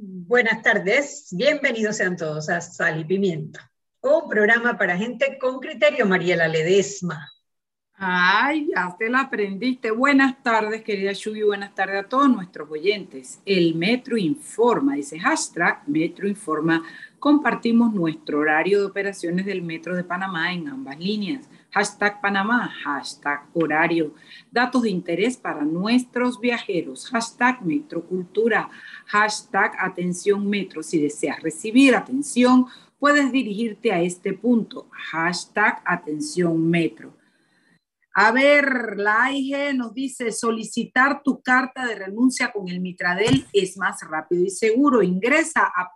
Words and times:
Buenas 0.00 0.62
tardes, 0.62 1.26
bienvenidos 1.32 1.96
sean 1.96 2.16
todos 2.16 2.48
a 2.50 2.60
Sal 2.60 3.00
y 3.00 3.04
Pimienta, 3.04 3.68
un 4.00 4.28
programa 4.28 4.78
para 4.78 4.96
gente 4.96 5.36
con 5.40 5.58
criterio, 5.58 6.06
Mariela 6.06 6.46
Ledesma. 6.46 7.28
Ay, 7.94 8.68
ya 8.72 8.94
te 8.96 9.10
la 9.10 9.22
aprendiste. 9.22 9.90
Buenas 9.90 10.40
tardes, 10.40 10.84
querida 10.84 11.10
Shubi, 11.12 11.42
buenas 11.42 11.74
tardes 11.74 12.04
a 12.04 12.08
todos 12.08 12.28
nuestros 12.28 12.70
oyentes. 12.70 13.40
El 13.44 13.74
Metro 13.74 14.16
Informa, 14.16 14.94
dice 14.94 15.18
hashtag 15.18 15.82
Metro 15.88 16.28
Informa. 16.28 16.80
Compartimos 17.18 17.92
nuestro 17.92 18.38
horario 18.38 18.78
de 18.78 18.86
operaciones 18.86 19.46
del 19.46 19.62
Metro 19.62 19.96
de 19.96 20.04
Panamá 20.04 20.52
en 20.52 20.68
ambas 20.68 20.96
líneas. 20.96 21.48
Hashtag 21.70 22.22
Panamá, 22.22 22.72
hashtag 22.82 23.46
horario. 23.52 24.14
Datos 24.50 24.82
de 24.82 24.90
interés 24.90 25.36
para 25.36 25.62
nuestros 25.62 26.40
viajeros. 26.40 27.10
Hashtag 27.10 27.62
Metrocultura, 27.62 28.70
hashtag 29.06 29.72
Atención 29.78 30.48
Metro. 30.48 30.82
Si 30.82 30.98
deseas 30.98 31.42
recibir 31.42 31.94
atención, 31.94 32.66
puedes 32.98 33.30
dirigirte 33.30 33.92
a 33.92 34.00
este 34.00 34.32
punto. 34.32 34.88
Hashtag 34.90 35.82
Atención 35.84 36.68
Metro. 36.70 37.14
A 38.14 38.32
ver, 38.32 38.96
la 38.96 39.24
AIG 39.24 39.76
nos 39.76 39.92
dice, 39.92 40.32
solicitar 40.32 41.22
tu 41.22 41.42
carta 41.42 41.86
de 41.86 41.94
renuncia 41.94 42.50
con 42.50 42.66
el 42.68 42.80
Mitradel 42.80 43.46
es 43.52 43.76
más 43.76 44.00
rápido 44.08 44.42
y 44.42 44.50
seguro. 44.50 45.02
Ingresa 45.02 45.64
a 45.66 45.92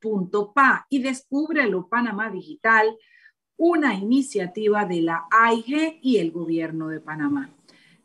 panamadigital.gov.pa 0.00 0.86
y 0.88 1.00
descúbrelo 1.00 1.88
Panamá 1.88 2.30
Digital, 2.30 2.96
una 3.56 3.94
iniciativa 3.94 4.84
de 4.84 5.02
la 5.02 5.26
AIG 5.30 5.98
y 6.02 6.18
el 6.18 6.30
gobierno 6.30 6.88
de 6.88 7.00
Panamá. 7.00 7.50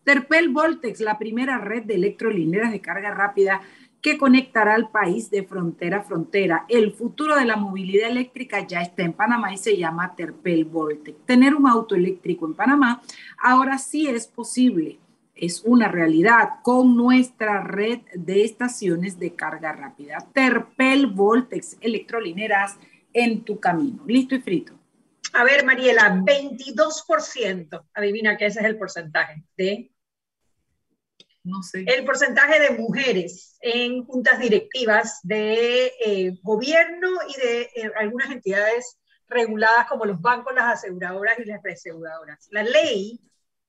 Terpel 0.04 0.50
Voltex, 0.50 1.02
la 1.02 1.20
primera 1.20 1.58
red 1.60 1.84
de 1.84 1.96
electrolineras 1.96 2.72
de 2.72 2.82
carga 2.82 3.14
rápida 3.14 3.62
que 4.02 4.18
conectará 4.18 4.74
al 4.74 4.90
país 4.90 5.30
de 5.30 5.44
frontera 5.44 6.00
a 6.00 6.04
frontera. 6.04 6.66
El 6.70 6.92
futuro 6.92 7.36
de 7.36 7.46
la 7.46 7.56
movilidad 7.56 8.10
eléctrica 8.10 8.66
ya 8.66 8.82
está 8.82 9.04
en 9.04 9.14
Panamá 9.14 9.54
y 9.54 9.58
se 9.58 9.78
llama 9.78 10.16
Terpel 10.16 10.66
Voltec. 10.66 11.24
Tener 11.26 11.54
un 11.54 11.68
auto 11.68 11.94
eléctrico 11.94 12.48
en 12.48 12.56
Panamá 12.56 13.02
ahora 13.38 13.78
sí 13.78 14.08
es 14.08 14.26
posible, 14.26 14.98
es 15.42 15.64
una 15.66 15.88
realidad 15.88 16.62
con 16.62 16.96
nuestra 16.96 17.64
red 17.64 18.02
de 18.14 18.46
estaciones 18.46 19.18
de 19.18 19.36
carga 19.36 19.74
rápida. 19.74 20.20
Terpel 20.34 21.08
Voltex, 21.08 21.78
electrolineras 21.82 22.78
en 23.12 23.44
tu 23.44 23.60
camino. 23.60 24.04
Listo 24.06 24.36
y 24.36 24.42
frito. 24.42 24.80
A 25.34 25.44
ver, 25.44 25.66
Mariela, 25.66 26.14
22%, 26.14 27.86
adivina 27.96 28.38
que 28.38 28.46
ese 28.46 28.60
es 28.60 28.66
el 28.66 28.78
porcentaje 28.78 29.44
de 29.58 29.92
no 31.44 31.64
sé. 31.64 31.86
El 31.88 32.06
porcentaje 32.06 32.60
de 32.60 32.78
mujeres 32.78 33.58
en 33.62 34.06
juntas 34.06 34.38
directivas 34.38 35.22
de 35.24 35.92
eh, 36.06 36.38
gobierno 36.44 37.10
y 37.28 37.42
de 37.42 37.62
eh, 37.62 37.92
algunas 37.98 38.30
entidades 38.30 39.00
reguladas 39.28 39.88
como 39.88 40.06
los 40.06 40.22
bancos, 40.22 40.54
las 40.54 40.76
aseguradoras 40.76 41.40
y 41.40 41.46
las 41.46 41.64
reaseguradoras. 41.64 42.48
La 42.52 42.62
ley 42.62 43.20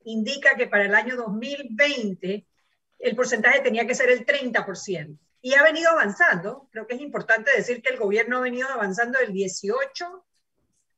indica 0.04 0.56
que 0.56 0.66
para 0.66 0.84
el 0.84 0.94
año 0.94 1.16
2020 1.16 2.46
el 2.98 3.16
porcentaje 3.16 3.60
tenía 3.60 3.86
que 3.86 3.94
ser 3.94 4.10
el 4.10 4.24
30% 4.24 5.18
y 5.42 5.54
ha 5.54 5.62
venido 5.62 5.90
avanzando. 5.90 6.68
Creo 6.70 6.86
que 6.86 6.94
es 6.94 7.00
importante 7.00 7.50
decir 7.56 7.82
que 7.82 7.90
el 7.90 7.98
gobierno 7.98 8.38
ha 8.38 8.42
venido 8.42 8.68
avanzando 8.68 9.18
del 9.18 9.32
18 9.32 10.24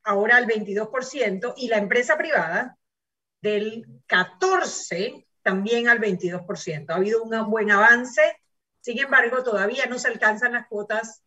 ahora 0.05 0.37
al 0.37 0.47
22% 0.47 1.55
y 1.57 1.69
la 1.69 1.79
empresa 1.79 2.17
privada 2.17 2.77
del 3.41 3.87
14 4.07 5.27
también 5.43 5.89
al 5.89 6.01
22%. 6.01 6.87
Ha 6.91 6.95
habido 6.95 7.23
un 7.23 7.51
buen 7.51 7.71
avance, 7.71 8.23
sin 8.81 8.99
embargo, 8.99 9.43
todavía 9.43 9.87
no 9.87 9.99
se 9.99 10.09
alcanzan 10.09 10.53
las 10.53 10.67
cuotas 10.67 11.23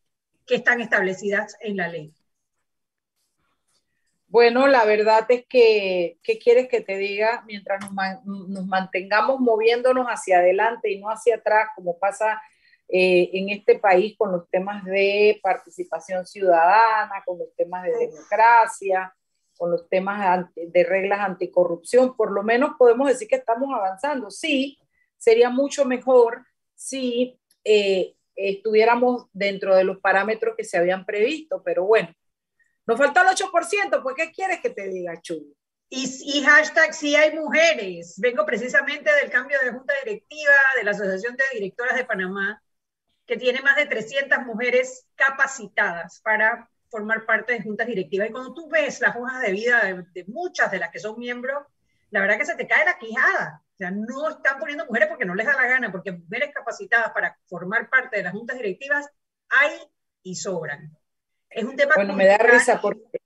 que 0.45 0.55
están 0.55 0.79
establecidas 0.79 1.55
en 1.59 1.77
la 1.77 1.87
ley. 1.87 2.13
Bueno, 4.29 4.67
la 4.67 4.83
verdad 4.83 5.25
es 5.29 5.45
que, 5.47 6.19
¿qué 6.21 6.37
quieres 6.37 6.67
que 6.67 6.81
te 6.81 6.97
diga? 6.97 7.43
Mientras 7.47 7.79
nos, 8.25 8.65
mantengamos 8.65 9.39
moviéndonos 9.39 10.05
hacia 10.07 10.39
adelante 10.39 10.91
y 10.91 10.99
no 10.99 11.09
hacia 11.09 11.35
atrás, 11.35 11.69
como 11.75 11.97
pasa 11.97 12.41
eh, 12.89 13.29
en 13.33 13.49
este 13.49 13.79
país 13.79 14.15
con 14.17 14.33
los 14.33 14.49
temas 14.49 14.83
de 14.83 15.39
participación 15.41 16.25
ciudadana, 16.25 17.23
con 17.25 17.39
los 17.39 17.55
temas 17.55 17.85
de 17.85 17.97
democracia, 17.97 19.15
con 19.57 19.71
los 19.71 19.87
temas 19.89 20.47
de 20.55 20.83
reglas 20.83 21.21
anticorrupción, 21.21 22.15
por 22.15 22.31
lo 22.31 22.43
menos 22.43 22.71
podemos 22.77 23.07
decir 23.07 23.29
que 23.29 23.37
estamos 23.37 23.73
avanzando. 23.73 24.29
Sí, 24.29 24.77
sería 25.17 25.49
mucho 25.49 25.85
mejor 25.85 26.45
si 26.75 27.39
eh, 27.63 28.13
estuviéramos 28.35 29.27
dentro 29.31 29.73
de 29.75 29.85
los 29.85 29.99
parámetros 29.99 30.55
que 30.57 30.65
se 30.65 30.77
habían 30.77 31.05
previsto, 31.05 31.63
pero 31.63 31.85
bueno, 31.85 32.09
nos 32.87 32.97
falta 32.97 33.21
el 33.21 33.27
8%, 33.27 34.01
pues 34.01 34.15
¿qué 34.15 34.31
quieres 34.31 34.61
que 34.61 34.69
te 34.69 34.87
diga, 34.87 35.21
Chuy? 35.21 35.53
Y, 35.89 36.05
y, 36.23 36.43
hashtag 36.43 36.93
sí 36.93 37.15
hay 37.15 37.37
mujeres. 37.37 38.15
Vengo 38.17 38.45
precisamente 38.45 39.13
del 39.13 39.29
cambio 39.29 39.57
de 39.61 39.71
junta 39.71 39.93
directiva 40.03 40.53
de 40.77 40.83
la 40.83 40.91
Asociación 40.91 41.35
de 41.35 41.43
Directoras 41.53 41.95
de 41.95 42.05
Panamá, 42.05 42.61
que 43.25 43.37
tiene 43.37 43.61
más 43.61 43.75
de 43.75 43.85
300 43.85 44.39
mujeres 44.45 45.05
capacitadas 45.15 46.21
para 46.21 46.69
formar 46.89 47.25
parte 47.25 47.53
de 47.53 47.61
juntas 47.61 47.87
directivas. 47.87 48.29
Y 48.29 48.31
cuando 48.31 48.53
tú 48.53 48.69
ves 48.69 49.01
las 49.01 49.15
hojas 49.15 49.41
de 49.41 49.51
vida 49.51 49.83
de, 50.13 50.25
muchas 50.27 50.71
de 50.71 50.79
las 50.79 50.89
que 50.89 50.99
son 50.99 51.17
miembros, 51.19 51.65
la 52.09 52.21
verdad 52.21 52.37
que 52.37 52.45
se 52.45 52.55
te 52.55 52.67
cae 52.67 52.85
la 52.85 52.97
quijada. 52.97 53.63
O 53.73 53.77
sea, 53.77 53.91
no 53.91 54.29
están 54.29 54.59
poniendo 54.59 54.85
mujeres 54.85 55.09
porque 55.09 55.25
no 55.25 55.35
les 55.35 55.45
da 55.45 55.53
la 55.53 55.67
gana, 55.67 55.91
porque 55.91 56.13
mujeres 56.13 56.51
capacitadas 56.53 57.11
para 57.11 57.37
formar 57.47 57.89
parte 57.89 58.17
de 58.17 58.23
las 58.23 58.33
juntas 58.33 58.57
directivas 58.57 59.09
hay 59.49 59.77
y 60.23 60.35
sobran. 60.35 60.96
Es 61.49 61.63
un 61.63 61.75
tema 61.75 61.93
Bueno, 61.95 62.13
me 62.13 62.25
da 62.25 62.37
risa 62.37 62.79
porque 62.81 63.19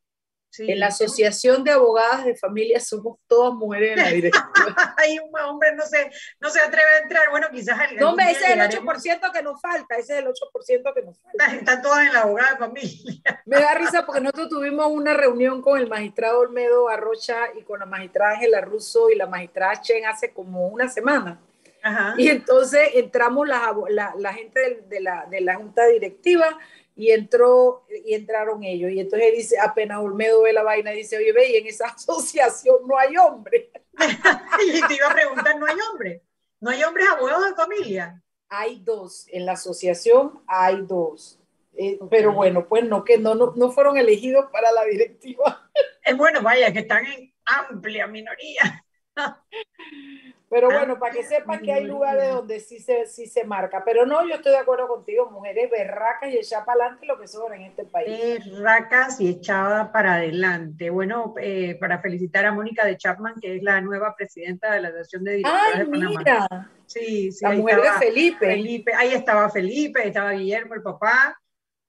en 0.57 0.79
la 0.79 0.87
Asociación 0.87 1.63
de 1.63 1.71
Abogadas 1.71 2.25
de 2.25 2.35
Familia 2.35 2.79
somos 2.79 3.17
todas 3.27 3.53
mujeres 3.53 3.91
en 3.91 4.03
la 4.03 4.09
directiva. 4.09 4.43
Hay 4.97 5.17
un 5.19 5.37
hombre 5.39 5.73
no 5.75 5.85
se, 5.85 6.11
no 6.39 6.49
se 6.49 6.59
atreve 6.59 6.89
a 6.89 7.03
entrar. 7.03 7.29
Bueno, 7.29 7.47
quizás 7.51 7.91
el. 7.91 7.97
No, 7.97 8.15
me 8.15 8.31
ese 8.31 8.45
es 8.45 8.51
el 8.51 8.59
8% 8.59 9.31
que 9.31 9.41
nos 9.41 9.61
falta. 9.61 9.95
Ese 9.95 10.17
es 10.17 10.19
el 10.19 10.27
8% 10.27 10.93
que 10.93 11.01
nos 11.03 11.19
falta. 11.19 11.45
Están 11.55 11.81
todas 11.81 12.05
en 12.05 12.13
la 12.13 12.21
abogada 12.21 12.51
de 12.51 12.57
familia. 12.57 13.43
Me 13.45 13.59
da 13.59 13.73
risa 13.75 14.05
porque 14.05 14.21
nosotros 14.21 14.49
tuvimos 14.49 14.87
una 14.87 15.13
reunión 15.13 15.61
con 15.61 15.79
el 15.79 15.87
magistrado 15.87 16.39
Olmedo 16.39 16.89
Arrocha 16.89 17.53
y 17.57 17.63
con 17.63 17.79
la 17.79 17.85
magistrada 17.85 18.33
Ángela 18.33 18.61
Russo 18.61 19.09
y 19.09 19.15
la 19.15 19.27
magistrada 19.27 19.79
Chen 19.81 20.05
hace 20.05 20.33
como 20.33 20.67
una 20.67 20.89
semana. 20.89 21.39
Ajá. 21.83 22.13
Y 22.17 22.27
entonces 22.29 22.89
entramos 22.93 23.47
la, 23.47 23.73
la, 23.89 24.13
la 24.17 24.33
gente 24.33 24.59
de, 24.59 24.81
de, 24.87 24.99
la, 24.99 25.25
de 25.25 25.41
la 25.41 25.55
junta 25.55 25.87
directiva 25.87 26.59
y 26.95 27.11
entró 27.11 27.85
y 28.05 28.13
entraron 28.13 28.63
ellos. 28.63 28.91
Y 28.91 28.99
entonces 28.99 29.33
dice, 29.33 29.59
apenas 29.59 29.99
Olmedo 29.99 30.43
ve 30.43 30.53
la 30.53 30.63
vaina, 30.63 30.91
dice, 30.91 31.17
oye, 31.17 31.31
ve, 31.31 31.51
y 31.51 31.55
en 31.57 31.67
esa 31.67 31.87
asociación 31.95 32.77
no 32.87 32.97
hay 32.97 33.17
hombre. 33.17 33.71
y 34.67 34.87
te 34.87 34.95
iba 34.95 35.07
a 35.07 35.13
preguntar, 35.13 35.59
¿no 35.59 35.65
hay 35.65 35.77
hombre? 35.91 36.23
¿No 36.59 36.69
hay 36.69 36.83
hombres 36.83 37.07
abogados 37.09 37.49
de 37.49 37.55
familia? 37.55 38.21
Hay 38.49 38.81
dos, 38.83 39.25
en 39.29 39.45
la 39.45 39.53
asociación 39.53 40.43
hay 40.47 40.81
dos. 40.81 41.39
Eh, 41.73 41.97
pero 42.09 42.33
bueno, 42.33 42.67
pues 42.67 42.83
no, 42.83 43.03
que 43.03 43.17
no, 43.17 43.33
no, 43.33 43.53
no 43.55 43.71
fueron 43.71 43.97
elegidos 43.97 44.45
para 44.51 44.71
la 44.71 44.83
directiva. 44.85 45.69
Es 46.03 46.17
bueno, 46.17 46.41
vaya, 46.41 46.71
que 46.73 46.79
están 46.79 47.05
en 47.05 47.33
amplia 47.45 48.07
minoría. 48.07 48.85
Pero 50.51 50.69
ah, 50.69 50.79
bueno, 50.79 50.99
para 50.99 51.13
que 51.13 51.23
sepan 51.23 51.61
que 51.61 51.71
hay 51.71 51.85
lugares 51.85 52.29
donde 52.29 52.59
sí 52.59 52.77
se, 52.79 53.05
sí 53.05 53.25
se 53.25 53.45
marca. 53.45 53.83
Pero 53.85 54.05
no, 54.05 54.27
yo 54.27 54.35
estoy 54.35 54.51
de 54.51 54.57
acuerdo 54.57 54.85
contigo, 54.89 55.31
mujeres 55.31 55.71
berracas 55.71 56.29
y 56.29 56.37
echadas 56.37 56.65
para 56.65 56.83
adelante 56.83 57.05
lo 57.05 57.17
que 57.17 57.27
sobra 57.29 57.55
en 57.55 57.61
este 57.61 57.85
país. 57.85 58.43
Berracas 58.51 59.21
y 59.21 59.29
echadas 59.29 59.87
para 59.91 60.15
adelante. 60.15 60.89
Bueno, 60.89 61.35
eh, 61.39 61.77
para 61.79 61.99
felicitar 61.99 62.45
a 62.45 62.51
Mónica 62.51 62.85
de 62.85 62.97
Chapman, 62.97 63.35
que 63.39 63.55
es 63.55 63.63
la 63.63 63.79
nueva 63.79 64.13
presidenta 64.13 64.73
de 64.73 64.81
la 64.81 64.89
Asociación 64.89 65.23
de 65.23 65.31
Directores 65.37 65.77
de 65.77 65.85
Panamá. 65.85 66.19
Mira. 66.19 66.71
Sí, 66.85 67.31
sí. 67.31 67.45
La 67.45 67.51
mujer 67.51 67.81
de 67.81 67.91
Felipe. 68.05 68.45
Felipe. 68.45 68.93
Ahí 68.93 69.13
estaba 69.13 69.49
Felipe, 69.49 70.05
estaba 70.05 70.31
Guillermo, 70.31 70.73
el 70.73 70.81
papá. 70.81 71.39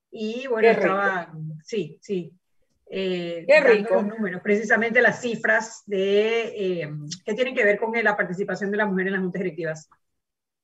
Y 0.09 0.47
bueno, 0.47 0.69
estaba, 0.69 1.33
sí, 1.65 1.99
sí, 2.01 2.33
eh, 2.95 3.47
Qué 3.49 3.61
rico. 3.61 3.95
Los 3.95 4.07
números, 4.07 4.43
precisamente 4.43 5.01
las 5.01 5.23
cifras 5.23 5.83
de, 5.87 6.83
eh, 6.83 6.91
que 7.25 7.33
tienen 7.33 7.55
que 7.55 7.65
ver 7.65 7.79
con 7.79 7.91
la 7.93 8.15
participación 8.15 8.71
de 8.71 8.77
la 8.77 8.85
mujer 8.85 9.07
en 9.07 9.15
las 9.15 9.23
juntas 9.23 9.41
directivas. 9.41 9.89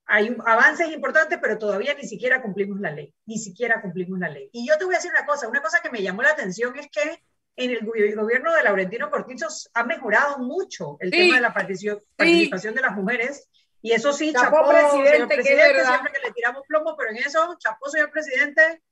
Hay 0.05 0.37
avances 0.45 0.93
importantes, 0.93 1.39
pero 1.41 1.57
todavía 1.57 1.95
ni 1.95 2.07
siquiera 2.07 2.43
cumplimos 2.43 2.81
la 2.81 2.91
ley, 2.91 3.15
ni 3.25 3.39
siquiera 3.39 3.81
cumplimos 3.81 4.19
la 4.19 4.29
ley. 4.29 4.51
Y 4.53 4.69
yo 4.69 4.77
te 4.77 4.85
voy 4.85 4.95
a 4.95 4.99
decir 4.99 5.11
una 5.11 5.25
cosa, 5.25 5.49
una 5.49 5.63
cosa 5.63 5.81
que 5.83 5.91
me 5.91 6.03
llamó 6.03 6.21
la 6.21 6.33
atención 6.33 6.79
es 6.79 6.89
que 6.91 7.23
en 7.57 7.71
el 7.71 8.15
gobierno 8.15 8.53
de 8.55 8.63
Laurentino 8.63 9.09
Cortizo 9.09 9.49
ha 9.73 9.85
mejorado 9.85 10.39
mucho 10.39 10.99
el 11.01 11.11
tema 11.11 11.37
de 11.37 11.41
la 11.41 11.55
participación 11.55 12.75
de 12.75 12.83
las 12.83 12.95
mujeres. 12.95 13.49
Y 13.81 13.93
eso 13.93 14.13
sí, 14.13 14.35
chapó, 14.35 14.69
presidente, 14.69 15.35
presidente 15.35 15.85
siempre 15.87 16.13
que 16.13 16.27
le 16.27 16.33
tiramos 16.33 16.63
plomo, 16.67 16.95
pero 16.95 17.11
en 17.11 17.17
eso, 17.17 17.57
chapó, 17.59 17.89
señor 17.89 18.11
presidente, 18.11 18.83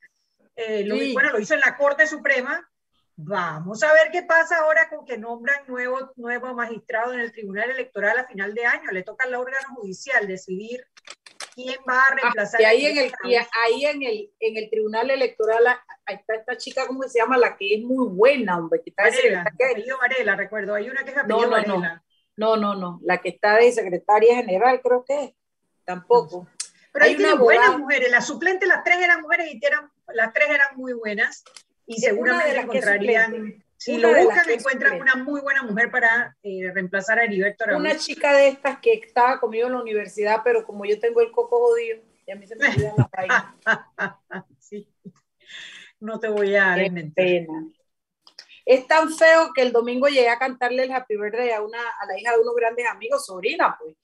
eh, 0.55 0.85
lo, 0.87 0.97
bueno, 1.13 1.33
lo 1.33 1.39
hizo 1.39 1.53
en 1.53 1.61
la 1.61 1.77
Corte 1.77 2.07
Suprema, 2.07 2.67
Vamos 3.19 3.83
a 3.83 3.93
ver 3.95 4.11
qué 4.13 4.23
pasa 4.23 4.59
ahora 4.59 4.91
con 4.91 5.07
que 5.07 5.17
nombran 5.17 5.67
nuevo, 5.67 6.13
nuevo 6.17 6.53
magistrado 6.55 7.15
en 7.15 7.21
el 7.21 7.33
Tribunal 7.33 7.71
Electoral 7.71 8.19
a 8.19 8.27
final 8.27 8.55
de 8.55 8.67
año. 8.67 8.91
Le 8.93 9.03
toca 9.03 9.25
al 9.25 9.35
órgano 9.35 9.75
judicial 9.75 10.27
decidir 10.29 10.87
quién 11.55 11.79
va 11.89 11.99
a 11.99 12.03
ah, 12.03 12.15
reemplazar. 12.15 12.61
y 12.61 12.65
ahí, 12.65 12.87
en 12.87 12.99
el, 12.99 13.13
ahí 13.65 13.87
en 13.87 14.03
el, 14.03 14.31
en 14.39 14.57
el 14.59 14.69
Tribunal 14.69 15.11
Electoral 15.11 15.65
está 16.07 16.35
esta 16.35 16.57
chica, 16.59 16.87
¿cómo 16.87 17.05
se 17.05 17.19
llama? 17.19 17.39
La 17.39 17.57
que 17.57 17.77
es 17.77 17.83
muy 17.83 18.07
buena, 18.09 18.59
hombre. 18.59 18.83
Que 18.85 18.91
está 18.91 19.05
Varela, 19.05 19.47
apellido 19.51 19.97
Varela, 19.99 20.37
recuerdo. 20.37 20.75
Hay 20.75 20.91
una 20.91 21.03
que 21.03 21.13
es 21.13 21.17
apellido 21.17 21.39
no, 21.39 21.45
no, 21.47 21.51
Varela. 21.51 22.05
No, 22.37 22.57
no, 22.59 22.75
no. 22.75 23.01
La 23.03 23.23
que 23.23 23.31
está 23.31 23.57
de 23.57 23.73
secretaria 23.73 24.37
general, 24.37 24.83
creo 24.83 25.07
que 25.07 25.25
es. 25.25 25.31
Tampoco. 25.87 26.47
Pero 26.93 27.05
hay 27.07 27.17
una 27.17 27.35
buenas 27.37 27.79
mujeres. 27.79 28.11
Las 28.11 28.27
suplentes, 28.27 28.69
las 28.69 28.85
tres 28.85 28.99
eran 28.99 29.23
mujeres 29.23 29.49
y 29.55 29.65
eran, 29.65 29.91
las 30.09 30.35
tres 30.35 30.51
eran 30.51 30.77
muy 30.77 30.93
buenas. 30.93 31.45
Y 31.87 32.01
seguramente 32.01 32.61
encontrarían 32.61 33.63
si 33.77 33.99
lo 33.99 34.09
buscan, 34.09 34.49
encuentran 34.51 35.01
una 35.01 35.17
muy 35.17 35.41
buena 35.41 35.63
mujer 35.63 35.91
para 35.91 36.37
eh, 36.43 36.71
reemplazar 36.73 37.19
a 37.19 37.25
Heriberto 37.25 37.65
Una 37.77 37.97
chica 37.97 38.33
de 38.33 38.49
estas 38.49 38.79
que 38.79 38.95
estaba 38.95 39.39
conmigo 39.39 39.67
en 39.67 39.75
la 39.75 39.83
universidad, 39.83 40.41
pero 40.43 40.65
como 40.65 40.85
yo 40.87 40.99
tengo 40.99 41.21
el 41.21 41.31
coco 41.31 41.59
jodido, 41.59 41.99
y 42.27 42.31
a 42.31 42.37
mí 42.37 42.47
se 42.47 42.57
me 42.57 42.69
olvidan 42.69 42.95
las 42.97 43.11
vainas. 43.11 43.45
sí. 44.59 44.89
No 46.01 46.19
te 46.19 46.29
voy 46.29 46.55
a 46.57 46.65
dar 46.65 46.91
pena. 47.15 47.67
Es 48.65 48.87
tan 48.87 49.15
feo 49.15 49.53
que 49.55 49.63
el 49.63 49.73
domingo 49.73 50.09
llegué 50.09 50.29
a 50.29 50.39
cantarle 50.39 50.85
el 50.85 50.93
Happy 50.93 51.17
Birthday 51.17 51.51
a, 51.51 51.63
una, 51.63 51.79
a 51.79 52.07
la 52.07 52.19
hija 52.19 52.33
de 52.33 52.41
unos 52.41 52.55
grandes 52.57 52.87
amigos, 52.87 53.27
sobrina, 53.27 53.77
pues. 53.79 53.95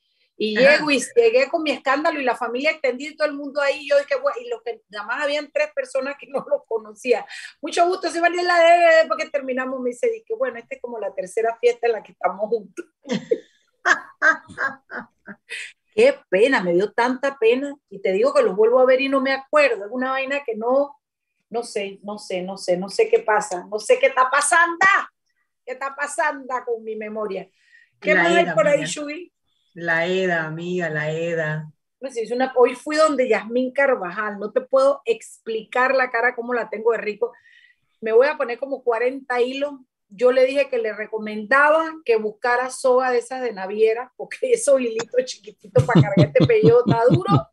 Y 0.44 0.56
llego 0.56 0.90
y 0.90 1.00
llegué 1.14 1.48
con 1.48 1.62
mi 1.62 1.70
escándalo 1.70 2.18
y 2.18 2.24
la 2.24 2.34
familia 2.34 2.72
extendida 2.72 3.10
y 3.10 3.14
todo 3.14 3.28
el 3.28 3.34
mundo 3.34 3.60
ahí. 3.60 3.88
Yo 3.88 3.96
dije, 3.96 4.16
bueno, 4.20 4.40
y 4.40 4.48
los 4.48 4.60
que 4.64 4.82
nada 4.88 5.06
más 5.06 5.22
habían 5.22 5.48
tres 5.52 5.68
personas 5.72 6.16
que 6.18 6.26
no 6.30 6.44
lo 6.50 6.64
conocía. 6.64 7.24
Mucho 7.60 7.86
gusto, 7.86 8.10
soy 8.10 8.20
la 8.20 8.58
de 8.58 9.06
porque 9.06 9.30
terminamos. 9.30 9.78
Me 9.78 9.90
dice, 9.90 10.24
que 10.26 10.34
bueno, 10.34 10.58
esta 10.58 10.74
es 10.74 10.80
como 10.80 10.98
la 10.98 11.14
tercera 11.14 11.56
fiesta 11.60 11.86
en 11.86 11.92
la 11.92 12.02
que 12.02 12.10
estamos 12.10 12.48
juntos. 12.48 12.84
Qué 15.94 16.18
pena, 16.28 16.60
me 16.60 16.72
dio 16.72 16.90
tanta 16.90 17.38
pena. 17.38 17.76
Y 17.88 18.00
te 18.00 18.10
digo 18.10 18.34
que 18.34 18.42
los 18.42 18.56
vuelvo 18.56 18.80
a 18.80 18.84
ver 18.84 19.00
y 19.00 19.08
no 19.08 19.20
me 19.20 19.32
acuerdo. 19.32 19.84
Es 19.84 19.92
una 19.92 20.10
vaina 20.10 20.42
que 20.44 20.56
no, 20.56 20.98
no 21.50 21.62
sé, 21.62 22.00
no 22.02 22.18
sé, 22.18 22.42
no 22.42 22.56
sé, 22.56 22.76
no 22.76 22.88
sé 22.88 23.08
qué 23.08 23.20
pasa. 23.20 23.64
No 23.70 23.78
sé 23.78 23.96
qué 24.00 24.06
está 24.06 24.28
pasando. 24.28 24.76
¿Qué 25.64 25.74
está 25.74 25.94
pasando 25.94 26.52
con 26.66 26.82
mi 26.82 26.96
memoria? 26.96 27.48
¿Qué 28.00 28.16
más 28.16 28.26
hay 28.26 28.52
por 28.52 28.66
ahí, 28.66 28.84
Shugi? 28.84 29.32
La 29.74 30.06
EDA, 30.06 30.44
amiga, 30.44 30.90
la 30.90 31.10
EDA. 31.10 31.72
Pues 31.98 32.16
una, 32.32 32.52
hoy 32.56 32.74
fui 32.74 32.96
donde 32.96 33.28
Yasmín 33.28 33.72
Carvajal, 33.72 34.38
no 34.38 34.50
te 34.50 34.60
puedo 34.60 35.02
explicar 35.04 35.94
la 35.94 36.10
cara 36.10 36.34
como 36.34 36.52
la 36.52 36.68
tengo 36.68 36.92
de 36.92 36.98
rico. 36.98 37.32
Me 38.00 38.12
voy 38.12 38.26
a 38.26 38.36
poner 38.36 38.58
como 38.58 38.82
40 38.82 39.40
hilos. 39.40 39.74
Yo 40.08 40.32
le 40.32 40.44
dije 40.44 40.68
que 40.68 40.78
le 40.78 40.92
recomendaba 40.92 41.90
que 42.04 42.16
buscara 42.16 42.70
soga 42.70 43.10
de 43.10 43.18
esas 43.18 43.40
de 43.40 43.52
naviera, 43.52 44.12
porque 44.16 44.36
esos 44.52 44.80
hilitos 44.80 45.24
chiquititos 45.24 45.84
para 45.84 46.02
cargar 46.02 46.26
este 46.26 46.44
pello 46.46 46.80
está 46.84 47.04
duro. 47.08 47.48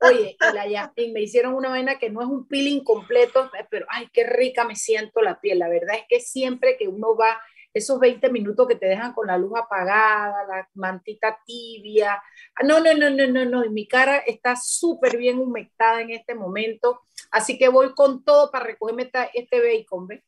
Oye, 0.00 0.36
y 0.38 0.54
la 0.54 0.66
Yasmín 0.66 1.12
me 1.12 1.22
hicieron 1.22 1.54
una 1.54 1.70
vaina 1.70 1.98
que 1.98 2.10
no 2.10 2.20
es 2.20 2.26
un 2.26 2.46
peeling 2.46 2.82
completo, 2.82 3.50
pero 3.70 3.86
ay, 3.88 4.08
qué 4.12 4.24
rica 4.24 4.64
me 4.64 4.76
siento 4.76 5.22
la 5.22 5.40
piel. 5.40 5.60
La 5.60 5.68
verdad 5.68 5.96
es 5.96 6.04
que 6.08 6.20
siempre 6.20 6.76
que 6.76 6.88
uno 6.88 7.16
va 7.16 7.40
esos 7.74 7.98
20 7.98 8.30
minutos 8.30 8.68
que 8.68 8.76
te 8.76 8.86
dejan 8.86 9.12
con 9.12 9.26
la 9.26 9.36
luz 9.36 9.58
apagada, 9.58 10.46
la 10.46 10.68
mantita 10.74 11.38
tibia. 11.44 12.22
No, 12.62 12.78
no, 12.78 12.94
no, 12.94 13.10
no, 13.10 13.26
no, 13.26 13.44
no. 13.44 13.64
Y 13.64 13.70
mi 13.70 13.88
cara 13.88 14.18
está 14.18 14.54
súper 14.54 15.16
bien 15.16 15.40
humectada 15.40 16.00
en 16.00 16.10
este 16.10 16.36
momento. 16.36 17.00
Así 17.32 17.58
que 17.58 17.68
voy 17.68 17.92
con 17.94 18.24
todo 18.24 18.52
para 18.52 18.66
recogerme 18.66 19.10
este 19.34 19.60
bacon, 19.60 20.06
¿ves? 20.06 20.22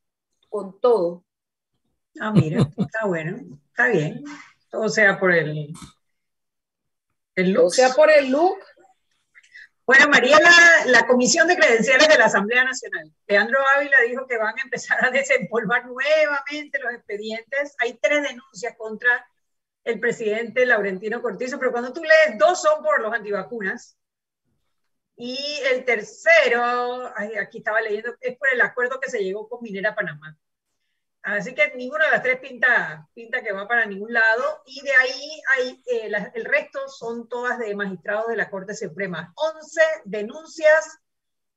Con 0.49 0.81
todo. 0.81 1.25
Ah, 2.21 2.33
mira, 2.33 2.69
está 2.77 3.07
bueno, 3.07 3.39
está 3.69 3.89
bien. 3.89 4.25
O 4.73 4.89
sea, 4.89 5.19
por 5.19 5.33
el, 5.33 5.73
el 7.37 7.53
look. 7.53 7.67
O 7.67 7.71
sea, 7.71 7.91
por 7.91 8.11
el 8.11 8.31
look. 8.31 8.59
Bueno, 9.87 10.09
María, 10.09 10.37
la, 10.87 11.07
Comisión 11.07 11.47
de 11.47 11.57
Credenciales 11.57 12.09
de 12.09 12.19
la 12.19 12.25
Asamblea 12.25 12.65
Nacional. 12.65 13.13
Leandro 13.29 13.61
Ávila 13.77 14.01
dijo 14.09 14.27
que 14.27 14.37
van 14.37 14.59
a 14.59 14.63
empezar 14.63 15.05
a 15.05 15.11
desempolvar 15.11 15.87
nuevamente 15.87 16.81
los 16.81 16.93
expedientes. 16.93 17.77
Hay 17.79 17.97
tres 18.03 18.25
denuncias 18.25 18.75
contra 18.77 19.25
el 19.85 20.01
presidente 20.01 20.67
Laurentino 20.67 21.23
Cortizo, 21.23 21.61
pero 21.61 21.71
cuando 21.71 21.93
tú 21.93 22.03
lees, 22.03 22.37
dos 22.37 22.61
son 22.61 22.83
por 22.83 23.01
los 23.01 23.13
antivacunas. 23.13 23.97
Y 25.15 25.39
el 25.71 25.85
tercero, 25.85 27.13
aquí 27.41 27.59
estaba 27.59 27.81
leyendo, 27.81 28.17
es 28.21 28.37
por 28.37 28.49
el 28.53 28.61
acuerdo 28.63 28.99
que 28.99 29.09
se 29.09 29.23
llegó 29.23 29.49
con 29.49 29.63
Minera 29.63 29.95
Panamá. 29.95 30.37
Así 31.27 31.57
que 31.57 31.73
ninguna 31.75 32.05
de 32.05 32.13
las 32.13 32.23
tres 32.23 32.39
pinta, 32.39 33.09
pinta 33.13 33.43
que 33.43 33.53
va 33.53 33.67
para 33.67 33.85
ningún 33.85 34.13
lado. 34.13 34.63
Y 34.65 34.81
de 34.83 34.93
ahí 34.93 35.43
hay, 35.57 35.83
eh, 35.87 36.13
el 36.35 36.45
resto 36.45 36.89
son 36.89 37.29
todas 37.29 37.59
de 37.59 37.75
magistrados 37.75 38.29
de 38.29 38.37
la 38.37 38.49
Corte 38.49 38.77
Suprema. 38.77 39.35
11 39.35 39.81
denuncias 40.05 41.01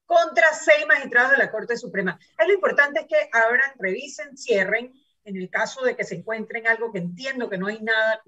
contra 0.08 0.52
seis 0.56 0.88
magistrados 0.88 1.34
de 1.34 1.38
la 1.38 1.52
Corte 1.52 1.78
Suprema. 1.78 2.20
Lo 2.40 2.52
importante 2.52 3.02
es 3.02 3.06
que 3.06 3.30
abran, 3.32 3.72
revisen, 3.78 4.36
cierren, 4.36 4.92
en 5.24 5.38
el 5.38 5.52
caso 5.52 5.86
de 5.86 5.96
que 5.96 6.04
se 6.04 6.16
encuentren 6.16 6.66
algo 6.66 6.92
que 6.92 6.98
entiendo 6.98 7.48
que 7.48 7.60
no 7.60 7.68
hay 7.68 7.80
nada 7.80 8.24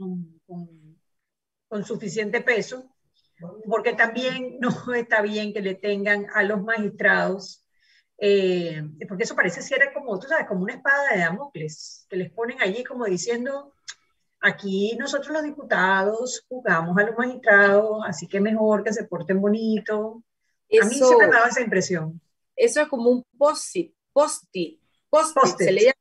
con 1.67 1.83
suficiente 1.83 2.41
peso, 2.41 2.95
porque 3.67 3.93
también 3.93 4.59
no 4.59 4.69
está 4.93 5.23
bien 5.23 5.53
que 5.53 5.61
le 5.61 5.73
tengan 5.73 6.27
a 6.35 6.43
los 6.43 6.61
magistrados 6.61 7.60
eh, 8.23 8.83
porque 9.07 9.23
eso 9.23 9.35
parece 9.35 9.63
ser 9.63 9.91
como, 9.95 10.19
tú 10.19 10.27
sabes, 10.27 10.45
como 10.45 10.61
una 10.61 10.75
espada 10.75 11.09
de 11.11 11.21
Damocles, 11.21 12.05
que 12.07 12.17
les 12.17 12.31
ponen 12.31 12.61
allí 12.61 12.83
como 12.83 13.05
diciendo, 13.05 13.73
aquí 14.39 14.95
nosotros 14.99 15.33
los 15.33 15.41
diputados 15.41 16.45
jugamos 16.47 16.95
a 16.99 17.01
los 17.01 17.17
magistrados, 17.17 18.03
así 18.05 18.27
que 18.27 18.39
mejor 18.39 18.83
que 18.83 18.93
se 18.93 19.05
porten 19.05 19.41
bonito. 19.41 20.23
a 20.79 20.85
mí 20.85 20.93
siempre 20.93 21.27
me 21.27 21.33
daba 21.33 21.47
esa 21.47 21.61
impresión. 21.61 22.21
Eso 22.55 22.81
es 22.81 22.87
como 22.89 23.09
un 23.09 23.25
post-it, 23.39 23.91
post-it, 24.13 24.79
post-it, 25.09 25.57
se 25.57 25.71
le 25.71 25.81
llama 25.85 26.00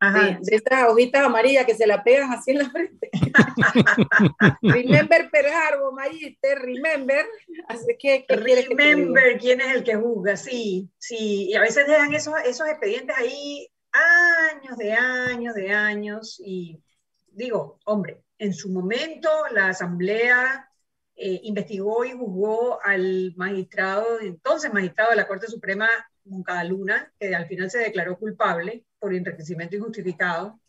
de, 0.00 0.38
estas 0.54 0.88
hojitas 0.88 1.24
amarillas 1.24 1.64
que 1.64 1.74
se 1.74 1.86
la 1.86 2.02
pegan 2.04 2.32
así 2.32 2.50
en 2.50 2.58
la 2.58 2.70
frente. 2.70 3.10
remember 4.62 5.30
Pearl 5.30 5.52
Harbor, 5.52 5.94
Mayiste, 5.94 6.54
remember. 6.54 7.24
Así 7.68 7.96
que, 7.98 8.24
remember 8.28 9.38
quién 9.38 9.60
es 9.60 9.74
el 9.74 9.84
que 9.84 9.96
juzga, 9.96 10.36
sí, 10.36 10.90
sí. 10.98 11.48
Y 11.50 11.54
a 11.54 11.60
veces 11.60 11.86
dejan 11.86 12.14
esos, 12.14 12.34
esos 12.44 12.68
expedientes 12.68 13.16
ahí 13.16 13.68
años 13.92 14.76
de 14.76 14.92
años 14.92 15.54
de 15.54 15.70
años. 15.72 16.40
Y 16.44 16.82
digo, 17.28 17.78
hombre, 17.84 18.22
en 18.38 18.52
su 18.52 18.70
momento 18.70 19.30
la 19.52 19.68
Asamblea 19.68 20.70
eh, 21.14 21.40
investigó 21.44 22.04
y 22.04 22.12
juzgó 22.12 22.78
al 22.84 23.32
magistrado, 23.36 24.20
entonces 24.20 24.72
magistrado 24.72 25.10
de 25.10 25.16
la 25.16 25.26
Corte 25.26 25.46
Suprema, 25.46 25.88
Moncada 26.26 26.64
Luna, 26.64 27.12
que 27.18 27.34
al 27.34 27.46
final 27.46 27.70
se 27.70 27.78
declaró 27.78 28.18
culpable 28.18 28.84
por 28.98 29.14
enriquecimiento 29.14 29.76
injustificado, 29.76 30.60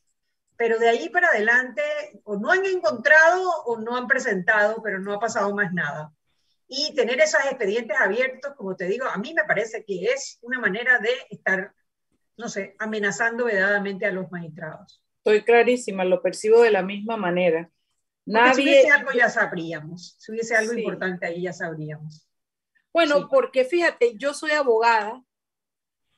pero 0.55 0.79
de 0.79 0.89
ahí 0.89 1.09
para 1.09 1.27
adelante 1.27 1.81
o 2.23 2.37
no 2.37 2.51
han 2.51 2.65
encontrado 2.65 3.49
o 3.65 3.79
no 3.79 3.95
han 3.95 4.07
presentado, 4.07 4.81
pero 4.81 4.99
no 4.99 5.13
ha 5.13 5.19
pasado 5.19 5.53
más 5.53 5.71
nada. 5.73 6.11
Y 6.67 6.93
tener 6.95 7.19
esos 7.19 7.39
expedientes 7.45 7.95
abiertos, 7.97 8.53
como 8.55 8.75
te 8.75 8.85
digo, 8.85 9.05
a 9.05 9.17
mí 9.17 9.33
me 9.33 9.45
parece 9.45 9.85
que 9.85 10.05
es 10.05 10.39
una 10.41 10.59
manera 10.59 10.99
de 10.99 11.11
estar, 11.29 11.73
no 12.35 12.49
sé, 12.49 12.75
amenazando 12.79 13.45
vedadamente 13.45 14.05
a 14.05 14.11
los 14.11 14.29
magistrados. 14.31 15.01
Estoy 15.23 15.43
clarísima, 15.43 16.03
lo 16.03 16.21
percibo 16.21 16.61
de 16.61 16.71
la 16.71 16.81
misma 16.81 17.17
manera. 17.17 17.69
Nadie... 18.25 18.55
Si 18.55 18.61
hubiese 18.63 18.91
algo 18.91 19.11
ya 19.11 19.29
sabríamos, 19.29 20.15
si 20.19 20.31
hubiese 20.31 20.55
algo 20.55 20.73
importante 20.73 21.25
ahí 21.25 21.43
ya 21.43 21.53
sabríamos. 21.53 22.27
Bueno, 22.91 23.29
porque 23.29 23.63
fíjate, 23.63 24.17
yo 24.17 24.33
soy 24.33 24.51
abogada 24.51 25.23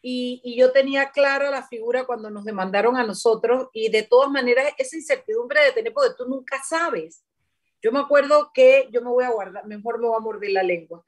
y, 0.01 0.56
yo 0.58 0.72
tenía 0.72 1.12
clara 1.12 1.50
la 1.50 1.68
figura 1.68 2.06
cuando 2.06 2.29
nos 2.29 2.46
demandaron 2.46 2.98
a 2.98 3.06
nosotros 3.06 3.68
y 3.74 3.89
de 3.89 4.03
todas 4.03 4.29
maneras 4.29 4.74
esa 4.77 4.96
incertidumbre 4.96 5.62
de 5.62 5.72
tener, 5.72 5.94
porque 5.94 6.15
tú 6.18 6.25
nunca 6.25 6.62
sabes. 6.63 7.24
Yo 7.82 7.91
me 7.91 8.00
acuerdo 8.00 8.51
que 8.53 8.88
yo 8.91 9.01
me 9.01 9.10
voy 9.10 9.24
a 9.24 9.32
guardar, 9.32 9.65
mejor 9.65 10.00
me 10.00 10.08
voy 10.08 10.18
a 10.18 10.22
morder 10.22 10.51
la 10.51 10.63
lengua, 10.63 11.06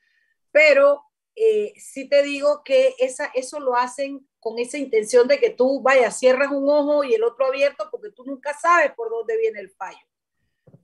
pero 0.52 1.04
eh, 1.36 1.74
sí 1.78 2.08
te 2.08 2.24
digo 2.24 2.64
que 2.64 2.96
esa, 3.00 3.26
eso 3.34 3.60
lo 3.60 3.76
hacen 3.76 4.28
con 4.40 4.58
esa 4.60 4.78
intención 4.78 5.28
de 5.28 5.40
que 5.40 5.50
tú 5.52 5.82
vayas, 5.82 6.18
cierras 6.18 6.52
un 6.52 6.68
ojo 6.70 7.04
y 7.04 7.14
el 7.14 7.24
otro 7.24 7.46
abierto 7.46 7.88
porque 7.92 8.10
tú 8.12 8.24
nunca 8.26 8.54
sabes 8.54 8.92
por 8.94 9.10
dónde 9.10 9.38
viene 9.38 9.60
el 9.60 9.70
fallo. 9.72 10.00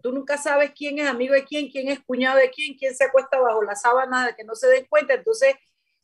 Tú 0.02 0.12
nunca 0.12 0.38
sabes 0.38 0.72
quién 0.76 1.00
es 1.00 1.08
amigo 1.08 1.34
de 1.34 1.44
quién, 1.44 1.70
quién 1.70 1.90
es 1.90 2.00
cuñado 2.02 2.38
de 2.38 2.50
quién, 2.50 2.78
quién 2.78 2.96
se 2.96 3.06
acuesta 3.06 3.40
bajo 3.40 3.64
la 3.64 3.76
sábana 3.76 4.28
de 4.28 4.36
que 4.36 4.44
no 4.44 4.56
se 4.56 4.68
den 4.68 4.86
cuenta. 4.86 5.16
Entonces, 5.16 5.56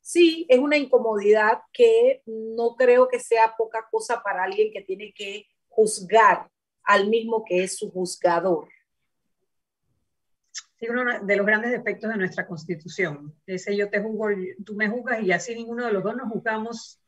sí 0.03 0.45
es 0.49 0.59
una 0.59 0.77
incomodidad 0.77 1.61
que 1.71 2.21
no 2.27 2.75
creo 2.75 3.07
que 3.07 3.19
sea 3.19 3.55
poca 3.57 3.87
cosa 3.89 4.21
para 4.21 4.43
alguien 4.43 4.71
que 4.71 4.81
tiene 4.81 5.13
que 5.13 5.47
juzgar 5.69 6.51
al 6.83 7.07
mismo 7.07 7.43
que 7.47 7.63
es 7.63 7.77
su 7.77 7.89
juzgador. 7.89 8.67
Sí, 10.77 10.87
uno 10.89 11.25
de 11.25 11.35
los 11.37 11.45
grandes 11.45 11.71
defectos 11.71 12.11
de 12.11 12.17
nuestra 12.17 12.45
constitución. 12.45 13.33
Ese 13.47 13.75
yo 13.75 13.89
te 13.89 14.01
juzgo, 14.01 14.27
tú 14.65 14.75
me 14.75 14.89
juzgas 14.89 15.23
y 15.23 15.31
así 15.31 15.55
ninguno 15.55 15.85
de 15.85 15.93
los 15.93 16.03
dos 16.03 16.15
nos 16.15 16.29
juzgamos. 16.29 16.99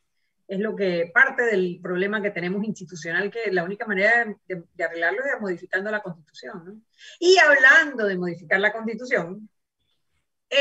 Es 0.48 0.60
lo 0.60 0.76
que 0.76 1.12
parte 1.14 1.44
del 1.44 1.80
problema 1.82 2.22
que 2.22 2.32
tenemos 2.32 2.64
institucional, 2.64 3.30
que 3.30 3.52
la 3.52 3.64
única 3.64 3.86
manera 3.86 4.38
de, 4.48 4.84
arreglarlo 4.84 5.20
es 5.20 5.42
modificando 5.42 5.92
la 5.92 6.02
constitución. 6.02 6.86
Y 7.20 7.38
hablando 7.40 8.06
de 8.06 8.18
modificar 8.18 8.60
la 8.60 8.72
constitución, 8.72 9.50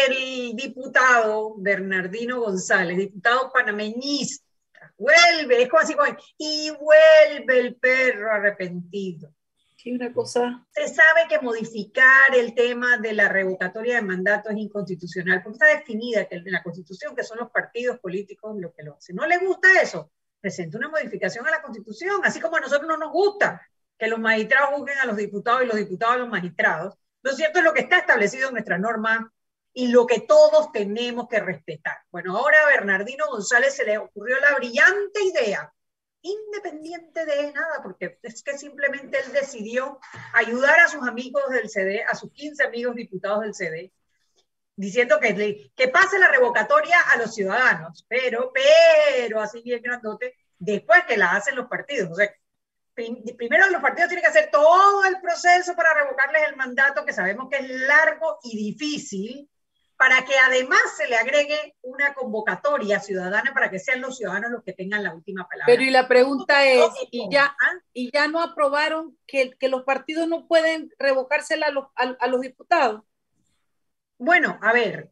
el 0.07 0.57
diputado 0.57 1.55
Bernardino 1.57 2.41
González, 2.41 2.97
diputado 2.97 3.51
panameñista, 3.53 4.45
vuelve, 4.97 5.63
es 5.63 5.69
como 5.69 5.83
así, 5.83 5.95
y 6.39 6.71
vuelve 6.71 7.59
el 7.59 7.77
perro 7.77 8.31
arrepentido. 8.31 9.33
¿Qué 9.77 9.93
una 9.93 10.13
cosa? 10.13 10.67
Se 10.71 10.89
sabe 10.89 11.29
que 11.29 11.41
modificar 11.41 12.35
el 12.35 12.55
tema 12.55 12.97
de 12.97 13.13
la 13.13 13.29
revocatoria 13.29 13.97
de 13.97 14.03
mandato 14.03 14.49
es 14.49 14.57
inconstitucional, 14.57 15.43
porque 15.43 15.57
está 15.57 15.79
definida 15.79 16.27
en 16.31 16.51
la 16.51 16.63
Constitución 16.63 17.15
que 17.15 17.23
son 17.23 17.39
los 17.39 17.51
partidos 17.51 17.99
políticos 17.99 18.57
lo 18.59 18.73
que 18.73 18.83
lo 18.83 18.97
hacen. 18.97 19.17
¿No 19.17 19.27
le 19.27 19.37
gusta 19.39 19.69
eso? 19.83 20.11
Presenta 20.41 20.79
una 20.79 20.89
modificación 20.89 21.47
a 21.47 21.51
la 21.51 21.61
Constitución, 21.63 22.21
así 22.25 22.41
como 22.41 22.57
a 22.57 22.61
nosotros 22.61 22.89
no 22.89 22.97
nos 22.97 23.13
gusta 23.13 23.61
que 23.99 24.09
los 24.09 24.19
magistrados 24.19 24.71
juzguen 24.75 24.99
a 24.99 25.07
los 25.07 25.17
diputados 25.17 25.63
y 25.63 25.67
los 25.67 25.77
diputados 25.77 26.15
a 26.15 26.19
los 26.19 26.29
magistrados. 26.29 26.95
Lo 27.23 27.33
cierto 27.33 27.59
es 27.59 27.65
lo 27.65 27.75
que 27.75 27.81
está 27.81 27.99
establecido 27.99 28.49
en 28.49 28.55
nuestra 28.55 28.79
norma 28.79 29.33
y 29.75 29.89
lo 29.89 30.07
que 30.07 30.21
todos 30.21 30.71
tenemos 30.71 31.29
que 31.29 31.41
respetar. 31.41 31.99
Bueno, 32.11 32.37
ahora 32.39 32.57
a 32.63 32.69
Bernardino 32.69 33.27
González 33.29 33.75
se 33.75 33.85
le 33.85 33.99
ocurrió 33.99 34.39
la 34.39 34.55
brillante 34.55 35.23
idea, 35.23 35.75
independiente 36.23 37.27
de 37.27 37.53
nada, 37.53 37.83
porque 37.83 38.19
es 38.23 38.43
que 38.43 38.57
simplemente 38.57 39.19
él 39.19 39.33
decidió 39.33 39.99
ayudar 40.33 40.79
a 40.79 40.89
sus 40.89 41.07
amigos 41.07 41.43
del 41.51 41.69
CD, 41.69 42.05
a 42.05 42.15
sus 42.15 42.33
15 42.33 42.65
amigos 42.65 42.95
diputados 42.95 43.43
del 43.43 43.55
CD, 43.55 43.93
diciendo 44.77 45.19
que, 45.21 45.73
que 45.75 45.89
pase 45.89 46.21
la 46.21 46.29
revocatoria 46.29 46.97
a 47.13 47.19
los 47.19 47.35
ciudadanos, 47.35 48.07
pero, 48.09 48.53
pero, 48.55 49.41
así 49.41 49.61
bien 49.61 49.83
grandote, 49.83 50.37
después 50.57 51.05
que 51.07 51.17
la 51.17 51.33
hacen 51.33 51.57
los 51.57 51.67
partidos. 51.67 52.13
O 52.13 52.15
sea, 52.15 52.33
primero 52.95 53.69
los 53.71 53.83
partidos 53.83 54.09
tienen 54.09 54.23
que 54.23 54.31
hacer 54.31 54.51
todo 54.53 55.05
el 55.05 55.21
proceso 55.21 55.75
para 55.75 55.95
revocarles 55.95 56.49
el 56.49 56.57
mandato, 56.57 57.05
que 57.05 57.13
sabemos 57.13 57.49
que 57.51 57.57
es 57.57 57.69
largo 57.69 58.39
y 58.45 58.57
difícil, 58.57 59.51
para 60.05 60.23
que 60.27 60.37
además 60.37 60.81
se 60.99 61.09
le 61.09 61.17
agregue 61.17 61.77
una 61.81 62.13
convocatoria 62.13 63.01
ciudadana 63.01 63.55
para 63.55 63.71
que 63.71 63.79
sean 63.79 64.03
los 64.03 64.19
ciudadanos 64.19 64.51
los 64.51 64.63
que 64.63 64.75
tengan 64.75 65.03
la 65.03 65.15
última 65.15 65.49
palabra. 65.49 65.65
Pero 65.65 65.83
y 65.83 65.89
la 65.89 66.07
pregunta 66.07 66.63
es, 66.67 66.85
¿y 67.11 67.27
ya, 67.31 67.57
¿ah? 67.59 67.73
¿y 67.95 68.11
ya 68.13 68.29
no 68.29 68.43
aprobaron 68.43 69.17
que, 69.27 69.53
que 69.59 69.71
los 69.71 69.85
partidos 69.85 70.29
no 70.29 70.47
pueden 70.47 70.93
revocársela 70.99 71.69
a 71.69 71.71
los, 71.71 71.87
a, 71.95 72.27
los 72.27 72.43
diputados? 72.43 73.03
Bueno, 74.19 74.59
a 74.61 74.75
ver, 74.75 75.11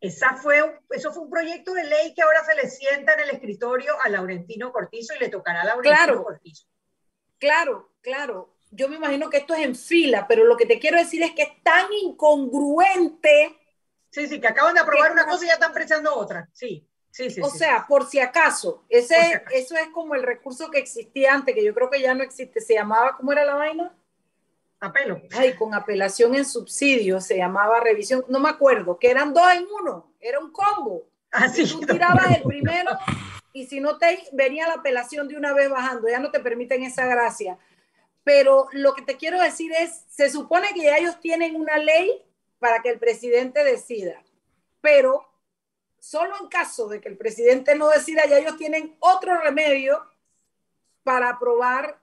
esa 0.00 0.36
fue, 0.36 0.80
eso 0.90 1.12
fue 1.12 1.24
un 1.24 1.30
proyecto 1.30 1.74
de 1.74 1.82
ley 1.82 2.14
que 2.14 2.22
ahora 2.22 2.44
se 2.44 2.54
le 2.54 2.70
sienta 2.70 3.14
en 3.14 3.20
el 3.22 3.30
escritorio 3.30 3.94
a 4.00 4.10
Laurentino 4.10 4.70
Cortizo 4.70 5.12
y 5.16 5.18
le 5.18 5.28
tocará 5.28 5.62
a 5.62 5.64
Laurentino 5.64 6.04
claro, 6.04 6.22
Cortizo. 6.22 6.68
Claro, 7.38 7.90
claro. 8.00 8.54
Yo 8.70 8.88
me 8.88 8.94
imagino 8.94 9.28
que 9.28 9.38
esto 9.38 9.54
es 9.54 9.64
en 9.64 9.74
fila, 9.74 10.28
pero 10.28 10.44
lo 10.44 10.56
que 10.56 10.66
te 10.66 10.78
quiero 10.78 10.98
decir 10.98 11.20
es 11.24 11.32
que 11.32 11.42
es 11.42 11.62
tan 11.64 11.92
incongruente 11.92 13.56
Sí, 14.10 14.26
sí, 14.26 14.40
que 14.40 14.48
acaban 14.48 14.74
de 14.74 14.80
aprobar 14.80 15.12
una 15.12 15.26
cosa 15.26 15.44
y 15.44 15.48
ya 15.48 15.54
están 15.54 15.72
presionando 15.72 16.14
otra. 16.14 16.48
Sí, 16.52 16.86
sí, 17.10 17.30
sí. 17.30 17.40
O 17.40 17.48
sea, 17.48 17.86
por 17.88 18.06
si 18.06 18.18
acaso, 18.18 18.84
ese, 18.88 19.42
eso 19.52 19.76
es 19.76 19.88
como 19.88 20.14
el 20.14 20.22
recurso 20.22 20.70
que 20.70 20.78
existía 20.78 21.32
antes, 21.32 21.54
que 21.54 21.64
yo 21.64 21.72
creo 21.74 21.90
que 21.90 22.00
ya 22.00 22.14
no 22.14 22.22
existe. 22.22 22.60
¿Se 22.60 22.74
llamaba, 22.74 23.16
cómo 23.16 23.32
era 23.32 23.44
la 23.44 23.54
vaina? 23.54 23.94
Apelo. 24.80 25.20
Ay, 25.32 25.54
con 25.54 25.74
apelación 25.74 26.34
en 26.34 26.44
subsidio, 26.44 27.20
se 27.20 27.36
llamaba 27.36 27.80
revisión, 27.80 28.24
no 28.28 28.40
me 28.40 28.48
acuerdo, 28.48 28.98
que 28.98 29.10
eran 29.10 29.34
dos 29.34 29.46
en 29.52 29.66
uno, 29.80 30.12
era 30.18 30.40
un 30.40 30.50
combo. 30.50 31.06
Así. 31.30 31.62
Ah, 31.62 31.68
tú 31.70 31.80
tirabas 31.86 32.36
el 32.36 32.42
primero 32.42 32.90
y 33.52 33.66
si 33.66 33.78
no 33.78 33.98
te 33.98 34.24
venía 34.32 34.66
la 34.66 34.74
apelación 34.74 35.28
de 35.28 35.36
una 35.36 35.52
vez 35.52 35.68
bajando, 35.68 36.08
ya 36.08 36.18
no 36.18 36.30
te 36.30 36.40
permiten 36.40 36.82
esa 36.82 37.06
gracia. 37.06 37.58
Pero 38.24 38.68
lo 38.72 38.94
que 38.94 39.02
te 39.02 39.16
quiero 39.16 39.40
decir 39.40 39.70
es, 39.78 40.04
se 40.08 40.30
supone 40.30 40.68
que 40.74 40.84
ya 40.84 40.96
ellos 40.96 41.20
tienen 41.20 41.56
una 41.56 41.76
ley 41.78 42.22
para 42.60 42.82
que 42.82 42.90
el 42.90 43.00
presidente 43.00 43.64
decida. 43.64 44.22
Pero 44.80 45.26
solo 45.98 46.34
en 46.40 46.48
caso 46.48 46.86
de 46.88 47.00
que 47.00 47.08
el 47.08 47.16
presidente 47.16 47.74
no 47.74 47.88
decida, 47.88 48.26
ya 48.26 48.38
ellos 48.38 48.56
tienen 48.56 48.96
otro 49.00 49.40
remedio 49.40 50.00
para 51.02 51.30
aprobar 51.30 51.98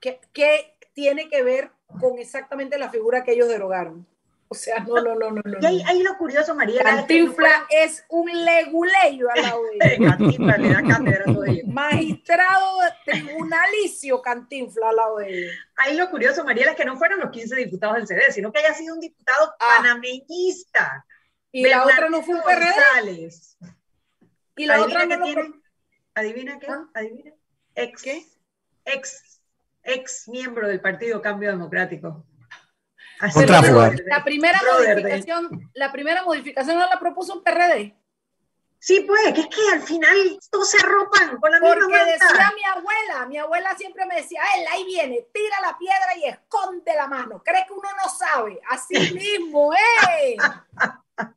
qué, 0.00 0.76
tiene 0.92 1.28
que 1.28 1.42
ver 1.42 1.70
con 2.00 2.18
exactamente 2.18 2.78
la 2.78 2.90
figura 2.90 3.24
que 3.24 3.32
ellos 3.32 3.48
derogaron. 3.48 4.06
O 4.54 4.56
sea, 4.56 4.78
no, 4.78 5.00
no, 5.00 5.16
no, 5.16 5.30
no. 5.32 5.42
no. 5.44 5.70
Y 5.70 5.82
ahí, 5.82 6.02
lo 6.04 6.16
curioso, 6.16 6.54
María. 6.54 6.80
Cantinfla 6.84 7.66
es, 7.68 8.04
un 8.08 8.30
leguleyo 8.44 9.28
al 9.34 9.42
lado 9.42 9.62
de 9.80 9.98
Cantinfla 9.98 10.56
le 10.58 10.68
da 10.68 10.82
cátedra 10.82 11.24
Magistrado 11.66 12.78
tribunalicio 13.04 14.22
Cantinfla 14.22 14.92
lado 14.92 15.16
de 15.18 15.28
ellos. 15.28 15.52
Ahí 15.74 15.96
lo 15.96 16.08
curioso, 16.08 16.44
María, 16.44 16.70
es 16.70 16.76
que 16.76 16.84
no 16.84 16.96
fueron 16.96 17.18
los 17.18 17.30
15 17.30 17.56
diputados 17.56 17.96
del 17.96 18.06
CD, 18.06 18.30
sino 18.30 18.52
que 18.52 18.60
haya 18.60 18.72
sido 18.74 18.94
un 18.94 19.00
diputado 19.00 19.52
ah. 19.58 19.76
panameñista. 19.78 21.04
Y 21.50 21.66
la 21.66 21.84
otra 21.84 22.08
no 22.08 22.22
fue 22.22 22.36
un 22.36 22.42
PRD. 22.42 23.30
Y 24.54 24.66
la 24.66 24.82
otra 24.82 25.04
no 25.06 25.24
tiene, 25.24 25.52
¿Adivina 26.14 26.60
qué? 26.60 26.68
¿Ah? 26.68 26.88
¿Adivina? 26.94 27.32
Ex, 27.74 28.02
¿Qué? 28.02 28.24
Ex, 28.84 29.40
ex 29.82 30.28
miembro 30.28 30.68
del 30.68 30.80
Partido 30.80 31.20
Cambio 31.20 31.50
Democrático. 31.50 32.24
La 34.06 34.24
primera, 34.24 34.60
modificación, 34.72 35.70
la 35.74 35.92
primera 35.92 36.22
modificación 36.24 36.78
no 36.78 36.86
la 36.86 36.98
propuso 36.98 37.34
un 37.34 37.42
PRD. 37.42 37.94
Sí, 38.84 39.00
pues, 39.00 39.32
que 39.32 39.40
es 39.40 39.46
que 39.46 39.62
al 39.72 39.80
final 39.80 40.38
todos 40.50 40.68
se 40.68 40.76
arropan 40.76 41.38
con 41.38 41.50
la 41.50 41.58
Porque 41.58 41.86
misma 41.86 42.04
decía 42.04 42.52
mi 42.54 42.64
abuela, 42.64 43.26
mi 43.26 43.38
abuela 43.38 43.74
siempre 43.78 44.04
me 44.04 44.16
decía, 44.16 44.42
él 44.58 44.66
ahí 44.70 44.84
viene, 44.84 45.26
tira 45.32 45.58
la 45.62 45.78
piedra 45.78 46.16
y 46.18 46.24
esconde 46.24 46.94
la 46.94 47.06
mano. 47.06 47.42
¿Cree 47.42 47.64
que 47.66 47.72
uno 47.72 47.88
no 47.96 48.10
sabe? 48.10 48.60
Así 48.68 48.94
mismo, 49.14 49.72
¿eh? 49.72 50.36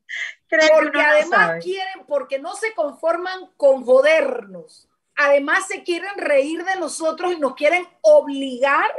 porque 0.50 1.00
además 1.00 1.64
quieren, 1.64 2.04
porque 2.06 2.38
no 2.38 2.54
se 2.54 2.74
conforman 2.74 3.50
con 3.56 3.82
jodernos. 3.82 4.86
Además 5.16 5.66
se 5.68 5.82
quieren 5.82 6.18
reír 6.18 6.62
de 6.66 6.76
nosotros 6.76 7.32
y 7.32 7.40
nos 7.40 7.54
quieren 7.54 7.88
obligar 8.02 8.92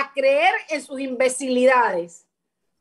a 0.00 0.12
creer 0.12 0.54
en 0.68 0.82
sus 0.82 1.00
imbecilidades. 1.00 2.26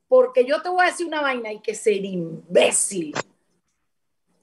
Porque 0.08 0.46
yo 0.46 0.62
te 0.62 0.70
voy 0.70 0.84
a 0.84 0.90
decir 0.90 1.08
una 1.08 1.22
vaina, 1.22 1.50
hay 1.50 1.60
que 1.60 1.74
ser 1.76 2.06
imbécil 2.06 3.16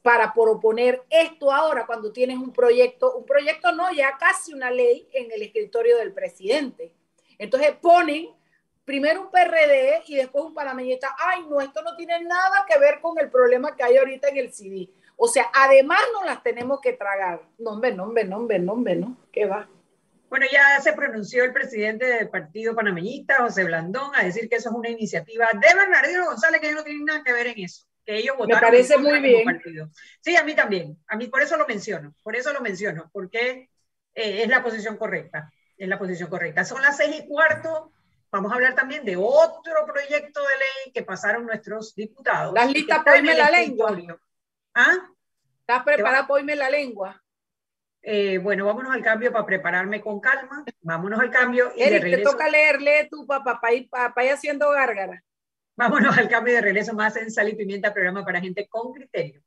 para 0.02 0.32
proponer 0.32 1.02
esto 1.10 1.52
ahora 1.52 1.86
cuando 1.86 2.10
tienes 2.10 2.38
un 2.38 2.52
proyecto, 2.52 3.16
un 3.16 3.26
proyecto 3.26 3.72
no, 3.72 3.92
ya 3.92 4.16
casi 4.18 4.52
una 4.54 4.70
ley 4.70 5.08
en 5.12 5.30
el 5.30 5.42
escritorio 5.42 5.98
del 5.98 6.12
presidente. 6.12 6.92
Entonces 7.38 7.72
ponen 7.80 8.30
primero 8.84 9.22
un 9.22 9.30
PRD 9.30 10.02
y 10.06 10.16
después 10.16 10.44
un 10.44 10.54
panameñista, 10.54 11.14
ay, 11.18 11.44
no, 11.48 11.60
esto 11.60 11.82
no 11.82 11.94
tiene 11.96 12.20
nada 12.22 12.64
que 12.68 12.78
ver 12.78 13.00
con 13.00 13.18
el 13.18 13.30
problema 13.30 13.76
que 13.76 13.84
hay 13.84 13.96
ahorita 13.96 14.28
en 14.28 14.38
el 14.38 14.52
CD. 14.52 14.90
O 15.16 15.28
sea, 15.28 15.50
además 15.54 16.00
no 16.14 16.24
las 16.24 16.42
tenemos 16.42 16.80
que 16.80 16.94
tragar. 16.94 17.42
No, 17.58 17.72
hombre, 17.72 17.92
no, 17.92 18.04
hombre, 18.04 18.24
no, 18.24 18.38
hombre, 18.38 18.58
no, 18.58 18.72
hombre, 18.72 18.96
no. 18.96 19.16
¿Qué 19.30 19.44
va? 19.44 19.68
Bueno, 20.30 20.46
ya 20.50 20.80
se 20.80 20.92
pronunció 20.92 21.42
el 21.42 21.52
presidente 21.52 22.06
del 22.06 22.30
partido 22.30 22.72
panameñista, 22.72 23.38
José 23.38 23.64
Blandón, 23.64 24.12
a 24.14 24.22
decir 24.22 24.48
que 24.48 24.56
eso 24.56 24.68
es 24.68 24.76
una 24.76 24.88
iniciativa 24.88 25.48
de 25.52 25.74
Bernardino 25.74 26.26
González, 26.26 26.60
que 26.60 26.72
no 26.72 26.84
tiene 26.84 27.04
nada 27.04 27.24
que 27.24 27.32
ver 27.32 27.48
en 27.48 27.64
eso, 27.64 27.84
que 28.06 28.16
ellos 28.16 28.36
votaron. 28.36 28.60
Me 28.60 28.66
parece 28.68 28.96
muy 28.96 29.18
bien. 29.18 29.44
Partido. 29.44 29.90
Sí, 30.20 30.36
a 30.36 30.44
mí 30.44 30.54
también, 30.54 30.96
a 31.08 31.16
mí 31.16 31.26
por 31.26 31.42
eso 31.42 31.56
lo 31.56 31.66
menciono, 31.66 32.14
por 32.22 32.36
eso 32.36 32.52
lo 32.52 32.60
menciono, 32.60 33.10
porque 33.12 33.70
eh, 34.14 34.42
es 34.42 34.48
la 34.48 34.62
posición 34.62 34.96
correcta, 34.96 35.52
es 35.76 35.88
la 35.88 35.98
posición 35.98 36.30
correcta. 36.30 36.64
Son 36.64 36.80
las 36.80 36.96
seis 36.96 37.24
y 37.24 37.26
cuarto, 37.26 37.92
vamos 38.30 38.52
a 38.52 38.54
hablar 38.54 38.76
también 38.76 39.04
de 39.04 39.16
otro 39.16 39.84
proyecto 39.84 40.40
de 40.42 40.58
ley 40.58 40.92
que 40.94 41.02
pasaron 41.02 41.44
nuestros 41.44 41.92
diputados. 41.96 42.54
¿Estás 42.54 42.72
lista 42.72 43.02
para 43.02 43.20
la 43.20 43.50
lengua? 43.50 43.98
¿Ah? 44.74 44.96
¿Estás 45.62 45.82
preparada 45.82 46.22
para 46.22 46.34
oírme 46.34 46.54
la 46.54 46.70
lengua? 46.70 47.19
Eh, 48.02 48.38
bueno, 48.38 48.66
vámonos 48.66 48.92
al 48.92 49.02
cambio 49.02 49.32
para 49.32 49.46
prepararme 49.46 50.00
con 50.00 50.20
calma. 50.20 50.64
Vámonos 50.80 51.20
al 51.20 51.30
cambio. 51.30 51.72
Y 51.76 51.82
Eric, 51.82 52.02
te 52.02 52.18
toca 52.18 52.48
leerle 52.48 53.08
tu 53.10 53.26
papá 53.26 53.60
para 53.60 53.74
ir 54.24 54.32
haciendo 54.32 54.70
gárgara. 54.70 55.22
Vámonos 55.76 56.16
al 56.16 56.28
cambio 56.28 56.54
de 56.54 56.60
regreso 56.60 56.94
más 56.94 57.16
en 57.16 57.30
Sal 57.30 57.48
y 57.48 57.54
Pimienta, 57.54 57.92
programa 57.92 58.24
para 58.24 58.40
gente 58.40 58.68
con 58.68 58.92
criterio. 58.92 59.42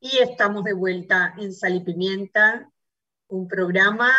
Y 0.00 0.18
estamos 0.18 0.64
de 0.64 0.72
vuelta 0.72 1.34
en 1.36 1.52
Sal 1.52 1.76
y 1.76 1.80
Pimienta, 1.80 2.70
un 3.28 3.46
programa 3.46 4.10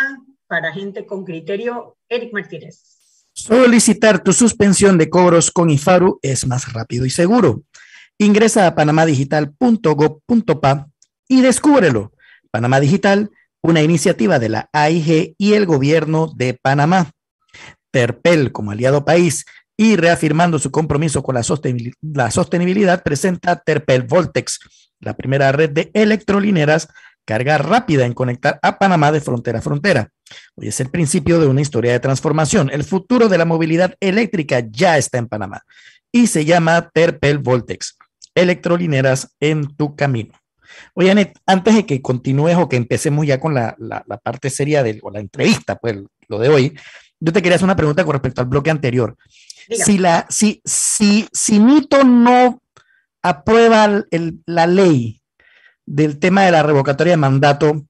para 0.46 0.72
gente 0.72 1.08
con 1.08 1.26
criterio. 1.26 1.98
Eric 2.08 2.32
Martínez. 2.34 3.26
Solicitar 3.34 4.24
tu 4.24 4.32
suspensión 4.32 5.00
de 5.00 5.10
cobros 5.10 5.50
con 5.50 5.72
IFARU 5.72 6.20
es 6.22 6.46
más 6.46 6.72
rápido 6.72 7.04
y 7.06 7.10
seguro. 7.10 7.63
Ingresa 8.20 8.67
a 8.67 8.76
panamadigital.gov.pa 8.76 10.88
y 11.28 11.41
descúbrelo. 11.41 12.13
Panamá 12.52 12.80
Digital, 12.80 13.32
una 13.63 13.82
iniciativa 13.82 14.38
de 14.38 14.50
la 14.50 14.70
AIG 14.74 15.34
y 15.38 15.54
el 15.54 15.65
gobierno 15.65 16.32
de 16.36 16.54
Panamá. 16.54 17.10
Terpel, 17.89 18.52
como 18.52 18.70
aliado 18.70 19.04
país, 19.04 19.46
y 19.78 19.96
reafirmando 19.96 20.60
su 20.60 20.70
compromiso 20.70 21.24
con 21.24 21.34
la 21.34 21.41
sostenibilidad, 22.32 23.02
presenta 23.02 23.56
Terpel 23.56 24.04
Voltex, 24.04 24.60
la 25.02 25.16
primera 25.16 25.52
red 25.52 25.72
de 25.72 25.92
electrolineras 25.94 26.88
carga 27.26 27.58
rápida 27.58 28.06
en 28.06 28.14
conectar 28.14 28.60
a 28.62 28.78
Panamá 28.78 29.12
de 29.12 29.22
frontera 29.22 29.60
a 29.60 29.62
frontera. 29.62 30.10
Hoy 30.56 30.68
es 30.68 30.80
el 30.80 30.90
principio 30.90 31.40
de 31.40 31.48
una 31.48 31.62
historia 31.62 31.92
de 31.92 32.00
transformación. 32.00 32.70
El 32.72 32.84
futuro 32.84 33.30
de 33.30 33.38
la 33.38 33.46
movilidad 33.46 33.96
eléctrica 34.00 34.64
ya 34.70 34.98
está 34.98 35.18
en 35.18 35.28
Panamá 35.28 35.64
y 36.12 36.28
se 36.28 36.46
llama 36.46 36.90
Terpel 36.94 37.38
Voltex, 37.38 37.98
electrolineras 38.36 39.36
en 39.40 39.76
tu 39.76 39.96
camino. 39.96 40.34
Oye, 40.94 41.34
antes 41.46 41.76
de 41.76 41.86
que 41.86 42.02
continúes 42.02 42.58
o 42.58 42.70
que 42.70 42.78
empecemos 42.78 43.26
ya 43.26 43.40
con 43.40 43.54
la, 43.54 43.76
parte 44.24 44.50
seria 44.50 44.84
de 44.84 45.00
la 45.12 45.20
entrevista, 45.20 45.76
pues 45.76 45.98
lo 46.28 46.40
de 46.40 46.50
hoy, 46.50 46.78
yo 47.20 47.32
te 47.32 47.42
quería 47.42 47.56
hacer 47.56 47.66
una 47.66 47.76
pregunta 47.76 48.04
con 48.04 48.14
respecto 48.14 48.42
al 48.42 48.48
bloque 48.48 48.72
anterior. 48.72 49.16
Si, 49.70 49.98
la, 49.98 50.26
si, 50.30 50.62
si, 50.66 51.28
si 51.32 51.60
Nito 51.60 52.04
no 52.04 52.62
aprueba 53.21 54.03
la 54.45 54.67
ley 54.67 55.21
del 55.86 56.19
tema 56.19 56.43
de 56.43 56.51
la 56.51 56.63
revocatoria 56.63 57.13
de 57.13 57.17
mandato, 57.17 57.86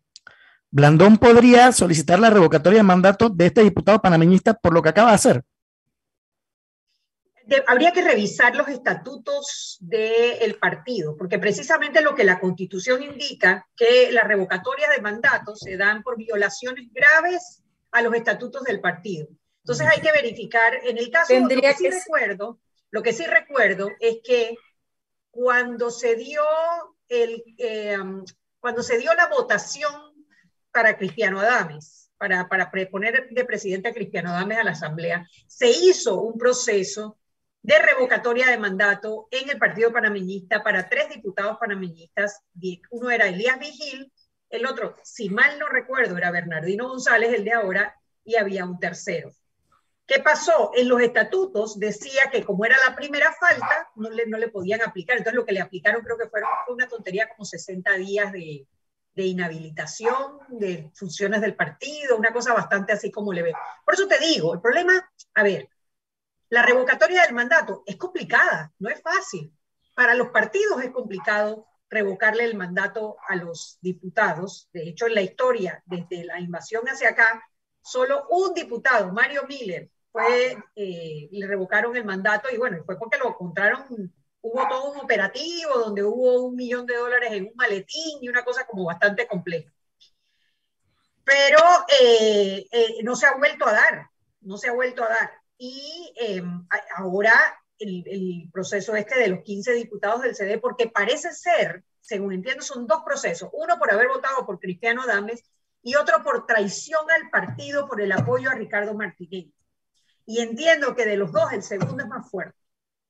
Blandón 0.71 1.17
podría 1.17 1.71
solicitar 1.71 2.19
la 2.19 2.29
revocatoria 2.29 2.79
de 2.79 2.83
mandato 2.83 3.29
de 3.29 3.47
este 3.47 3.61
diputado 3.61 4.01
panameñista 4.01 4.53
por 4.53 4.73
lo 4.73 4.81
que 4.81 4.89
acaba 4.89 5.09
de 5.09 5.15
hacer. 5.15 5.43
habría 7.67 7.91
que 7.91 8.01
revisar 8.01 8.55
los 8.55 8.69
estatutos 8.69 9.77
del 9.81 10.55
partido, 10.55 11.17
porque 11.17 11.39
precisamente 11.39 12.01
lo 12.01 12.15
que 12.15 12.23
la 12.23 12.39
constitución 12.39 13.03
indica, 13.03 13.67
que 13.75 14.11
las 14.11 14.25
revocatorias 14.25 14.95
de 14.95 15.01
mandato 15.01 15.55
se 15.55 15.75
dan 15.75 16.03
por 16.03 16.17
violaciones 16.17 16.87
graves 16.93 17.63
a 17.91 18.01
los 18.01 18.13
estatutos 18.15 18.63
del 18.63 18.79
partido. 18.79 19.27
Entonces 19.63 19.87
hay 19.87 20.01
que 20.01 20.11
verificar, 20.11 20.73
en 20.83 20.97
el 20.97 21.11
caso, 21.11 21.37
lo 21.37 21.47
que, 21.47 21.73
sí 21.73 21.89
recuerdo, 21.89 22.59
lo 22.89 23.03
que 23.03 23.13
sí 23.13 23.25
recuerdo 23.25 23.89
es 23.99 24.19
que 24.23 24.55
cuando 25.31 25.89
se 25.89 26.15
dio, 26.15 26.43
el, 27.07 27.43
eh, 27.57 27.97
cuando 28.59 28.83
se 28.83 28.97
dio 28.97 29.13
la 29.13 29.27
votación 29.27 29.93
para 30.71 30.97
Cristiano 30.97 31.39
Adames, 31.39 32.11
para, 32.17 32.47
para 32.47 32.69
poner 32.69 33.29
de 33.31 33.45
presidente 33.45 33.89
a 33.89 33.93
Cristiano 33.93 34.29
Adames 34.29 34.59
a 34.59 34.63
la 34.63 34.71
Asamblea, 34.71 35.27
se 35.47 35.69
hizo 35.69 36.21
un 36.21 36.37
proceso 36.37 37.17
de 37.63 37.79
revocatoria 37.79 38.47
de 38.47 38.57
mandato 38.57 39.27
en 39.31 39.49
el 39.49 39.57
Partido 39.57 39.91
Panameñista 39.91 40.63
para 40.63 40.87
tres 40.89 41.09
diputados 41.09 41.57
panameñistas. 41.59 42.43
Uno 42.89 43.09
era 43.09 43.27
Elías 43.27 43.59
Vigil, 43.59 44.11
el 44.49 44.65
otro, 44.65 44.95
si 45.03 45.29
mal 45.29 45.57
no 45.59 45.67
recuerdo, 45.67 46.17
era 46.17 46.31
Bernardino 46.31 46.89
González, 46.89 47.33
el 47.33 47.45
de 47.45 47.53
ahora, 47.53 47.95
y 48.23 48.35
había 48.35 48.65
un 48.65 48.79
tercero. 48.79 49.31
¿Qué 50.11 50.19
pasó? 50.19 50.71
En 50.75 50.89
los 50.89 50.99
estatutos 50.99 51.79
decía 51.79 52.23
que 52.29 52.43
como 52.43 52.65
era 52.65 52.75
la 52.85 52.97
primera 52.97 53.31
falta, 53.31 53.89
no 53.95 54.09
le, 54.09 54.25
no 54.25 54.37
le 54.37 54.49
podían 54.49 54.81
aplicar. 54.81 55.15
Entonces 55.15 55.37
lo 55.37 55.45
que 55.45 55.53
le 55.53 55.61
aplicaron 55.61 56.01
creo 56.03 56.17
que 56.17 56.27
fue 56.27 56.41
una 56.67 56.85
tontería 56.85 57.29
como 57.29 57.45
60 57.45 57.93
días 57.93 58.29
de, 58.33 58.67
de 59.15 59.23
inhabilitación 59.23 60.39
de 60.49 60.91
funciones 60.95 61.39
del 61.39 61.55
partido, 61.55 62.17
una 62.17 62.33
cosa 62.33 62.53
bastante 62.53 62.91
así 62.91 63.09
como 63.09 63.31
le 63.31 63.41
ve. 63.41 63.53
Por 63.85 63.93
eso 63.93 64.05
te 64.05 64.19
digo, 64.19 64.53
el 64.53 64.59
problema, 64.59 64.91
a 65.33 65.43
ver, 65.43 65.69
la 66.49 66.61
revocatoria 66.61 67.21
del 67.21 67.33
mandato 67.33 67.81
es 67.85 67.95
complicada, 67.95 68.73
no 68.79 68.89
es 68.89 69.01
fácil. 69.01 69.55
Para 69.95 70.13
los 70.13 70.27
partidos 70.31 70.83
es 70.83 70.91
complicado 70.91 71.67
revocarle 71.89 72.43
el 72.43 72.57
mandato 72.57 73.15
a 73.29 73.37
los 73.37 73.77
diputados. 73.79 74.67
De 74.73 74.89
hecho, 74.89 75.07
en 75.07 75.15
la 75.15 75.21
historia, 75.21 75.81
desde 75.85 76.25
la 76.25 76.37
invasión 76.41 76.83
hacia 76.89 77.11
acá, 77.11 77.41
solo 77.81 78.27
un 78.29 78.53
diputado, 78.53 79.13
Mario 79.13 79.43
Miller, 79.47 79.89
fue, 80.11 80.57
eh, 80.75 81.29
le 81.31 81.47
revocaron 81.47 81.95
el 81.95 82.05
mandato 82.05 82.49
y 82.51 82.57
bueno, 82.57 82.83
fue 82.85 82.97
porque 82.97 83.17
lo 83.17 83.29
encontraron, 83.29 84.13
hubo 84.41 84.67
todo 84.67 84.91
un 84.91 84.99
operativo 84.99 85.73
donde 85.75 86.03
hubo 86.03 86.45
un 86.45 86.55
millón 86.55 86.85
de 86.85 86.95
dólares 86.95 87.31
en 87.31 87.45
un 87.45 87.53
maletín 87.55 88.19
y 88.21 88.29
una 88.29 88.43
cosa 88.43 88.65
como 88.65 88.85
bastante 88.85 89.27
compleja. 89.27 89.71
Pero 91.23 91.59
eh, 92.01 92.67
eh, 92.71 93.03
no 93.03 93.15
se 93.15 93.27
ha 93.27 93.35
vuelto 93.35 93.65
a 93.67 93.73
dar, 93.73 94.09
no 94.41 94.57
se 94.57 94.69
ha 94.69 94.73
vuelto 94.73 95.03
a 95.03 95.09
dar. 95.09 95.31
Y 95.57 96.13
em, 96.17 96.67
ahora 96.97 97.33
el, 97.77 98.49
proceso 98.51 98.95
este 98.95 99.19
de 99.19 99.27
los 99.29 99.43
15 99.43 99.73
diputados 99.73 100.21
del 100.21 100.35
CD, 100.35 100.57
porque 100.57 100.87
parece 100.87 101.31
ser, 101.33 101.83
según 102.01 102.33
entiendo, 102.33 102.63
son 102.63 102.87
dos 102.87 103.01
procesos. 103.05 103.49
Uno 103.53 103.77
por 103.77 103.91
haber 103.91 104.07
votado 104.07 104.45
por 104.45 104.59
Cristiano 104.59 105.05
Dames 105.05 105.43
y 105.83 105.95
otro 105.95 106.23
por 106.23 106.45
traición 106.45 107.01
al 107.11 107.29
partido 107.29 107.87
por 107.87 108.01
el 108.01 108.11
apoyo 108.11 108.49
a 108.49 108.55
Ricardo 108.55 108.93
Martínez. 108.93 109.53
Y 110.25 110.39
entiendo 110.39 110.95
que 110.95 111.05
de 111.05 111.17
los 111.17 111.31
dos 111.31 111.51
el 111.51 111.63
segundo 111.63 112.03
es 112.03 112.09
más 112.09 112.29
fuerte 112.29 112.57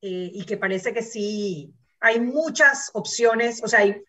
eh, 0.01 0.31
y 0.33 0.45
que 0.45 0.57
parece 0.57 0.93
que 0.93 1.01
sí, 1.01 1.73
hay 1.99 2.19
muchas 2.19 2.89
opciones, 2.93 3.63
o 3.63 3.67
sea, 3.67 3.79
hay, 3.79 4.03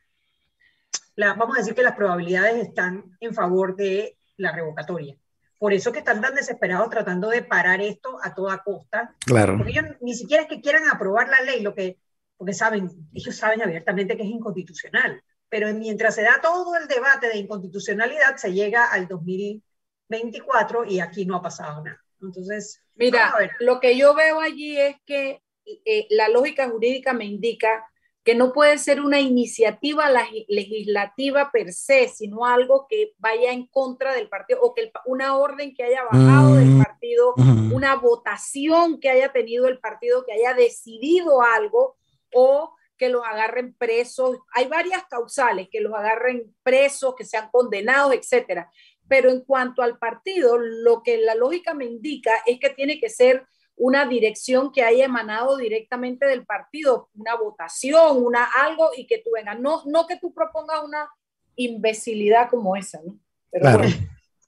la, 1.14 1.34
vamos 1.34 1.56
a 1.56 1.60
decir 1.60 1.74
que 1.74 1.82
las 1.82 1.94
probabilidades 1.94 2.68
están 2.68 3.16
en 3.20 3.34
favor 3.34 3.76
de 3.76 4.16
la 4.38 4.52
revocatoria. 4.52 5.16
Por 5.58 5.72
eso 5.72 5.92
que 5.92 6.00
están 6.00 6.20
tan 6.20 6.34
desesperados 6.34 6.90
tratando 6.90 7.28
de 7.28 7.42
parar 7.42 7.80
esto 7.80 8.18
a 8.20 8.34
toda 8.34 8.64
costa. 8.64 9.14
Claro. 9.24 9.56
Porque 9.56 9.70
ellos 9.70 9.84
ni 10.00 10.14
siquiera 10.14 10.42
es 10.42 10.48
que 10.48 10.60
quieran 10.60 10.88
aprobar 10.88 11.28
la 11.28 11.40
ley, 11.42 11.60
lo 11.60 11.72
que, 11.72 12.00
porque 12.36 12.52
saben, 12.52 12.90
ellos 13.14 13.36
saben 13.36 13.62
abiertamente 13.62 14.16
que 14.16 14.24
es 14.24 14.28
inconstitucional. 14.28 15.22
Pero 15.48 15.72
mientras 15.74 16.16
se 16.16 16.22
da 16.22 16.40
todo 16.42 16.74
el 16.74 16.88
debate 16.88 17.28
de 17.28 17.36
inconstitucionalidad, 17.36 18.36
se 18.38 18.52
llega 18.52 18.86
al 18.86 19.06
2024 19.06 20.86
y 20.86 20.98
aquí 20.98 21.26
no 21.26 21.36
ha 21.36 21.42
pasado 21.42 21.84
nada. 21.84 22.01
Entonces, 22.22 22.82
mira, 22.94 23.34
lo 23.60 23.80
que 23.80 23.96
yo 23.96 24.14
veo 24.14 24.40
allí 24.40 24.78
es 24.78 24.96
que 25.04 25.42
eh, 25.64 26.06
la 26.10 26.28
lógica 26.28 26.68
jurídica 26.68 27.12
me 27.12 27.24
indica 27.24 27.86
que 28.24 28.34
no 28.36 28.52
puede 28.52 28.78
ser 28.78 29.00
una 29.00 29.20
iniciativa 29.20 30.04
legislativa 30.48 31.50
per 31.50 31.72
se, 31.72 32.08
sino 32.08 32.46
algo 32.46 32.86
que 32.88 33.14
vaya 33.18 33.52
en 33.52 33.66
contra 33.66 34.14
del 34.14 34.28
partido 34.28 34.60
o 34.62 34.74
que 34.74 34.92
una 35.06 35.36
orden 35.36 35.74
que 35.74 35.82
haya 35.82 36.04
bajado 36.04 36.54
del 36.54 36.70
mm, 36.70 36.82
partido, 36.82 37.34
una 37.72 37.96
votación 37.96 39.00
que 39.00 39.10
haya 39.10 39.32
tenido 39.32 39.66
el 39.66 39.80
partido, 39.80 40.24
que 40.24 40.32
haya 40.32 40.54
decidido 40.54 41.42
algo 41.42 41.96
o 42.32 42.72
que 42.96 43.08
los 43.08 43.24
agarren 43.24 43.74
presos. 43.74 44.38
Hay 44.54 44.68
varias 44.68 45.02
causales, 45.10 45.68
que 45.68 45.80
los 45.80 45.92
agarren 45.92 46.54
presos, 46.62 47.16
que 47.16 47.24
sean 47.24 47.48
condenados, 47.50 48.14
etcétera. 48.14 48.70
Pero 49.08 49.30
en 49.30 49.40
cuanto 49.42 49.82
al 49.82 49.98
partido, 49.98 50.58
lo 50.58 51.02
que 51.02 51.18
la 51.18 51.34
lógica 51.34 51.74
me 51.74 51.84
indica 51.84 52.32
es 52.46 52.58
que 52.58 52.70
tiene 52.70 52.98
que 52.98 53.10
ser 53.10 53.46
una 53.76 54.06
dirección 54.06 54.70
que 54.70 54.84
haya 54.84 55.04
emanado 55.04 55.56
directamente 55.56 56.26
del 56.26 56.44
partido, 56.44 57.08
una 57.14 57.34
votación, 57.34 58.24
una 58.24 58.44
algo 58.44 58.90
y 58.96 59.06
que 59.06 59.18
tú 59.18 59.30
vengas, 59.34 59.58
no, 59.58 59.82
no 59.86 60.06
que 60.06 60.18
tú 60.18 60.32
propongas 60.32 60.84
una 60.84 61.08
imbecilidad 61.56 62.48
como 62.50 62.76
esa, 62.76 63.00
¿no? 63.04 63.18
Pero 63.50 63.62
claro. 63.62 63.88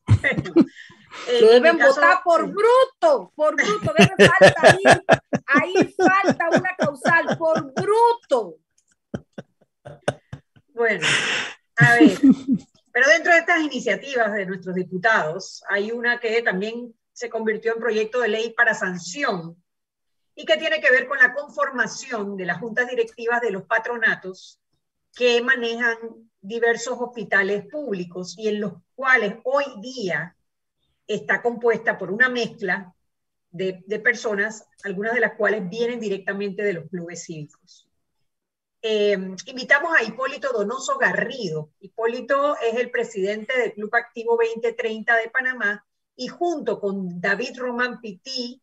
Lo 1.41 1.49
deben 1.49 1.79
votar 1.79 2.23
por 2.25 2.47
bruto, 2.49 3.33
por 3.35 3.55
bruto, 3.55 3.93
debe 3.97 4.31
falta 4.39 4.63
ahí, 4.63 4.83
ahí 5.47 5.95
falta 5.97 6.49
una 6.51 6.71
causal, 6.77 7.39
por 7.39 7.73
bruto. 7.73 8.57
Bueno, 10.75 11.07
a 11.77 11.95
ver, 11.95 12.19
pero 12.95 13.09
dentro 13.09 13.33
de 13.33 13.41
estas 13.41 13.61
iniciativas 13.61 14.33
de 14.33 14.47
nuestros 14.47 14.77
diputados, 14.77 15.65
hay 15.69 15.91
una 15.91 16.21
que 16.21 16.41
también 16.43 16.95
se 17.13 17.29
convirtió 17.29 17.75
en 17.75 17.81
proyecto 17.81 18.21
de 18.21 18.29
ley 18.29 18.55
para 18.57 18.73
sanción 18.73 19.61
y 20.37 20.45
que 20.45 20.57
tiene 20.59 20.81
que 20.81 20.93
ver 20.93 21.09
con 21.09 21.19
la 21.19 21.35
conformación 21.35 22.37
de 22.37 22.47
las 22.47 22.61
juntas 22.61 22.89
directivas 22.89 23.41
de 23.41 23.51
los 23.51 23.65
patronatos 23.65 24.61
que 25.13 25.43
manejan 25.43 25.97
diversos 26.41 26.97
hospitales 27.01 27.67
públicos 27.67 28.37
y 28.39 28.47
en 28.47 28.61
los 28.61 28.75
cuales 28.95 29.39
hoy 29.43 29.65
día 29.81 30.37
está 31.09 31.43
compuesta 31.43 31.99
por 31.99 32.13
una 32.13 32.29
mezcla 32.29 32.95
de, 33.51 33.83
de 33.89 33.99
personas, 33.99 34.69
algunas 34.85 35.15
de 35.15 35.21
las 35.21 35.33
cuales 35.33 35.69
vienen 35.69 35.99
directamente 35.99 36.63
de 36.63 36.75
los 36.75 36.89
clubes 36.89 37.25
cívicos. 37.25 37.89
Eh, 38.87 39.17
invitamos 39.47 39.97
a 39.97 40.03
Hipólito 40.03 40.53
Donoso 40.53 40.99
Garrido. 40.99 41.71
Hipólito 41.81 42.55
es 42.59 42.75
el 42.75 42.91
presidente 42.91 43.59
del 43.59 43.73
Club 43.73 43.95
Activo 43.95 44.37
2030 44.37 45.17
de 45.17 45.31
Panamá 45.31 45.87
y 46.15 46.29
junto 46.29 46.79
con 46.79 47.19
David 47.19 47.57
Román 47.57 48.03
Pití, 48.03 48.61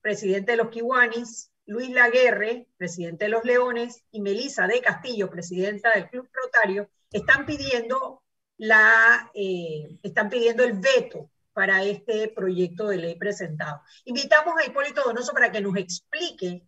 presidente 0.00 0.52
de 0.52 0.56
los 0.56 0.70
Kiwanis, 0.70 1.52
Luis 1.66 1.90
Laguerre, 1.90 2.66
presidente 2.78 3.26
de 3.26 3.30
los 3.30 3.44
Leones, 3.44 4.04
y 4.10 4.22
Melisa 4.22 4.66
de 4.66 4.80
Castillo, 4.80 5.28
presidenta 5.28 5.90
del 5.90 6.08
Club 6.08 6.26
Rotario, 6.32 6.88
están 7.12 7.44
pidiendo, 7.44 8.22
la, 8.56 9.30
eh, 9.34 9.98
están 10.02 10.30
pidiendo 10.30 10.64
el 10.64 10.78
veto 10.78 11.28
para 11.52 11.84
este 11.84 12.28
proyecto 12.28 12.88
de 12.88 12.96
ley 12.96 13.16
presentado. 13.16 13.82
Invitamos 14.06 14.54
a 14.56 14.64
Hipólito 14.64 15.02
Donoso 15.04 15.34
para 15.34 15.52
que 15.52 15.60
nos 15.60 15.76
explique 15.76 16.66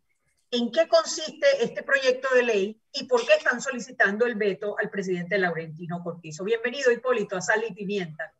en 0.50 0.72
qué 0.72 0.88
consiste 0.88 1.46
este 1.60 1.82
proyecto 1.82 2.28
de 2.34 2.42
ley 2.42 2.82
y 2.92 3.04
por 3.04 3.24
qué 3.24 3.34
están 3.34 3.60
solicitando 3.60 4.26
el 4.26 4.34
veto 4.34 4.76
al 4.78 4.90
presidente 4.90 5.38
Laurentino 5.38 6.02
Cortizo. 6.02 6.42
Bienvenido, 6.44 6.90
Hipólito, 6.90 7.36
a 7.36 7.40
Sal 7.40 7.62
y 7.68 7.72
Pimienta. 7.72 8.34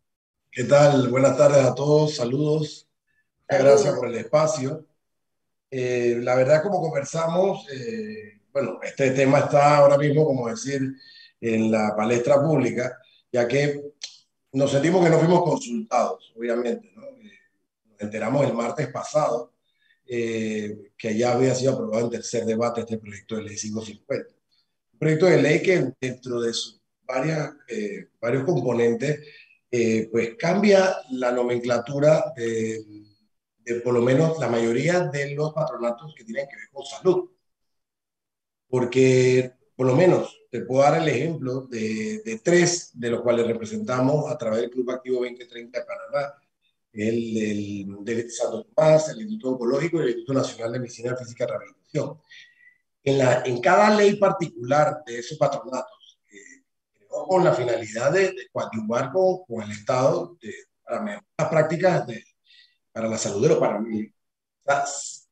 ¿Qué 0.51 0.65
tal? 0.65 1.09
Buenas 1.09 1.37
tardes 1.37 1.65
a 1.65 1.75
todos, 1.75 2.17
saludos. 2.17 2.89
Gracias 3.49 3.95
por 3.95 4.09
el 4.09 4.17
espacio. 4.17 4.87
Eh, 5.71 6.19
la 6.21 6.35
verdad, 6.35 6.63
como 6.63 6.81
conversamos, 6.81 7.67
eh, 7.73 8.41
bueno, 8.53 8.81
este 8.83 9.13
tema 9.13 9.39
está 9.41 9.77
ahora 9.77 9.97
mismo, 9.97 10.25
como 10.25 10.49
decir, 10.49 10.81
en 11.41 11.71
la 11.71 11.95
palestra 11.97 12.43
pública, 12.43 12.99
ya 13.31 13.47
que 13.47 13.93
nos 14.53 14.73
sentimos 14.73 15.05
que 15.05 15.11
no 15.11 15.21
fuimos 15.21 15.45
consultados, 15.45 16.33
obviamente. 16.37 16.91
¿no? 16.97 17.05
Eh, 17.05 17.39
nos 17.87 18.01
enteramos 18.01 18.47
el 18.47 18.55
martes 18.55 18.89
pasado 18.89 19.53
eh, 20.13 20.93
que 20.99 21.17
ya 21.17 21.33
había 21.33 21.55
sido 21.55 21.75
aprobado 21.75 22.07
en 22.07 22.11
tercer 22.11 22.45
debate 22.45 22.81
este 22.81 22.99
proyecto 22.99 23.37
de 23.37 23.43
ley 23.45 23.57
550. 23.57 24.35
Un 24.93 24.99
proyecto 24.99 25.27
de 25.27 25.43
ley 25.43 25.63
que 25.63 25.93
dentro 26.01 26.41
de 26.41 26.53
sus 26.53 26.81
varias, 27.07 27.53
eh, 27.69 28.09
varios 28.21 28.45
componentes, 28.45 29.21
pues 30.11 30.35
cambia 30.37 30.97
la 31.11 31.31
nomenclatura 31.31 32.33
de, 32.37 32.85
de 33.65 33.81
por 33.81 33.95
lo 33.95 34.03
menos 34.03 34.39
la 34.39 34.49
mayoría 34.49 35.05
de 35.05 35.35
los 35.35 35.53
patronatos 35.53 36.13
que 36.17 36.25
tienen 36.25 36.49
que 36.49 36.57
ver 36.57 36.71
con 36.73 36.85
salud. 36.85 37.31
Porque 38.69 39.53
por 39.77 39.87
lo 39.87 39.97
menos 39.97 40.41
te 40.51 40.61
puedo 40.61 40.83
dar 40.83 41.01
el 41.01 41.09
ejemplo 41.09 41.63
de, 41.63 42.23
de, 42.25 42.39
tres 42.43 42.91
de 42.93 43.11
los 43.11 43.23
cuales 43.23 43.47
representamos 43.47 44.31
a 44.31 44.37
través 44.37 44.61
del 44.61 44.71
Club 44.71 44.91
Activo 44.91 45.21
2030 45.21 45.79
de 45.79 45.87
Panamá, 45.87 46.35
el 46.93 47.35
del, 47.35 47.97
del 48.05 48.31
Santo 48.31 48.65
Tomás, 48.65 49.09
el 49.11 49.21
Instituto 49.21 49.53
Oncológico 49.53 49.99
y 49.99 50.03
el 50.03 50.09
Instituto 50.09 50.39
Nacional 50.39 50.73
de 50.73 50.79
Medicina 50.81 51.17
Física 51.17 51.45
y 51.45 51.47
Rehabilitación. 51.47 52.21
En, 53.03 53.19
la, 53.19 53.43
en 53.45 53.61
cada 53.61 53.95
ley 53.95 54.17
particular 54.17 55.03
de 55.07 55.19
esos 55.19 55.39
patronatos, 55.39 56.21
eh, 56.33 56.63
con 57.09 57.45
la 57.45 57.55
finalidad 57.55 58.13
de, 58.13 58.33
de 58.33 58.49
coadyuvar 58.53 59.13
con, 59.13 59.45
con, 59.45 59.63
el 59.63 59.71
Estado 59.71 60.37
de, 60.41 60.55
para 60.85 61.01
mejorar 61.01 61.25
las 61.39 61.49
prácticas 61.49 62.07
de, 62.07 62.25
para 62.93 63.09
la 63.09 63.19
salud 63.19 63.43
de 63.43 63.49
los 63.49 63.59
panameños. 63.59 64.13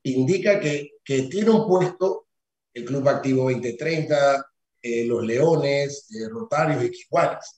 Indica 0.03 0.59
que, 0.59 0.93
que 1.05 1.23
tiene 1.23 1.51
un 1.51 1.67
puesto 1.67 2.29
el 2.73 2.85
Club 2.85 3.09
Activo 3.09 3.45
2030, 3.45 4.47
eh, 4.83 5.05
los 5.05 5.25
Leones, 5.25 6.09
eh, 6.13 6.29
Rotarios 6.29 6.85
y 6.85 7.03
Iguales. 7.03 7.57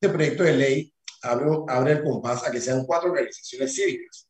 Este 0.00 0.12
proyecto 0.12 0.42
de 0.44 0.52
ley 0.54 0.94
abre, 1.22 1.46
abre, 1.68 1.92
el 1.92 2.02
compás 2.02 2.46
a 2.46 2.50
que 2.50 2.60
sean 2.60 2.84
cuatro 2.84 3.10
organizaciones 3.10 3.74
cívicas 3.74 4.28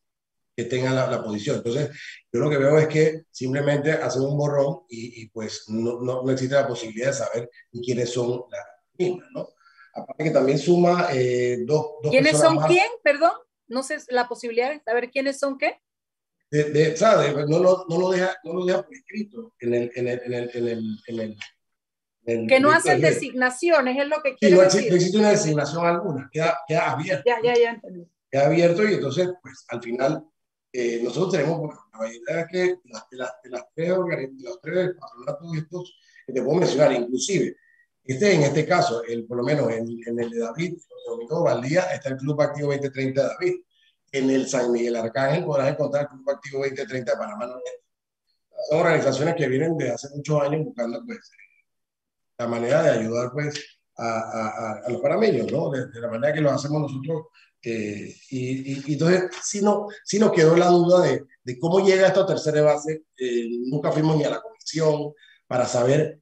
que 0.55 0.65
tengan 0.65 0.95
la, 0.95 1.09
la, 1.09 1.23
posición. 1.23 1.57
Entonces, 1.57 1.89
yo 2.31 2.39
lo 2.39 2.49
que 2.49 2.57
veo 2.57 2.77
es 2.77 2.87
que 2.87 3.23
simplemente 3.31 3.91
hacen 3.91 4.23
un 4.23 4.37
borrón 4.37 4.81
y, 4.89 5.21
y 5.21 5.29
pues 5.29 5.65
no, 5.69 6.01
no, 6.01 6.23
no, 6.23 6.31
existe 6.31 6.55
la 6.55 6.67
posibilidad 6.67 7.07
de 7.07 7.13
saber 7.13 7.49
quiénes 7.83 8.11
son 8.11 8.43
las 8.49 8.65
mismas, 8.97 9.27
¿no? 9.33 9.49
Aparte 9.93 10.23
que 10.23 10.31
también 10.31 10.59
suma 10.59 11.09
eh, 11.13 11.59
dos, 11.65 11.85
dos 12.03 12.11
¿Quiénes 12.11 12.37
son 12.37 12.55
más. 12.55 12.67
quién? 12.67 12.87
Perdón, 13.03 13.31
no 13.67 13.83
sé 13.83 13.97
la 14.09 14.27
posibilidad 14.27 14.69
de 14.69 14.81
saber 14.81 15.09
quiénes 15.09 15.39
son 15.39 15.57
qué 15.57 15.79
de, 16.51 16.63
de, 16.71 16.97
¿sabe? 16.97 17.31
No, 17.47 17.59
lo, 17.59 17.85
no, 17.87 17.99
lo 17.99 18.09
deja, 18.09 18.35
no 18.43 18.53
lo 18.53 18.65
deja 18.65 18.81
por 18.83 18.93
escrito 18.93 19.53
en 19.59 19.73
el, 19.73 19.91
en 19.95 20.07
el, 20.07 20.21
en 20.23 20.33
el, 20.33 20.51
en 20.53 20.67
el, 20.67 20.99
en 21.07 21.19
el, 21.19 21.37
el 22.29 22.47
que 22.47 22.59
no 22.59 22.71
hacen 22.71 23.01
designaciones, 23.01 23.97
es 23.97 24.07
lo 24.07 24.21
que 24.21 24.35
quiere 24.35 24.55
sí, 24.55 24.57
no 24.57 24.63
decir. 24.63 24.89
no 24.89 24.95
existe 24.95 25.17
una 25.17 25.29
designación 25.31 25.85
alguna, 25.85 26.29
queda, 26.31 26.59
queda 26.67 26.91
abierto. 26.91 27.23
Ya, 27.25 27.37
ya, 27.43 27.53
ya 27.59 27.69
entendí. 27.71 28.07
Queda 28.29 28.45
abierto 28.45 28.87
y 28.87 28.93
entonces, 28.93 29.29
pues, 29.41 29.65
al 29.69 29.81
final, 29.81 30.25
eh, 30.71 31.01
nosotros 31.03 31.31
tenemos, 31.31 31.73
la 31.93 31.99
verdad 31.99 32.45
es 32.45 32.51
que 32.51 32.75
las, 32.85 33.09
de, 33.09 33.17
las, 33.17 33.33
las 33.45 33.63
tres 33.73 33.89
los 33.89 34.61
tres 34.61 34.91
patronatos 34.99 35.57
estos 35.57 35.99
que 36.25 36.33
te 36.33 36.41
puedo 36.41 36.59
mencionar, 36.59 36.91
inclusive, 36.91 37.55
este, 38.03 38.33
en 38.33 38.43
este 38.43 38.65
caso, 38.65 39.03
el, 39.03 39.25
por 39.25 39.37
lo 39.37 39.43
menos 39.43 39.71
en, 39.71 39.87
en 40.05 40.19
el 40.19 40.29
de 40.29 40.39
David, 40.39 40.77
Domingo 41.07 41.43
Valdía, 41.43 41.81
está 41.93 42.09
el 42.09 42.17
Club 42.17 42.41
Activo 42.41 42.71
2030 42.71 43.21
de 43.21 43.27
David 43.27 43.55
en 44.11 44.29
el 44.29 44.47
San 44.47 44.71
Miguel 44.71 44.95
Arcángel 44.95 45.45
podrás 45.45 45.71
encontrar 45.71 46.03
el 46.03 46.09
Club 46.09 46.29
Activo 46.29 46.59
2030 46.59 47.11
de 47.11 47.17
Panamá 47.17 47.47
Son 48.69 48.79
organizaciones 48.79 49.35
que 49.35 49.47
vienen 49.47 49.77
de 49.77 49.91
hace 49.91 50.09
muchos 50.15 50.41
años 50.41 50.65
buscando 50.65 51.03
pues, 51.05 51.31
la 52.39 52.47
manera 52.47 52.81
de 52.81 52.89
ayudar 52.91 53.31
pues, 53.33 53.79
a, 53.97 54.07
a, 54.07 54.81
a 54.85 54.89
los 54.89 55.01
panameños, 55.01 55.51
¿no? 55.51 55.69
De, 55.69 55.87
de, 55.87 55.99
la 55.99 56.07
manera 56.07 56.33
que 56.33 56.41
lo 56.41 56.49
hacemos 56.49 56.81
nosotros. 56.81 57.27
Eh, 57.61 58.15
y, 58.29 58.73
y, 58.73 58.83
y, 58.87 58.93
entonces, 58.93 59.29
si, 59.43 59.61
no, 59.61 59.87
si 60.05 60.17
nos 60.17 60.31
quedó 60.31 60.55
la 60.55 60.67
duda 60.67 61.01
de, 61.01 61.25
de 61.43 61.59
cómo 61.59 61.85
llega 61.85 62.07
esto 62.07 62.21
a 62.21 62.27
tercera 62.27 62.61
base. 62.61 63.03
Eh, 63.17 63.47
nunca 63.65 63.91
fuimos 63.91 64.15
ni 64.17 64.23
a 64.23 64.29
la 64.29 64.41
comisión 64.41 65.13
para 65.47 65.65
saber 65.65 66.21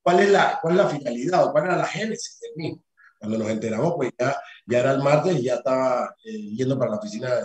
cuál 0.00 0.20
es 0.20 0.30
la, 0.30 0.60
cuál 0.62 0.74
es 0.74 0.84
la 0.84 0.88
finalidad 0.88 1.44
o 1.44 1.52
cuál 1.52 1.64
era 1.64 1.76
la 1.76 1.86
génesis 1.86 2.38
del 2.40 2.52
mismo. 2.54 2.84
Cuando 3.18 3.38
nos 3.38 3.48
enteramos, 3.48 3.94
pues 3.96 4.12
ya, 4.16 4.40
ya 4.66 4.78
era 4.78 4.92
el 4.92 5.02
martes 5.02 5.36
y 5.36 5.42
ya 5.42 5.56
estaba 5.56 6.14
eh, 6.24 6.54
yendo 6.54 6.78
para 6.78 6.92
la 6.92 6.98
oficina 6.98 7.34
de, 7.34 7.44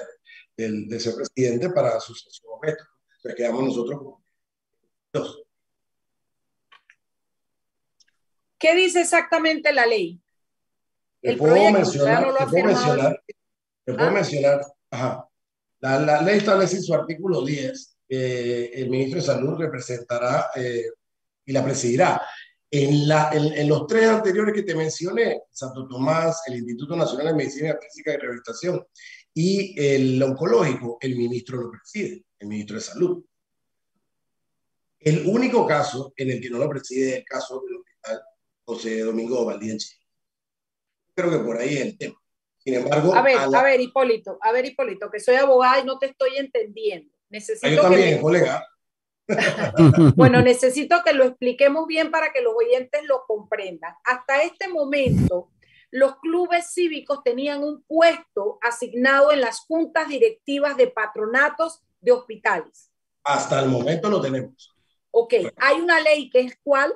del, 0.56 0.88
del 0.88 1.00
señor 1.00 1.18
presidente 1.18 1.70
para 1.72 2.00
su 2.00 2.14
sesión. 2.14 2.52
Entonces 2.62 3.36
quedamos 3.36 3.64
nosotros 3.64 4.00
con 4.00 4.24
dos. 5.12 5.44
¿Qué 8.62 8.76
dice 8.76 9.02
exactamente 9.02 9.74
la 9.74 9.88
ley? 9.88 10.22
Te 11.20 11.36
puedo 11.36 11.54
proyecto, 11.54 11.80
mencionar, 11.80 12.28
no 12.28 12.36
te 12.36 12.46
puedo 12.46 12.66
mencionar, 12.66 13.24
te 13.84 13.94
puedo 13.94 14.08
ah. 14.08 14.12
mencionar, 14.12 14.62
ajá. 14.92 15.28
La, 15.80 16.00
la, 16.00 16.22
ley 16.22 16.38
establece 16.38 16.76
en 16.78 16.84
su 16.84 16.94
artículo 16.94 17.44
10 17.44 17.98
que 18.08 18.66
el 18.66 18.90
ministro 18.92 19.20
de 19.20 19.26
Salud 19.26 19.58
representará 19.58 20.52
eh, 20.56 20.86
y 21.44 21.52
la 21.52 21.64
presidirá. 21.64 22.22
En, 22.70 23.08
la, 23.08 23.32
en, 23.34 23.52
en, 23.52 23.68
los 23.68 23.88
tres 23.88 24.08
anteriores 24.08 24.54
que 24.54 24.64
te 24.64 24.76
mencioné, 24.76 25.42
Santo 25.50 25.88
Tomás, 25.88 26.44
el 26.46 26.58
Instituto 26.58 26.96
Nacional 26.96 27.28
de 27.28 27.34
Medicina 27.34 27.78
Física 27.82 28.14
y 28.14 28.18
Rehabilitación 28.18 28.86
y 29.34 29.80
el 29.84 30.22
oncológico, 30.22 31.00
el 31.02 31.16
ministro 31.16 31.62
lo 31.62 31.72
preside, 31.72 32.26
el 32.38 32.48
ministro 32.48 32.76
de 32.76 32.82
Salud. 32.84 33.26
El 35.00 35.26
único 35.26 35.66
caso 35.66 36.14
en 36.16 36.30
el 36.30 36.40
que 36.40 36.50
no 36.52 36.60
lo 36.60 36.70
preside 36.70 37.10
es 37.10 37.16
el 37.18 37.26
caso 37.26 37.64
del 37.66 37.78
hospital 37.78 38.22
José 38.66 39.00
Domingo 39.02 39.52
Chile. 39.60 39.80
Creo 41.14 41.32
que 41.32 41.40
por 41.40 41.58
ahí 41.58 41.76
es 41.76 41.82
el 41.82 41.98
tema. 41.98 42.22
Sin 42.58 42.76
embargo, 42.76 43.16
a 43.16 43.22
ver, 43.24 43.38
a, 43.38 43.48
la... 43.48 43.60
a 43.60 43.64
ver, 43.64 43.82
Hipólito, 43.82 44.38
a 44.42 44.52
ver, 44.52 44.66
Hipólito, 44.66 45.10
que 45.10 45.20
soy 45.20 45.36
abogada 45.36 45.80
y 45.80 45.86
no 45.86 45.98
te 45.98 46.08
estoy 46.08 46.38
entendiendo. 46.38 47.12
Necesito 47.30 47.70
yo 47.70 47.82
también, 47.82 48.10
que 48.10 48.16
me... 48.16 48.22
colega. 48.22 48.68
bueno, 50.16 50.42
necesito 50.42 51.02
que 51.04 51.14
lo 51.14 51.24
expliquemos 51.24 51.88
bien 51.88 52.12
para 52.12 52.32
que 52.32 52.42
los 52.42 52.54
oyentes 52.56 53.02
lo 53.06 53.24
comprendan. 53.26 53.94
Hasta 54.04 54.44
este 54.44 54.68
momento, 54.68 55.50
los 55.90 56.18
clubes 56.20 56.72
cívicos 56.74 57.24
tenían 57.24 57.64
un 57.64 57.84
puesto 57.84 58.60
asignado 58.62 59.32
en 59.32 59.42
las 59.42 59.62
juntas 59.62 60.08
directivas 60.08 60.78
de 60.78 60.88
patronatos 60.88 61.82
de 62.00 62.12
hospitales. 62.12 62.92
Hasta 63.24 63.60
el 63.62 63.70
momento 63.70 64.10
lo 64.10 64.22
tenemos. 64.22 64.76
Ok, 65.12 65.34
hay 65.58 65.82
una 65.82 66.00
ley 66.00 66.30
que 66.30 66.42
es 66.42 66.58
cuál? 66.64 66.94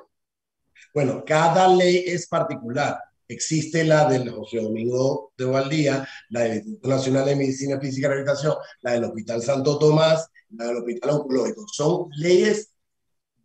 Bueno, 0.94 1.24
cada 1.24 1.68
ley 1.68 2.04
es 2.06 2.26
particular. 2.26 2.98
Existe 3.28 3.84
la 3.84 4.08
del 4.08 4.30
José 4.30 4.60
Domingo 4.60 5.32
de 5.36 5.44
Valdía, 5.44 6.08
la 6.28 6.40
del 6.40 6.54
Instituto 6.58 6.88
Nacional 6.88 7.24
de 7.24 7.36
Medicina 7.36 7.80
Física 7.80 8.06
y 8.06 8.10
Rehabilitación, 8.10 8.54
la 8.82 8.92
del 8.92 9.04
Hospital 9.04 9.42
Santo 9.42 9.78
Tomás, 9.78 10.30
la 10.50 10.66
del 10.66 10.76
Hospital 10.76 11.10
Oncológico. 11.10 11.66
Son 11.66 12.08
leyes 12.16 12.72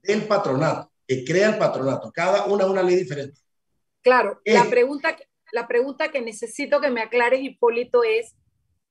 del 0.04 0.28
patronato, 0.28 0.92
que 1.08 1.26
crea 1.26 1.50
el 1.50 1.58
patronato. 1.58 2.12
Cada 2.12 2.46
una 2.46 2.64
es 2.64 2.70
una 2.70 2.84
ley 2.84 2.96
diferente. 2.96 3.40
Claro, 4.02 4.40
eh, 4.46 4.54
la, 4.54 4.70
pregunta, 4.70 5.16
la 5.52 5.68
pregunta 5.68 6.12
que 6.12 6.22
necesito 6.22 6.80
que 6.80 6.90
me 6.90 7.02
aclares, 7.02 7.42
Hipólito, 7.42 8.04
es 8.04 8.36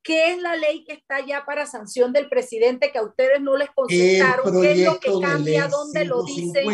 ¿qué 0.03 0.33
es 0.33 0.39
la 0.41 0.57
ley 0.57 0.85
que 0.85 0.93
está 0.93 1.25
ya 1.25 1.45
para 1.45 1.67
sanción 1.67 2.13
del 2.13 2.29
presidente 2.29 2.91
que 2.93 2.99
a 2.99 3.03
ustedes 3.03 3.41
no 3.41 3.57
les 3.57 3.71
consultaron? 3.71 4.61
¿Qué 4.61 4.73
es 4.73 4.79
lo 4.85 4.99
que 4.99 5.11
cambia? 5.21 5.69
¿Dónde 5.69 6.05
lo 6.05 6.25
dice? 6.25 6.65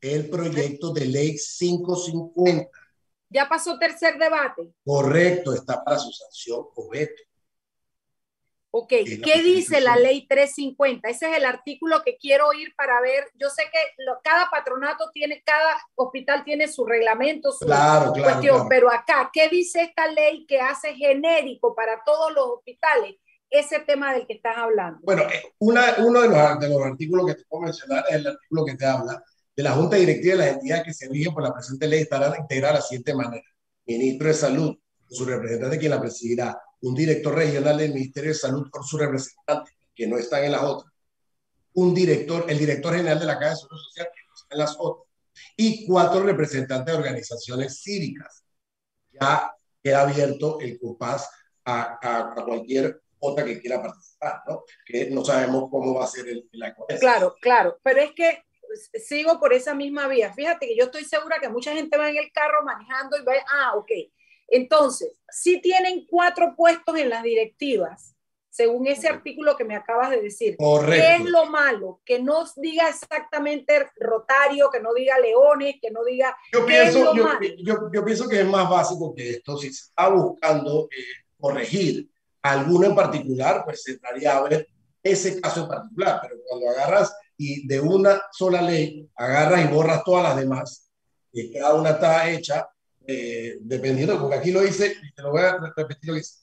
El 0.00 0.30
proyecto 0.30 0.92
de 0.92 1.06
ley 1.06 1.36
550. 1.36 2.70
¿Ya 3.30 3.48
pasó 3.48 3.78
tercer 3.78 4.18
debate? 4.18 4.72
Correcto, 4.84 5.52
está 5.52 5.82
para 5.84 5.98
su 5.98 6.10
sanción 6.12 6.66
o 6.74 6.88
veto. 6.88 7.22
Ok, 8.70 8.90
¿qué 9.24 9.42
dice 9.42 9.80
la 9.80 9.96
ley 9.96 10.26
350? 10.26 11.08
Ese 11.08 11.30
es 11.30 11.38
el 11.38 11.46
artículo 11.46 12.02
que 12.04 12.16
quiero 12.18 12.48
oír 12.48 12.74
para 12.76 13.00
ver. 13.00 13.24
Yo 13.34 13.48
sé 13.48 13.62
que 13.72 14.02
lo, 14.04 14.20
cada 14.22 14.50
patronato 14.50 15.10
tiene, 15.12 15.42
cada 15.42 15.80
hospital 15.94 16.44
tiene 16.44 16.68
su 16.68 16.84
reglamento, 16.84 17.50
su 17.50 17.64
claro, 17.64 18.12
claro, 18.12 18.30
cuestión, 18.30 18.56
claro. 18.56 18.68
pero 18.68 18.92
acá, 18.92 19.30
¿qué 19.32 19.48
dice 19.48 19.82
esta 19.82 20.06
ley 20.08 20.44
que 20.46 20.60
hace 20.60 20.94
genérico 20.94 21.74
para 21.74 22.02
todos 22.04 22.32
los 22.32 22.46
hospitales 22.46 23.16
ese 23.50 23.80
tema 23.80 24.12
del 24.12 24.26
que 24.26 24.34
estás 24.34 24.58
hablando? 24.58 25.00
Bueno, 25.02 25.22
una, 25.58 25.96
uno 25.98 26.20
de 26.20 26.28
los, 26.28 26.60
de 26.60 26.68
los 26.68 26.82
artículos 26.82 27.26
que 27.26 27.34
te 27.36 27.44
puedo 27.48 27.64
mencionar 27.64 28.04
es 28.10 28.16
el 28.16 28.26
artículo 28.26 28.64
que 28.66 28.74
te 28.74 28.84
habla 28.84 29.24
de 29.58 29.64
la 29.64 29.72
Junta 29.72 29.96
Directiva 29.96 30.36
de 30.36 30.38
las 30.38 30.54
entidades 30.54 30.84
que 30.84 30.94
se 30.94 31.08
rigen 31.08 31.34
por 31.34 31.42
la 31.42 31.52
presente 31.52 31.88
ley 31.88 32.02
estarán 32.02 32.32
integradas 32.40 32.74
de 32.74 32.78
la 32.78 32.86
siguiente 32.86 33.12
manera. 33.12 33.44
Ministro 33.86 34.28
de 34.28 34.34
Salud, 34.34 34.78
su 35.10 35.24
representante 35.24 35.78
quien 35.78 35.90
la 35.90 36.00
presidirá, 36.00 36.62
un 36.82 36.94
director 36.94 37.34
regional 37.34 37.76
del 37.76 37.92
Ministerio 37.92 38.30
de 38.30 38.36
Salud 38.36 38.70
por 38.70 38.84
su 38.84 38.96
representante, 38.96 39.72
que 39.96 40.06
no 40.06 40.16
están 40.16 40.44
en 40.44 40.52
las 40.52 40.62
otras, 40.62 40.92
un 41.74 41.92
director, 41.92 42.44
el 42.48 42.56
director 42.56 42.94
general 42.94 43.18
de 43.18 43.26
la 43.26 43.36
Caja 43.36 43.50
de 43.50 43.56
Salud 43.56 43.80
Social, 43.88 44.08
que 44.14 44.20
no 44.28 44.34
está 44.36 44.54
en 44.54 44.58
las 44.60 44.76
otras, 44.78 45.08
y 45.56 45.86
cuatro 45.88 46.22
representantes 46.22 46.94
de 46.94 46.98
organizaciones 47.00 47.82
cívicas. 47.82 48.44
Ya 49.10 49.52
queda 49.82 50.02
abierto 50.02 50.60
el 50.60 50.78
COPAS 50.78 51.28
a, 51.64 51.98
a, 52.00 52.44
cualquier 52.44 53.02
otra 53.18 53.44
que 53.44 53.60
quiera 53.60 53.82
participar, 53.82 54.40
¿no? 54.46 54.62
Que 54.86 55.10
no 55.10 55.24
sabemos 55.24 55.68
cómo 55.68 55.94
va 55.94 56.04
a 56.04 56.06
ser 56.08 56.28
el, 56.28 56.48
la 56.52 56.72
Claro, 57.00 57.34
claro, 57.40 57.80
pero 57.82 57.98
es 57.98 58.12
que 58.12 58.44
sigo 58.94 59.38
por 59.40 59.52
esa 59.52 59.74
misma 59.74 60.08
vía. 60.08 60.32
Fíjate 60.32 60.66
que 60.66 60.76
yo 60.76 60.84
estoy 60.84 61.04
segura 61.04 61.38
que 61.40 61.48
mucha 61.48 61.72
gente 61.72 61.96
va 61.96 62.08
en 62.08 62.16
el 62.16 62.32
carro 62.32 62.64
manejando 62.64 63.16
y 63.16 63.24
va, 63.24 63.32
ah, 63.52 63.74
ok. 63.76 63.90
Entonces, 64.48 65.12
si 65.30 65.60
tienen 65.60 66.06
cuatro 66.06 66.54
puestos 66.56 66.96
en 66.98 67.10
las 67.10 67.22
directivas, 67.22 68.16
según 68.58 68.88
ese 68.88 69.06
artículo 69.06 69.56
que 69.56 69.64
me 69.64 69.76
acabas 69.76 70.10
de 70.10 70.20
decir. 70.20 70.56
¿Qué 70.56 71.14
es 71.14 71.24
lo 71.26 71.46
malo? 71.46 72.00
Que 72.04 72.20
no 72.20 72.44
diga 72.56 72.88
exactamente 72.88 73.88
Rotario, 74.00 74.68
que 74.68 74.80
no 74.80 74.92
diga 74.94 75.16
Leones, 75.20 75.76
que 75.80 75.92
no 75.92 76.02
diga... 76.02 76.36
Yo, 76.52 76.66
pienso, 76.66 77.14
yo, 77.14 77.28
yo, 77.58 77.90
yo, 77.92 78.04
pienso 78.04 78.28
que 78.28 78.40
es 78.40 78.46
más 78.46 78.68
básico 78.68 79.14
que 79.14 79.30
esto. 79.30 79.56
Si 79.58 79.72
se 79.72 79.84
está 79.84 80.08
buscando 80.08 80.88
eh, 80.90 81.04
corregir 81.38 82.10
alguno 82.42 82.88
en 82.88 82.96
particular, 82.96 83.62
pues 83.64 83.84
se 83.84 83.92
entraría 83.92 84.36
a 84.36 84.42
ver 84.42 84.66
ese 85.04 85.40
caso 85.40 85.62
en 85.62 85.68
particular. 85.68 86.18
Pero 86.22 86.40
cuando 86.44 86.70
agarras 86.70 87.16
y 87.38 87.66
de 87.66 87.80
una 87.80 88.20
sola 88.32 88.60
ley 88.60 89.08
agarras 89.16 89.64
y 89.64 89.72
borras 89.72 90.02
todas 90.04 90.24
las 90.24 90.36
demás, 90.36 90.90
y 91.32 91.52
cada 91.52 91.74
una 91.74 91.90
está 91.90 92.28
hecha 92.28 92.68
eh, 93.06 93.56
dependiendo, 93.60 94.20
porque 94.20 94.36
aquí 94.36 94.50
lo 94.50 94.60
dice, 94.60 94.94
y 95.02 95.12
te 95.14 95.22
lo 95.22 95.30
voy 95.30 95.42
a 95.42 95.56
repetir 95.74 96.10
lo 96.10 96.14
dice, 96.16 96.34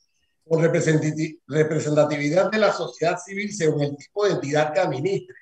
con 0.48 0.64
representatividad 0.64 2.50
de 2.50 2.58
la 2.58 2.72
sociedad 2.72 3.20
civil 3.20 3.54
según 3.54 3.84
el 3.84 3.98
tipo 3.98 4.26
de 4.26 4.34
entidad 4.34 4.74
que 4.74 4.80
administre. 4.80 5.36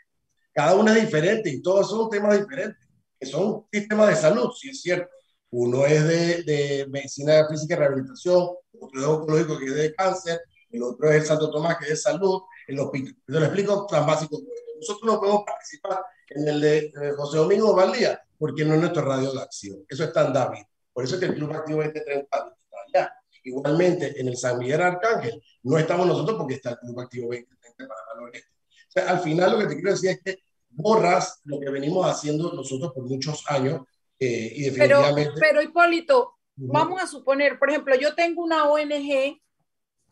Cada 0.54 0.76
una 0.76 0.96
es 0.96 1.02
diferente 1.02 1.50
y 1.50 1.62
todos 1.62 1.90
son 1.90 2.10
temas 2.10 2.40
diferentes, 2.40 2.88
que 3.20 3.26
son 3.26 3.66
sistemas 3.72 4.10
de 4.10 4.16
salud, 4.16 4.50
si 4.60 4.70
es 4.70 4.82
cierto. 4.82 5.10
Uno 5.52 5.86
es 5.86 6.04
de, 6.08 6.44
de 6.44 6.88
medicina 6.90 7.48
física 7.48 7.76
y 7.76 7.78
rehabilitación, 7.78 8.50
otro 8.80 9.00
es 9.00 9.06
oncológico 9.06 9.60
que 9.60 9.66
es 9.66 9.76
de 9.76 9.94
cáncer, 9.94 10.42
el 10.72 10.84
otro 10.84 11.10
es 11.10 11.22
el 11.22 11.26
Santo 11.26 11.52
Tomás 11.52 11.78
que 11.78 11.86
es 11.86 11.90
de 11.92 11.98
salud, 11.98 12.42
el 12.68 12.80
hospital. 12.80 13.16
Te 13.26 13.34
lo 13.34 13.46
explico 13.46 13.86
tan 13.86 14.06
básico 14.06 14.40
nosotros 14.84 15.14
no 15.14 15.20
podemos 15.20 15.44
participar 15.46 16.04
en 16.30 16.48
el 16.48 16.62
de 16.62 16.92
José 17.16 17.38
Domingo 17.38 17.76
Valdía, 17.76 18.22
porque 18.38 18.66
no 18.66 18.76
es 18.76 18.80
nuestro 18.82 19.04
radio 19.04 19.32
de 19.32 19.42
acción. 19.42 19.86
Eso 19.88 20.04
está 20.04 20.28
en 20.28 20.34
David. 20.34 20.64
Por 20.92 21.06
eso 21.06 21.16
es 21.16 21.22
que 21.22 21.28
el 21.28 21.36
Club 21.36 21.54
Activo 21.54 21.82
2030 21.82 22.22
está 22.22 22.56
allá. 22.88 23.14
Igualmente, 23.46 24.20
en 24.20 24.28
el 24.28 24.38
San 24.38 24.58
Miguel 24.58 24.82
Arcángel, 24.82 25.42
no 25.64 25.78
estamos 25.78 26.08
nosotros 26.08 26.38
porque 26.38 26.56
está 26.56 26.72
el 26.72 26.78
Club 26.80 27.00
Activo 27.00 27.26
2030 27.28 27.88
para 27.88 28.02
Valor 28.14 28.36
Este. 28.36 28.50
O 28.50 28.92
sea, 28.92 29.10
al 29.10 29.20
final 29.20 29.52
lo 29.52 29.60
que 29.60 29.66
te 29.68 29.74
quiero 29.76 29.92
decir 29.92 30.10
es 30.12 30.22
que 30.22 30.44
borras 30.70 31.42
lo 31.46 31.60
que 31.60 31.70
venimos 31.70 32.06
haciendo 32.06 32.54
nosotros 32.54 32.92
por 32.94 33.06
muchos 33.06 33.44
años 33.48 33.82
eh, 34.20 34.52
y 34.56 34.64
definitivamente... 34.64 35.32
Pero, 35.40 35.40
pero 35.40 35.62
Hipólito, 35.62 36.34
vamos 36.56 37.02
a 37.02 37.08
suponer, 37.08 37.58
por 37.58 37.70
ejemplo, 37.70 37.96
yo 37.96 38.14
tengo 38.16 38.44
una 38.44 38.70
ONG 38.70 39.40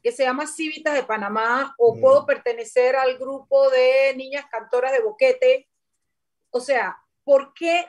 que 0.01 0.11
se 0.11 0.23
llama 0.23 0.47
Civitas 0.47 0.93
de 0.93 1.03
Panamá 1.03 1.75
o 1.77 1.95
mm. 1.95 2.01
puedo 2.01 2.25
pertenecer 2.25 2.95
al 2.95 3.17
grupo 3.17 3.69
de 3.69 4.15
niñas 4.15 4.45
cantoras 4.51 4.91
de 4.91 5.01
Boquete. 5.01 5.69
O 6.49 6.59
sea, 6.59 6.97
¿por 7.23 7.53
qué 7.53 7.85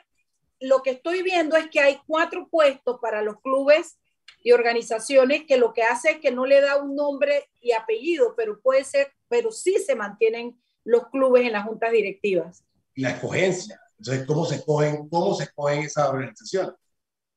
lo 0.61 0.83
que 0.83 0.91
estoy 0.91 1.23
viendo 1.23 1.57
es 1.57 1.69
que 1.69 1.81
hay 1.81 2.01
cuatro 2.07 2.49
puestos 2.49 2.99
para 3.01 3.23
los 3.23 3.41
clubes 3.41 3.99
y 4.45 4.53
organizaciones 4.53 5.45
que 5.47 5.57
lo 5.57 5.73
que 5.73 5.83
hace 5.83 6.13
es 6.13 6.19
que 6.19 6.31
no 6.31 6.47
le 6.47 6.61
da 6.61 6.77
un 6.77 6.95
nombre 6.95 7.51
y 7.61 7.73
apellido, 7.73 8.35
pero 8.37 8.61
puede 8.61 8.85
ser, 8.85 9.13
pero 9.29 9.51
sí 9.51 9.79
se 9.85 9.95
mantienen 9.95 10.61
los 10.85 11.09
clubes 11.09 11.47
en 11.47 11.53
las 11.53 11.65
juntas 11.65 11.93
directivas. 11.93 12.65
Y 12.95 13.03
la 13.03 13.11
escogencia. 13.11 13.81
Entonces, 13.99 14.27
¿cómo 14.27 14.45
se 14.45 14.57
escogen, 14.57 15.09
cómo 15.09 15.35
se 15.35 15.45
escogen 15.45 15.81
esas 15.81 16.09
organizaciones? 16.09 16.75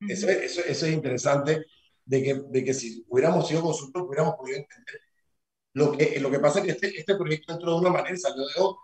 eso, 0.10 0.30
eso, 0.30 0.62
eso, 0.62 0.86
es 0.86 0.94
interesante 0.94 1.66
de 2.06 2.24
que, 2.24 2.34
de 2.48 2.64
que 2.64 2.74
si 2.74 3.04
hubiéramos 3.10 3.48
sido 3.48 3.62
consultos 3.62 4.04
hubiéramos 4.04 4.36
podido 4.36 4.58
entender. 4.58 5.02
Lo 5.74 5.92
que, 5.92 6.20
lo 6.20 6.32
que 6.32 6.40
pasa 6.40 6.60
es 6.60 6.66
que 6.66 6.72
este, 6.72 7.00
este 7.00 7.16
proyecto 7.16 7.54
entró 7.54 7.72
de 7.72 7.80
una 7.80 7.90
manera 7.90 8.16
y 8.16 8.20
salió 8.20 8.46
de 8.46 8.54
otra. 8.58 8.82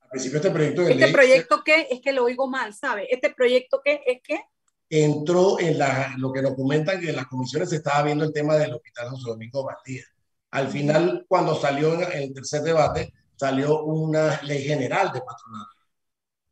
Al 0.00 0.10
principio 0.10 0.36
este 0.36 0.50
proyecto 0.50 0.82
de 0.82 0.92
¿Este 0.92 1.12
proyecto 1.12 1.62
qué? 1.64 1.88
Es 1.90 2.00
que 2.00 2.12
lo 2.12 2.24
oigo 2.24 2.46
mal, 2.46 2.74
¿sabe? 2.74 3.06
¿Este 3.10 3.32
proyecto 3.32 3.80
qué? 3.84 4.02
¿Es 4.06 4.20
qué? 4.22 4.40
Entró 4.88 5.58
en 5.58 5.78
la, 5.78 6.14
lo 6.18 6.32
que 6.32 6.42
nos 6.42 6.54
comentan 6.54 7.00
que 7.00 7.10
en 7.10 7.16
las 7.16 7.26
comisiones 7.26 7.70
se 7.70 7.76
estaba 7.76 8.02
viendo 8.02 8.24
el 8.24 8.32
tema 8.32 8.56
del 8.56 8.74
Hospital 8.74 9.10
José 9.10 9.30
Domingo 9.30 9.64
Valdía. 9.64 10.04
Al 10.50 10.68
final, 10.68 11.24
cuando 11.28 11.58
salió 11.58 11.94
en 11.94 12.12
el 12.12 12.34
tercer 12.34 12.62
debate, 12.62 13.12
salió 13.34 13.82
una 13.82 14.40
ley 14.42 14.62
general 14.62 15.12
de 15.12 15.20
patronato. 15.20 15.76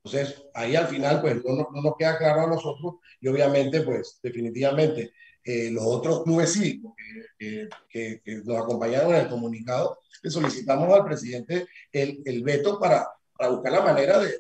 Entonces, 0.03 0.43
ahí 0.53 0.75
al 0.77 0.89
final, 0.89 1.21
pues 1.21 1.37
no, 1.45 1.69
no, 1.73 1.83
nos 1.83 1.95
queda 1.97 2.19
claro 2.19 2.43
a 2.43 2.47
nosotros 2.47 2.97
y 3.21 3.29
obviamente, 3.29 3.83
pues 3.83 4.19
definitivamente 4.23 5.13
eh, 5.45 5.71
los 5.71 5.85
otros 5.85 6.25
clubes 6.25 6.53
cívicos 6.53 6.95
que, 7.39 7.69
que, 7.89 8.21
que, 8.25 8.37
nos 8.45 8.57
acompañaron 8.57 9.15
en 9.15 9.23
el 9.23 9.29
comunicado, 9.29 9.99
le 10.23 10.31
solicitamos 10.31 10.93
al 10.93 11.05
presidente 11.05 11.67
el, 11.93 12.23
el 12.25 12.43
veto 12.43 12.79
para, 12.79 13.07
para, 13.37 13.51
buscar 13.51 13.73
la 13.73 13.83
manera 13.83 14.19
de, 14.19 14.31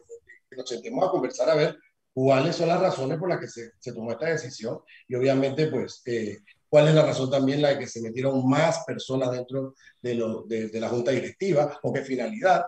que 0.48 0.56
nos 0.56 0.68
sentemos 0.68 1.06
a 1.06 1.10
conversar 1.10 1.50
a 1.50 1.54
ver 1.54 1.78
cuáles 2.12 2.56
son 2.56 2.68
las 2.68 2.80
razones 2.80 3.18
por 3.18 3.28
las 3.28 3.38
que 3.38 3.48
se, 3.48 3.72
se 3.78 3.92
tomó 3.92 4.12
esta 4.12 4.26
decisión 4.26 4.78
y 5.06 5.14
obviamente 5.14 5.66
pues 5.66 6.00
eh, 6.06 6.38
cuál 6.68 6.88
es 6.88 6.94
la 6.94 7.04
razón 7.04 7.30
también 7.30 7.60
la 7.60 7.70
de 7.70 7.80
que 7.80 7.86
se 7.86 8.00
metieron 8.00 8.48
más 8.48 8.84
personas 8.86 9.30
dentro 9.30 9.74
de, 10.00 10.14
lo, 10.14 10.42
de, 10.42 10.68
de 10.68 10.80
la 10.80 10.88
junta 10.88 11.10
directiva, 11.10 11.78
con 11.82 11.92
qué 11.92 12.02
finalidad, 12.02 12.64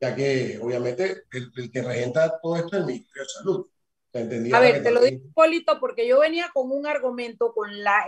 ya 0.00 0.14
que 0.14 0.58
obviamente 0.62 1.24
el, 1.32 1.50
el 1.56 1.70
que 1.70 1.82
regenta 1.82 2.38
todo 2.40 2.56
esto 2.56 2.76
es 2.76 2.80
el 2.80 2.86
Ministerio 2.86 3.22
de 3.22 3.28
Salud. 3.28 3.66
A 4.52 4.60
ver, 4.60 4.82
te 4.82 4.90
lo 4.90 5.00
digo, 5.00 5.22
Polito, 5.34 5.78
porque 5.80 6.06
yo 6.06 6.20
venía 6.20 6.50
con 6.52 6.70
un 6.70 6.86
argumento, 6.86 7.52
con 7.52 7.82
la, 7.82 8.06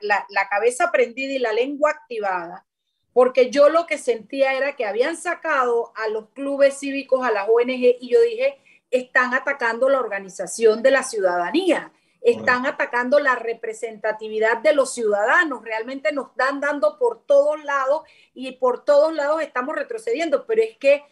la, 0.00 0.26
la, 0.28 0.48
cabeza 0.48 0.90
prendida 0.90 1.32
y 1.32 1.38
la 1.38 1.52
lengua 1.52 1.90
activada, 1.90 2.66
porque 3.12 3.50
yo 3.50 3.68
lo 3.68 3.86
que 3.86 3.98
sentía 3.98 4.54
era 4.54 4.76
que 4.76 4.86
habían 4.86 5.16
sacado 5.16 5.92
a 5.96 6.08
los 6.08 6.30
clubes 6.30 6.78
cívicos, 6.78 7.26
a 7.26 7.30
las 7.30 7.48
ONG, 7.48 7.96
y 8.00 8.08
yo 8.10 8.20
dije, 8.20 8.58
están 8.90 9.34
atacando 9.34 9.88
la 9.88 10.00
organización 10.00 10.82
de 10.82 10.90
la 10.90 11.02
ciudadanía, 11.02 11.92
están 12.20 12.66
atacando 12.66 13.18
la 13.18 13.34
representatividad 13.34 14.58
de 14.58 14.74
los 14.74 14.92
ciudadanos, 14.92 15.64
realmente 15.64 16.12
nos 16.12 16.30
están 16.30 16.60
dando 16.60 16.98
por 16.98 17.24
todos 17.24 17.62
lados 17.64 18.02
y 18.34 18.52
por 18.52 18.84
todos 18.84 19.14
lados 19.14 19.40
estamos 19.42 19.74
retrocediendo, 19.74 20.44
pero 20.46 20.62
es 20.62 20.76
que 20.76 21.02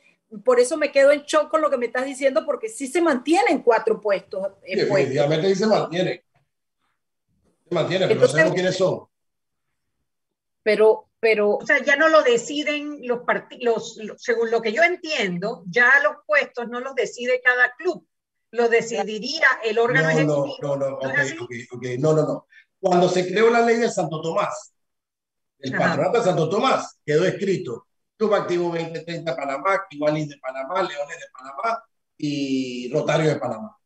por 0.45 0.61
eso 0.61 0.77
me 0.77 0.93
quedo 0.93 1.11
en 1.11 1.23
shock 1.23 1.51
con 1.51 1.61
lo 1.61 1.71
que 1.71 1.79
me 1.79 1.87
estás 1.87 2.05
diciendo, 2.05 2.45
porque 2.45 2.69
sí 2.69 2.87
se 2.87 3.01
mantienen 3.01 3.63
cuatro 3.63 4.01
puestos. 4.01 4.47
Sí, 4.65 4.75
definitivamente 4.75 5.49
sí 5.49 5.55
se 5.55 5.67
mantiene. 5.67 6.25
Se 7.69 7.75
mantiene, 7.75 8.07
pero 8.07 8.21
no 8.21 8.29
sabemos 8.29 8.55
quiénes 8.55 8.77
son. 8.77 9.07
Pero, 10.63 11.09
pero. 11.19 11.57
O 11.57 11.67
sea, 11.67 11.83
ya 11.83 11.97
no 11.97 12.09
lo 12.09 12.23
deciden 12.23 13.07
los 13.07 13.21
partidos, 13.21 13.99
según 14.19 14.51
lo 14.51 14.61
que 14.61 14.73
yo 14.73 14.83
entiendo, 14.83 15.65
ya 15.67 15.91
los 16.03 16.17
puestos 16.27 16.69
no 16.69 16.81
los 16.81 16.95
decide 16.95 17.41
cada 17.43 17.75
club, 17.77 18.07
lo 18.51 18.69
decidiría 18.69 19.49
el 19.65 19.79
órgano 19.79 20.09
no, 20.25 20.47
No, 20.61 20.77
no, 20.77 20.91
no, 20.91 20.97
okay, 20.97 21.67
okay, 21.71 21.99
no, 21.99 22.13
no, 22.13 22.27
no. 22.27 22.47
Cuando 22.81 23.09
se 23.09 23.27
creó 23.27 23.51
la 23.51 23.63
ley 23.63 23.77
de 23.79 23.91
Santo 23.91 24.21
Tomás, 24.21 24.73
el 25.59 25.73
patronato 25.73 26.19
de 26.19 26.25
Santo 26.25 26.49
Tomás 26.49 26.99
quedó 27.05 27.25
escrito 27.25 27.88
Club 28.19 28.35
Activo 28.35 28.65
2030 28.65 29.37
Panamá, 29.37 29.81
Igualín 29.91 30.29
de 30.29 30.37
Panamá, 30.39 30.83
Leones 30.83 31.17
de 31.17 31.27
Panamá 31.33 31.85
y 32.17 32.93
Rotario 32.93 33.29
de 33.29 33.37
Panamá. 33.37 33.77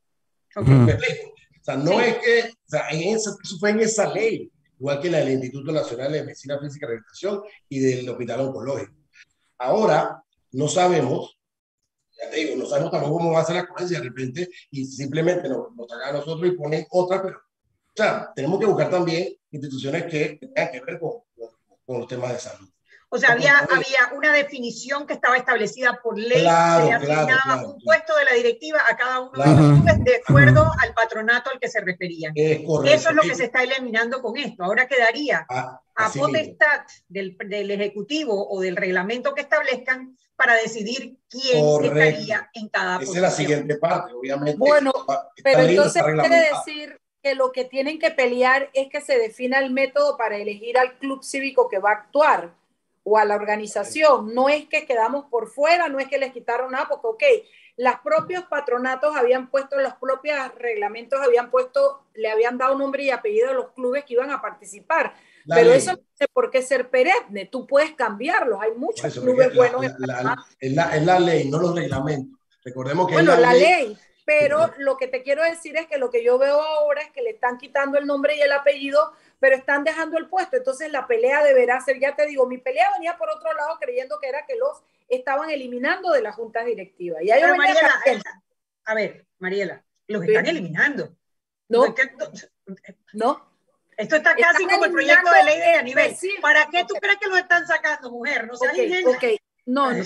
¿Me 0.56 0.92
explico? 0.92 1.28
O 1.28 1.64
sea, 1.64 1.76
no 1.76 2.00
es 2.00 2.16
que, 2.16 2.50
o 2.50 2.68
sea, 2.68 2.88
en 2.90 3.14
esa, 3.14 3.30
eso 3.42 3.58
fue 3.60 3.70
en 3.70 3.80
esa 3.80 4.12
ley, 4.12 4.50
igual 4.80 5.00
que 5.00 5.10
la 5.10 5.18
del 5.18 5.34
Instituto 5.34 5.70
Nacional 5.70 6.10
de 6.10 6.24
Medicina 6.24 6.58
Física 6.58 6.86
y 6.86 6.88
Rehabilitación 6.88 7.42
y 7.68 7.78
del 7.78 8.08
Hospital 8.08 8.40
Oncológico. 8.40 8.94
Ahora, 9.58 10.24
no 10.50 10.66
sabemos, 10.66 11.38
ya 12.20 12.30
te 12.30 12.36
digo, 12.38 12.56
no 12.56 12.66
sabemos 12.66 12.90
tampoco 12.90 13.18
cómo 13.18 13.32
va 13.32 13.42
a 13.42 13.44
ser 13.44 13.56
la 13.56 13.66
coherencia 13.66 14.00
de 14.00 14.08
repente 14.08 14.48
y 14.70 14.84
simplemente 14.86 15.48
nos, 15.48 15.72
nos 15.76 15.86
a 15.92 16.12
nosotros 16.12 16.48
y 16.48 16.56
ponen 16.56 16.84
otra, 16.90 17.22
pero, 17.22 17.36
o 17.36 17.92
sea, 17.94 18.32
tenemos 18.34 18.58
que 18.58 18.66
buscar 18.66 18.90
también 18.90 19.32
instituciones 19.52 20.04
que 20.06 20.40
tengan 20.40 20.72
que 20.72 20.80
ver 20.80 20.98
con, 20.98 21.12
con 21.86 22.00
los 22.00 22.08
temas 22.08 22.32
de 22.32 22.38
salud. 22.40 22.68
O 23.14 23.18
sea, 23.18 23.32
había, 23.32 23.58
había 23.58 24.10
una 24.16 24.32
definición 24.32 25.06
que 25.06 25.12
estaba 25.12 25.36
establecida 25.36 26.00
por 26.02 26.18
ley, 26.18 26.40
se 26.40 26.48
asignaba 26.48 27.66
un 27.66 27.78
puesto 27.78 28.16
de 28.16 28.24
la 28.24 28.32
directiva 28.32 28.80
a 28.88 28.96
cada 28.96 29.20
uno 29.20 29.32
de 29.32 29.50
los 29.50 29.80
clubes 29.80 30.04
de 30.04 30.16
acuerdo 30.16 30.72
al 30.80 30.94
patronato 30.94 31.50
al 31.50 31.60
que 31.60 31.68
se 31.68 31.82
referían. 31.82 32.32
Eso 32.34 32.80
es 32.86 33.14
lo 33.14 33.20
que 33.20 33.34
se 33.34 33.44
está 33.44 33.64
eliminando 33.64 34.22
con 34.22 34.38
esto. 34.38 34.64
Ahora 34.64 34.88
quedaría 34.88 35.44
ah, 35.50 35.78
a 35.94 36.08
potestad 36.08 36.86
del, 37.06 37.36
del, 37.36 37.70
Ejecutivo 37.72 38.48
o 38.48 38.60
del 38.62 38.76
reglamento 38.76 39.34
que 39.34 39.42
establezcan 39.42 40.16
para 40.34 40.54
decidir 40.54 41.18
quién 41.28 41.84
estaría 41.84 42.48
en 42.54 42.70
cada 42.70 43.02
Esa 43.02 43.12
es 43.12 43.20
la 43.20 43.30
siguiente 43.30 43.76
parte, 43.76 44.14
obviamente. 44.14 44.56
Bueno, 44.56 44.90
pero 45.44 45.64
entonces 45.64 46.02
quiere 46.02 46.48
decir 46.48 46.98
que 47.22 47.34
lo 47.34 47.52
que 47.52 47.66
tienen 47.66 47.98
que 47.98 48.10
pelear 48.10 48.70
es 48.72 48.88
que 48.88 49.02
se 49.02 49.18
defina 49.18 49.58
el 49.58 49.70
método 49.70 50.16
para 50.16 50.38
elegir 50.38 50.78
al 50.78 50.96
club 50.96 51.22
cívico 51.22 51.68
que 51.68 51.78
va 51.78 51.90
a 51.90 51.94
actuar 51.94 52.61
o 53.04 53.18
a 53.18 53.24
la 53.24 53.34
organización. 53.34 54.34
No 54.34 54.48
es 54.48 54.66
que 54.66 54.86
quedamos 54.86 55.26
por 55.26 55.48
fuera, 55.48 55.88
no 55.88 55.98
es 55.98 56.08
que 56.08 56.18
les 56.18 56.32
quitaron 56.32 56.72
nada, 56.72 56.88
porque, 56.88 57.06
ok, 57.06 57.24
los 57.76 57.94
propios 58.04 58.44
patronatos 58.44 59.16
habían 59.16 59.50
puesto, 59.50 59.80
los 59.80 59.94
propios 59.94 60.36
reglamentos 60.58 61.20
habían 61.20 61.50
puesto, 61.50 62.04
le 62.14 62.30
habían 62.30 62.58
dado 62.58 62.76
nombre 62.76 63.04
y 63.04 63.10
apellido 63.10 63.50
a 63.50 63.54
los 63.54 63.72
clubes 63.72 64.04
que 64.04 64.14
iban 64.14 64.30
a 64.30 64.40
participar. 64.42 65.14
pero 65.48 65.72
eso 65.72 65.92
no 65.92 65.98
tiene 65.98 66.30
por 66.32 66.50
qué 66.50 66.62
ser 66.62 66.90
perenne, 66.90 67.46
tú 67.46 67.66
puedes 67.66 67.92
cambiarlos. 67.92 68.60
Hay 68.60 68.72
muchos 68.76 69.14
clubes 69.18 69.54
buenos. 69.54 69.82
La, 69.98 70.36
en 70.60 70.76
la, 70.76 70.96
la, 71.00 71.18
ley, 71.18 71.48
no 71.48 71.58
los 71.58 71.74
reglamentos. 71.74 72.38
Recordemos 72.64 73.08
que. 73.08 73.14
Bueno, 73.14 73.36
la, 73.36 73.54
ley, 73.54 73.96
pero 74.24 74.72
lo 74.78 74.96
que 74.96 75.08
te 75.08 75.22
quiero 75.22 75.42
decir 75.42 75.76
es 75.76 75.86
que 75.86 75.98
lo 75.98 76.10
que 76.10 76.22
yo 76.24 76.38
veo 76.38 76.60
ahora 76.60 77.02
es 77.02 77.10
que 77.10 77.22
le 77.22 77.30
están 77.30 77.58
quitando 77.58 77.98
el 77.98 78.06
nombre 78.06 78.36
y 78.36 78.40
el 78.40 78.52
apellido 78.52 79.12
pero 79.42 79.56
están 79.56 79.82
dejando 79.82 80.18
el 80.18 80.28
puesto. 80.28 80.56
Entonces 80.56 80.92
la 80.92 81.08
pelea 81.08 81.42
deberá 81.42 81.80
ser, 81.80 81.98
ya 81.98 82.14
te 82.14 82.26
digo, 82.26 82.46
mi 82.46 82.58
pelea 82.58 82.92
venía 82.94 83.18
por 83.18 83.28
otro 83.28 83.52
lado 83.52 83.76
creyendo 83.80 84.20
que 84.20 84.28
era 84.28 84.46
que 84.46 84.54
los 84.54 84.84
estaban 85.08 85.50
eliminando 85.50 86.12
de 86.12 86.22
las 86.22 86.36
juntas 86.36 86.64
directivas. 86.64 87.20
Y 87.24 87.28
pero 87.28 87.56
Mariela, 87.56 88.00
a 88.84 88.94
ver, 88.94 89.26
Mariela, 89.40 89.84
los 90.06 90.22
están 90.22 90.46
eliminando. 90.46 91.16
No. 91.68 91.92
No. 93.14 93.50
Esto 93.96 94.16
está 94.16 94.36
casi 94.36 94.64
como 94.64 94.84
el 94.84 94.92
proyecto 94.92 95.30
de 95.32 95.44
ley 95.44 95.58
de 95.58 95.82
nivel. 95.82 96.16
¿Para 96.40 96.68
qué 96.70 96.84
tú 96.84 96.94
crees 97.00 97.16
que 97.16 97.28
lo 97.28 97.36
están 97.36 97.66
sacando, 97.66 98.12
mujer? 98.12 98.46
No 98.46 98.56
seas 98.56 98.78
ingenua. 98.78 99.16
Ok, 99.16 99.24
no, 99.66 99.92
no. 99.92 100.04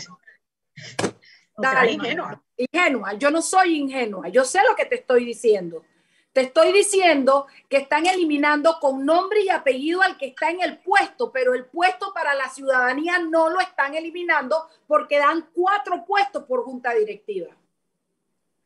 Dale, 1.59 1.93
ingenua. 1.93 2.43
Ingenua. 2.57 3.15
Yo 3.15 3.31
no 3.31 3.43
soy 3.43 3.77
ingenua. 3.77 4.29
Yo 4.29 4.45
sé 4.45 4.61
lo 4.69 4.75
que 4.75 4.87
te 4.87 4.97
estoy 4.97 5.25
diciendo. 5.25 5.85
Te 6.33 6.43
estoy 6.43 6.71
diciendo 6.73 7.47
que 7.69 7.79
están 7.79 8.07
eliminando 8.07 8.79
con 8.79 9.07
nombre 9.07 9.41
y 9.41 9.49
apellido 9.49 10.03
al 10.03 10.19
que 10.19 10.27
está 10.27 10.51
en 10.51 10.61
el 10.61 10.79
puesto, 10.79 11.33
pero 11.33 11.55
el 11.55 11.65
puesto 11.65 12.13
para 12.13 12.35
la 12.35 12.51
ciudadanía 12.51 13.19
no 13.19 13.49
lo 13.49 13.59
están 13.61 13.95
eliminando 13.95 14.69
porque 14.87 15.19
dan 15.19 15.49
cuatro 15.55 16.05
puestos 16.05 16.45
por 16.45 16.63
junta 16.65 16.93
directiva. 16.93 17.57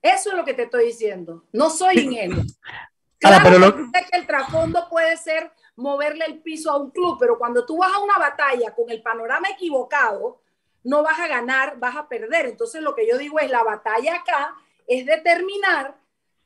Eso 0.02 0.30
es 0.30 0.36
lo 0.36 0.44
que 0.44 0.54
te 0.54 0.64
estoy 0.64 0.86
diciendo. 0.86 1.44
No 1.52 1.70
soy 1.70 2.00
ingenuo. 2.00 2.42
Claro 3.20 3.44
pero 3.44 3.58
lo... 3.58 3.74
que 3.76 4.16
el 4.16 4.26
trasfondo 4.26 4.88
puede 4.88 5.14
ser 5.18 5.52
moverle 5.76 6.24
el 6.24 6.40
piso 6.40 6.70
a 6.70 6.78
un 6.78 6.90
club, 6.90 7.18
pero 7.20 7.38
cuando 7.38 7.66
tú 7.66 7.76
vas 7.76 7.92
a 7.92 7.98
una 7.98 8.16
batalla 8.16 8.74
con 8.74 8.88
el 8.88 9.02
panorama 9.02 9.46
equivocado, 9.50 10.40
no 10.84 11.02
vas 11.02 11.18
a 11.18 11.28
ganar, 11.28 11.78
vas 11.78 11.96
a 11.96 12.08
perder. 12.08 12.46
Entonces 12.46 12.82
lo 12.82 12.94
que 12.94 13.06
yo 13.06 13.18
digo 13.18 13.38
es 13.38 13.50
la 13.50 13.62
batalla 13.62 14.16
acá 14.16 14.54
es 14.86 15.06
determinar 15.06 15.96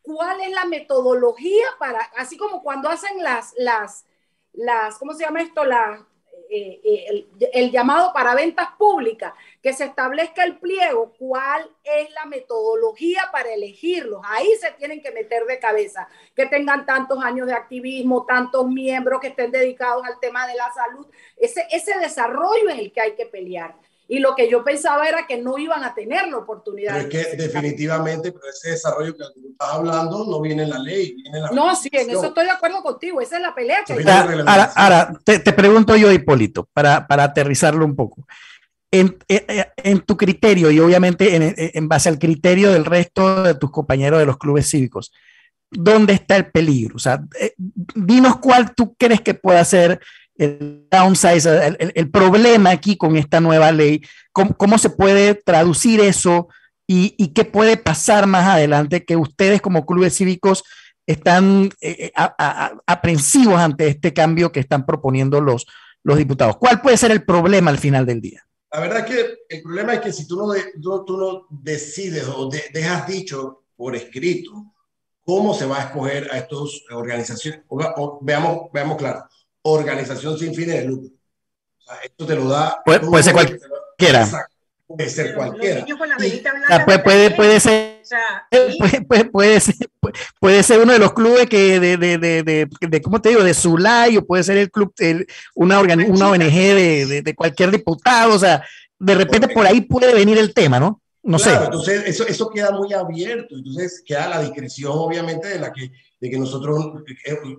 cuál 0.03 0.41
es 0.43 0.51
la 0.51 0.67
metodología 0.67 1.65
para, 1.79 1.99
así 2.17 2.37
como 2.37 2.63
cuando 2.63 2.91
hacen 2.91 3.23
las, 3.23 3.55
las, 3.57 4.05
las 4.53 4.99
¿cómo 4.99 5.15
se 5.15 5.25
llama 5.25 5.41
esto? 5.41 5.65
La, 5.65 6.07
eh, 6.51 6.81
eh, 6.85 7.27
el, 7.53 7.71
llamado 7.71 8.13
para 8.13 8.35
ventas 8.35 8.69
públicas, 8.79 9.33
que 9.63 9.73
se 9.73 9.87
establezca 9.87 10.45
el 10.45 10.59
pliego, 10.59 11.13
cuál 11.19 11.69
es 11.83 12.11
la 12.11 12.27
metodología 12.27 13.23
para 13.33 13.53
elegirlos. 13.53 14.21
Ahí 14.25 14.49
se 14.61 14.71
tienen 14.73 15.03
que 15.03 15.11
meter 15.11 15.47
de 15.47 15.59
cabeza, 15.59 16.07
que 16.37 16.47
tengan 16.47 16.85
tantos 16.87 17.25
años 17.25 17.47
de 17.47 17.55
activismo, 17.55 18.27
tantos 18.27 18.69
miembros 18.69 19.21
que 19.21 19.29
estén 19.29 19.51
dedicados 19.51 20.05
al 20.05 20.21
tema 20.21 20.47
de 20.47 20.55
la 20.55 20.71
salud. 20.73 21.07
Ese, 21.37 21.67
ese 21.71 21.99
desarrollo 21.99 22.69
es 22.69 22.79
el 22.79 22.93
que 22.93 23.01
hay 23.01 23.15
que 23.15 23.27
pelear. 23.27 23.75
Y 24.07 24.19
lo 24.19 24.35
que 24.35 24.51
yo 24.51 24.63
pensaba 24.63 25.09
era 25.09 25.27
que 25.27 25.39
no 25.39 25.57
iban 25.57 25.83
a 25.83 25.95
tener 25.95 26.29
la 26.29 26.37
oportunidad. 26.37 26.95
Pero 26.95 27.09
es 27.09 27.29
que 27.31 27.37
definitivamente, 27.37 28.33
pero 28.33 28.45
ese 28.49 28.71
desarrollo 28.73 29.17
que 29.17 29.25
tú 29.35 29.49
estás 29.51 29.69
hablando 29.71 30.27
no 30.27 30.41
viene 30.43 30.65
en 30.65 30.71
la 30.71 30.79
ley, 30.79 31.15
viene 31.15 31.39
en 31.39 31.45
la 31.45 31.51
No, 31.51 31.75
sí, 31.75 31.89
en 31.93 32.11
eso 32.11 32.27
estoy 32.27 32.45
de 32.45 32.51
acuerdo 32.51 32.83
contigo, 32.83 33.21
esa 33.21 33.37
es 33.37 33.43
la 33.43 33.55
pelea 33.55 33.83
que 33.87 33.95
Ahora, 33.95 34.73
ahora 34.77 35.13
te, 35.25 35.39
te, 35.39 35.53
pregunto 35.53 35.97
yo, 35.97 36.13
Hipólito, 36.13 36.69
para, 36.73 37.07
para 37.07 37.25
aterrizarlo 37.25 37.85
un 37.85 37.97
poco. 37.97 38.27
En, 38.91 39.17
en, 39.27 39.45
eh, 39.49 39.67
en, 39.79 40.01
tu 40.01 40.17
criterio 40.17 40.71
y 40.71 40.79
obviamente 40.79 41.35
en, 41.35 41.55
en 41.57 41.89
base 41.89 42.09
al 42.09 42.19
criterio 42.19 42.73
del 42.73 42.85
resto 42.85 43.43
de 43.43 43.55
tus 43.55 43.71
compañeros 43.71 44.21
de 44.21 44.27
los 44.27 44.39
clubes 44.39 44.69
cívicos, 44.69 45.13
¿dónde 45.71 46.13
está 46.15 46.37
el 46.37 46.51
peligro? 46.51 46.97
O 46.97 46.99
sea, 46.99 47.23
eh, 47.41 47.55
dinos 47.95 48.37
cuál 48.37 48.75
tú 48.75 48.95
crees 48.95 49.21
que 49.21 49.35
pueda 49.35 49.65
ser 49.65 50.01
el 50.37 50.87
downsize, 50.91 51.47
el, 51.47 52.11
problema 52.11 52.71
aquí 52.71 52.97
con 52.97 53.17
esta 53.17 53.41
nueva 53.41 53.71
ley, 53.73 54.03
cómo, 54.33 54.79
se 54.79 54.91
puede 54.91 55.35
traducir 55.35 56.01
eso 56.01 56.49
y, 56.87 57.29
qué 57.29 57.45
puede 57.45 57.77
pasar 57.77 58.27
más 58.27 58.47
adelante 58.47 59.05
que 59.05 59.17
ustedes 59.17 59.61
como 59.61 59.87
clubes 59.87 60.17
cívicos 60.17 60.65
están 61.07 61.71
eh, 61.81 62.11
eh, 62.11 62.13
aprensivos 62.87 63.59
ante 63.59 63.89
este 63.89 64.13
cambio 64.13 64.51
que 64.53 64.61
están 64.61 64.87
proponiendo 64.87 65.41
los, 65.41 65.67
los 66.03 66.19
diputados. 66.19 66.57
¿Cuál 66.57 66.81
puede 66.81 66.97
ser 66.97 67.11
el 67.11 67.25
problema 67.25 67.71
al 67.71 67.79
final 67.79 68.07
del 68.07 68.21
día? 68.21 68.45
La 68.73 68.81
verdad 68.81 69.07
que 69.07 69.39
el 69.49 69.63
problema 69.63 69.95
es 69.95 70.01
que 70.01 70.13
si 70.13 70.27
tú 70.27 70.37
no, 70.37 71.05
tú 71.05 71.17
no 71.17 71.47
decides 71.49 72.27
o 72.27 72.51
dejas 72.73 73.07
dicho 73.07 73.65
por 73.77 73.95
escrito 73.95 74.75
cómo 75.23 75.55
se 75.55 75.67
va 75.67 75.79
a 75.79 75.85
escoger 75.85 76.29
a 76.33 76.39
estas 76.39 76.83
organizaciones, 76.91 77.61
veamos, 78.21 78.69
veamos 78.73 78.97
claro, 78.97 79.27
organización 79.65 80.39
sin 80.39 80.55
fines 80.55 80.77
de 80.77 80.85
lucro. 80.85 81.11
O 81.79 81.83
sea, 81.83 81.97
esto 82.03 82.27
te 82.27 82.35
lo 82.37 82.49
da. 82.49 82.83
Puede, 82.85 83.01
puede 83.01 83.23
ser 83.23 83.33
cualquiera. 83.33 84.49
Puede 84.87 85.09
ser 85.09 85.35
cualquiera. 85.35 85.85
puede, 86.85 86.99
puede, 86.99 87.31
puede, 87.31 87.61
ser, 87.61 88.01
puede, 89.09 89.61
puede, 90.39 90.63
ser, 90.63 90.81
uno 90.81 90.93
de 90.93 90.99
los 90.99 91.15
clubes 91.15 91.47
que 91.49 91.81
de, 91.81 91.97
de, 91.97 92.19
de, 92.19 92.69
de, 92.81 93.03
¿cómo 93.03 93.21
te 93.21 93.31
digo? 93.31 93.43
De 93.43 93.55
Zulay 93.55 94.19
o 94.19 94.27
puede 94.27 94.45
ser 94.45 94.59
el 94.59 94.71
club, 94.71 94.93
el, 94.99 95.27
una, 95.55 95.81
una 95.81 96.29
ONG 96.31 96.53
de, 96.53 97.23
de, 97.25 97.35
cualquier 97.35 97.71
diputado. 97.71 98.35
O 98.35 98.39
sea, 98.39 98.63
de 98.99 99.15
repente 99.15 99.49
por 99.49 99.67
ahí 99.67 99.81
puede 99.81 100.13
venir 100.15 100.37
el 100.39 100.53
tema, 100.53 100.79
¿no? 100.79 101.01
No 101.23 101.39
sé. 101.39 101.55
Entonces, 101.55 102.03
eso, 102.07 102.27
eso 102.27 102.51
queda 102.51 102.71
muy 102.71 102.93
abierto. 102.93 103.57
Entonces, 103.57 104.03
queda 104.05 104.29
la 104.29 104.43
discreción, 104.43 104.93
obviamente, 104.95 105.49
de 105.49 105.59
la 105.59 105.73
que 105.73 105.91
de 106.25 106.31
que 106.31 106.39
nosotros, 106.39 107.03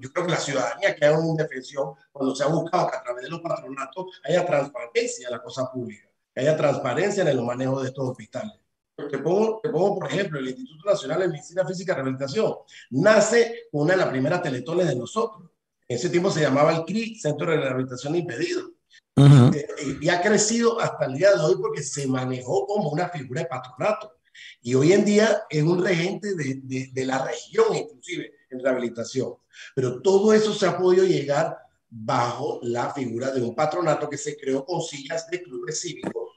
yo 0.01 0.11
creo 0.11 0.25
que 0.25 0.31
la 0.31 0.39
ciudadanía 0.39 0.95
queda 0.95 1.19
en 1.19 1.27
indefensión 1.27 1.93
cuando 2.11 2.35
se 2.35 2.43
ha 2.43 2.47
buscado 2.47 2.89
que 2.89 2.97
a 2.97 3.03
través 3.03 3.23
de 3.25 3.29
los 3.29 3.39
patronatos 3.39 4.19
haya 4.23 4.43
transparencia 4.43 5.27
en 5.27 5.33
la 5.33 5.43
cosa 5.43 5.71
pública, 5.71 6.09
que 6.33 6.41
haya 6.41 6.57
transparencia 6.57 7.21
en 7.21 7.27
el 7.27 7.43
manejo 7.43 7.79
de 7.79 7.89
estos 7.89 8.09
hospitales. 8.09 8.53
Te 8.95 9.19
pongo, 9.19 9.59
te 9.61 9.69
pongo, 9.69 9.99
por 9.99 10.11
ejemplo, 10.11 10.39
el 10.39 10.47
Instituto 10.47 10.89
Nacional 10.89 11.19
de 11.19 11.27
Medicina 11.27 11.63
Física 11.63 11.91
y 11.91 11.95
Rehabilitación. 11.95 12.55
Nace 12.89 13.67
una 13.71 13.93
de 13.93 13.97
las 13.97 14.09
primeras 14.09 14.41
teletones 14.41 14.87
de 14.87 14.95
nosotros. 14.95 15.47
En 15.87 15.97
ese 15.97 16.09
tiempo 16.09 16.31
se 16.31 16.41
llamaba 16.41 16.75
el 16.75 16.85
CRI, 16.85 17.19
Centro 17.19 17.51
de 17.51 17.57
Rehabilitación 17.57 18.15
Impedido. 18.15 18.71
Eh, 19.15 19.67
y 20.01 20.09
ha 20.09 20.23
crecido 20.23 20.81
hasta 20.81 21.05
el 21.05 21.13
día 21.13 21.35
de 21.35 21.43
hoy 21.43 21.55
porque 21.61 21.83
se 21.83 22.07
manejó 22.07 22.65
como 22.65 22.89
una 22.89 23.09
figura 23.09 23.41
de 23.41 23.47
patronato. 23.47 24.11
Y 24.63 24.73
hoy 24.73 24.91
en 24.91 25.05
día 25.05 25.43
es 25.51 25.61
un 25.61 25.83
regente 25.83 26.33
de, 26.33 26.61
de, 26.63 26.89
de 26.91 27.05
la 27.05 27.23
región, 27.23 27.75
inclusive 27.75 28.33
en 28.55 28.63
rehabilitación. 28.63 29.35
Pero 29.75 30.01
todo 30.01 30.33
eso 30.33 30.53
se 30.53 30.65
ha 30.65 30.77
podido 30.77 31.05
llegar 31.05 31.57
bajo 31.89 32.59
la 32.63 32.93
figura 32.93 33.31
de 33.31 33.41
un 33.41 33.55
patronato 33.55 34.09
que 34.09 34.17
se 34.17 34.35
creó 34.37 34.65
con 34.65 34.81
sillas 34.81 35.29
de 35.29 35.41
clubes 35.41 35.79
cívicos, 35.79 36.29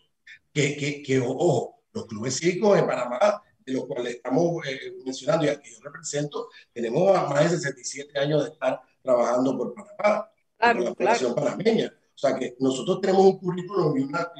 que, 0.52 0.76
que, 0.76 1.02
que 1.02 1.20
ojo, 1.20 1.82
los 1.92 2.06
clubes 2.06 2.38
cívicos 2.38 2.78
en 2.78 2.86
Panamá, 2.86 3.42
de 3.64 3.72
los 3.72 3.86
cuales 3.86 4.16
estamos 4.16 4.66
eh, 4.66 4.94
mencionando 5.04 5.44
y 5.44 5.48
al 5.48 5.60
que 5.60 5.70
yo 5.70 5.80
represento, 5.82 6.48
tenemos 6.72 7.12
más 7.28 7.50
de 7.50 7.58
67 7.58 8.18
años 8.18 8.44
de 8.44 8.50
estar 8.50 8.80
trabajando 9.02 9.56
por 9.56 9.74
Panamá, 9.74 10.30
por 10.58 10.80
la 10.80 10.94
población 10.94 11.34
panameña. 11.34 11.92
O 12.14 12.18
sea 12.18 12.36
que 12.36 12.56
nosotros 12.58 13.00
tenemos 13.00 13.24
un 13.24 13.38
currículum 13.38 13.96
y 13.96 14.02
una, 14.02 14.30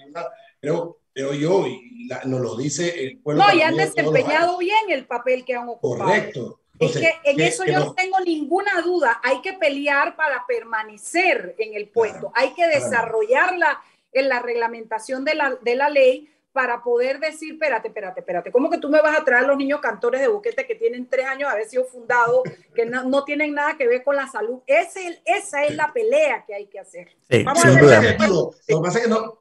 creo, 0.60 1.00
creo 1.12 1.32
yo, 1.34 1.66
y 1.66 2.08
nos 2.26 2.40
lo 2.40 2.56
dice 2.56 3.04
el 3.04 3.18
pueblo. 3.18 3.44
No, 3.44 3.54
y 3.54 3.60
han 3.60 3.76
desempeñado 3.76 4.58
bien 4.58 4.90
el 4.90 5.06
papel 5.06 5.44
que 5.44 5.54
han 5.54 5.68
ocupado. 5.68 6.04
Correcto 6.04 6.57
es 6.80 6.92
que 6.98 7.12
en 7.24 7.40
eso 7.40 7.64
yo 7.64 7.78
no 7.80 7.94
tengo 7.94 8.20
ninguna 8.20 8.80
duda. 8.82 9.20
Hay 9.22 9.40
que 9.40 9.54
pelear 9.54 10.16
para 10.16 10.46
permanecer 10.46 11.54
en 11.58 11.74
el 11.74 11.88
puesto. 11.88 12.32
Hay 12.34 12.54
que 12.54 12.66
desarrollarla 12.66 13.80
en 14.12 14.28
la 14.28 14.40
reglamentación 14.40 15.24
de 15.24 15.34
la, 15.34 15.56
de 15.60 15.74
la 15.76 15.90
ley 15.90 16.30
para 16.52 16.82
poder 16.82 17.20
decir, 17.20 17.52
espérate, 17.52 17.86
espérate, 17.86 18.18
espérate, 18.18 18.50
¿cómo 18.50 18.68
que 18.68 18.78
tú 18.78 18.88
me 18.88 19.00
vas 19.00 19.16
a 19.16 19.24
traer 19.24 19.44
a 19.44 19.46
los 19.46 19.56
niños 19.56 19.80
cantores 19.80 20.20
de 20.20 20.26
boquete 20.26 20.66
que 20.66 20.74
tienen 20.74 21.06
tres 21.08 21.26
años 21.26 21.48
de 21.48 21.54
haber 21.54 21.68
sido 21.68 21.84
fundados, 21.84 22.42
que 22.74 22.84
no, 22.84 23.04
no, 23.04 23.22
tienen 23.22 23.54
nada 23.54 23.76
que 23.76 23.86
ver 23.86 24.02
con 24.02 24.16
la 24.16 24.26
salud? 24.26 24.60
Ese, 24.66 25.22
esa 25.24 25.64
es 25.64 25.76
la 25.76 25.92
pelea 25.92 26.44
que 26.44 26.54
hay 26.54 26.66
que 26.66 26.80
hacer. 26.80 27.14
Vamos 27.44 27.64
a 27.64 27.70
ver. 27.70 28.18
Lo 28.20 28.50
que 28.66 28.82
pasa 28.82 28.98
es 28.98 29.04
que 29.04 29.10
no, 29.10 29.38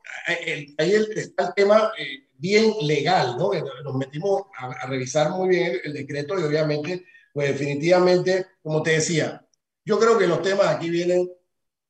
ahí 0.77 0.93
está 1.15 1.47
el 1.47 1.53
tema 1.55 1.91
eh, 1.97 2.27
bien 2.37 2.73
legal, 2.81 3.35
¿no? 3.37 3.51
Nos 3.83 3.95
metimos 3.95 4.43
a, 4.55 4.67
a 4.73 4.87
revisar 4.87 5.31
muy 5.31 5.49
bien 5.49 5.79
el 5.85 5.93
decreto 5.93 6.39
y 6.39 6.43
obviamente 6.43 7.03
pues 7.37 7.49
definitivamente, 7.49 8.47
como 8.63 8.81
te 8.81 8.93
decía, 8.93 9.47
yo 9.85 9.99
creo 9.99 10.17
que 10.17 10.25
los 10.25 10.41
temas 10.41 10.69
aquí 10.69 10.89
vienen, 10.89 11.31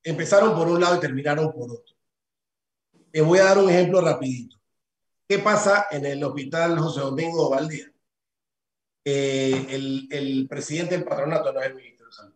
empezaron 0.04 0.54
por 0.54 0.68
un 0.68 0.82
lado 0.82 0.98
y 0.98 1.00
terminaron 1.00 1.54
por 1.54 1.72
otro. 1.72 1.96
Te 3.14 3.22
voy 3.22 3.40
a 3.40 3.46
dar 3.46 3.58
un 3.58 3.70
ejemplo 3.70 4.02
rapidito. 4.02 4.58
¿Qué 5.26 5.40
pasa 5.40 5.88
en 5.90 6.06
el 6.06 6.22
hospital 6.22 6.78
José 6.78 7.00
Domingo 7.00 7.50
Valdía? 7.50 7.90
Eh, 9.06 9.68
el, 9.70 10.10
el, 10.12 10.48
presidente 10.50 10.96
del 10.96 11.06
patronato 11.06 11.54
no 11.54 11.62
es 11.62 11.68
el 11.68 11.76
ministro 11.76 12.08
de 12.08 12.12
salud. 12.12 12.36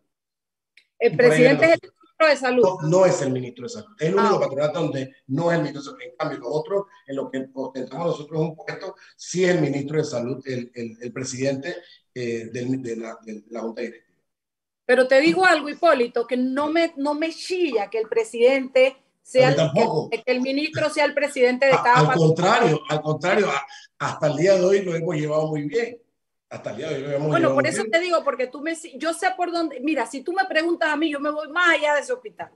El 0.98 1.16
presidente 1.18 1.64
es 1.66 1.72
el 1.72 1.80
ministro 1.82 2.26
de 2.28 2.36
salud. 2.36 2.64
No, 2.88 3.04
es 3.04 3.20
el 3.20 3.30
ministro 3.30 3.64
de 3.64 3.68
salud. 3.68 3.96
Es 3.98 4.08
el 4.08 4.14
único 4.14 4.36
ah. 4.36 4.40
patronato 4.40 4.80
donde 4.80 5.16
no 5.26 5.52
es 5.52 5.58
el 5.58 5.64
ministro 5.64 5.82
de 5.82 5.84
salud. 5.84 6.00
En 6.00 6.16
cambio, 6.16 6.38
los 6.38 6.48
otros, 6.50 6.86
en 7.06 7.16
lo 7.16 7.30
que 7.30 7.46
ostentamos 7.52 8.06
nosotros 8.06 8.40
un 8.40 8.56
puesto, 8.56 8.96
sí 9.18 9.44
es 9.44 9.50
el 9.50 9.60
ministro 9.60 9.98
de 9.98 10.04
salud, 10.04 10.42
el, 10.46 10.72
el, 10.74 10.96
el 10.98 11.12
presidente 11.12 11.76
eh, 12.14 12.48
de, 12.52 12.96
la, 12.96 13.18
de 13.22 13.42
la 13.50 13.60
Junta 13.60 13.82
Directiva. 13.82 14.18
Pero 14.84 15.08
te 15.08 15.20
digo 15.20 15.44
algo, 15.44 15.68
Hipólito, 15.68 16.26
que 16.26 16.36
no 16.36 16.70
me, 16.70 16.92
no 16.96 17.14
me 17.14 17.30
chilla 17.30 17.88
que 17.88 17.98
el 17.98 18.08
presidente 18.08 18.96
sea 19.22 19.50
el, 19.50 19.56
que, 20.10 20.22
el 20.26 20.40
ministro 20.40 20.90
sea 20.90 21.04
el 21.04 21.14
presidente 21.14 21.66
de 21.66 21.72
cada 21.72 22.10
Al 22.10 22.16
contrario, 22.16 22.80
al 22.88 23.00
contrario, 23.00 23.48
hasta 23.98 24.26
el 24.26 24.36
día 24.36 24.54
de 24.54 24.64
hoy 24.64 24.82
lo 24.82 24.94
hemos 24.94 25.14
llevado 25.14 25.46
muy 25.46 25.62
bien. 25.62 25.98
Hasta 26.50 26.70
el 26.70 26.76
día 26.76 26.88
de 26.90 26.96
hoy 26.96 27.02
lo 27.02 27.10
hemos 27.12 27.28
Bueno, 27.28 27.54
por 27.54 27.66
eso 27.66 27.84
te 27.90 28.00
digo, 28.00 28.22
porque 28.24 28.48
tú 28.48 28.60
me, 28.60 28.74
yo 28.96 29.14
sé 29.14 29.28
por 29.36 29.52
dónde, 29.52 29.80
mira, 29.80 30.06
si 30.06 30.22
tú 30.22 30.32
me 30.32 30.44
preguntas 30.44 30.88
a 30.88 30.96
mí, 30.96 31.10
yo 31.10 31.20
me 31.20 31.30
voy 31.30 31.48
más 31.48 31.76
allá 31.76 31.94
de 31.94 32.00
ese 32.00 32.12
hospital. 32.12 32.50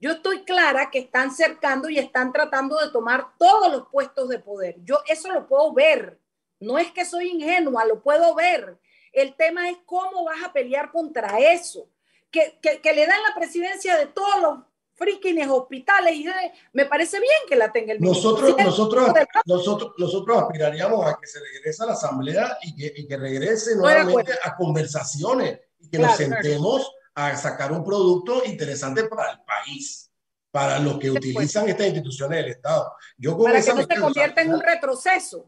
Yo 0.00 0.12
estoy 0.12 0.44
clara 0.44 0.90
que 0.90 0.98
están 0.98 1.30
cercando 1.30 1.88
y 1.90 1.98
están 1.98 2.32
tratando 2.32 2.78
de 2.78 2.90
tomar 2.90 3.26
todos 3.38 3.70
los 3.70 3.88
puestos 3.88 4.28
de 4.30 4.38
poder. 4.38 4.76
Yo 4.82 4.98
eso 5.06 5.30
lo 5.30 5.46
puedo 5.46 5.72
ver. 5.74 6.18
No 6.58 6.78
es 6.78 6.90
que 6.90 7.04
soy 7.04 7.28
ingenua, 7.28 7.84
lo 7.84 8.02
puedo 8.02 8.34
ver. 8.34 8.78
El 9.12 9.34
tema 9.34 9.68
es 9.68 9.78
cómo 9.84 10.24
vas 10.24 10.42
a 10.44 10.52
pelear 10.52 10.90
contra 10.90 11.38
eso. 11.38 11.88
Que, 12.30 12.58
que, 12.62 12.80
que 12.80 12.92
le 12.92 13.06
dan 13.06 13.20
la 13.28 13.34
presidencia 13.34 13.96
de 13.96 14.06
todos 14.06 14.40
los 14.40 14.58
frikines 15.00 15.48
hospitales 15.48 16.14
y 16.14 16.26
me 16.74 16.84
parece 16.84 17.18
bien 17.18 17.32
que 17.48 17.56
la 17.56 17.72
tenga 17.72 17.94
el 17.94 18.00
ministro. 18.00 18.32
Nosotros, 18.32 18.56
nosotros, 18.64 19.12
nosotros, 19.46 19.92
nosotros 19.96 20.42
aspiraríamos 20.42 21.06
a 21.06 21.18
que 21.18 21.26
se 21.26 21.40
regrese 21.40 21.82
a 21.82 21.86
la 21.86 21.92
asamblea 21.94 22.58
y 22.62 22.76
que, 22.76 22.92
y 22.94 23.08
que 23.08 23.16
regrese 23.16 23.76
nuevamente 23.76 24.34
a 24.44 24.54
conversaciones 24.54 25.58
y 25.80 25.88
que 25.88 25.98
nos 25.98 26.16
sentemos 26.16 26.92
a 27.14 27.34
sacar 27.36 27.72
un 27.72 27.82
producto 27.82 28.44
interesante 28.44 29.04
para 29.04 29.32
el 29.32 29.40
país, 29.40 30.10
para 30.50 30.78
los 30.78 30.98
que 30.98 31.10
utilizan 31.10 31.66
estas 31.68 31.86
instituciones 31.86 32.42
del 32.42 32.52
Estado. 32.52 32.92
Yo 33.16 33.38
para 33.38 33.62
que 33.62 33.72
no 33.72 33.82
se 33.82 34.00
convierta 34.00 34.42
en 34.42 34.52
un 34.52 34.60
retroceso. 34.60 35.46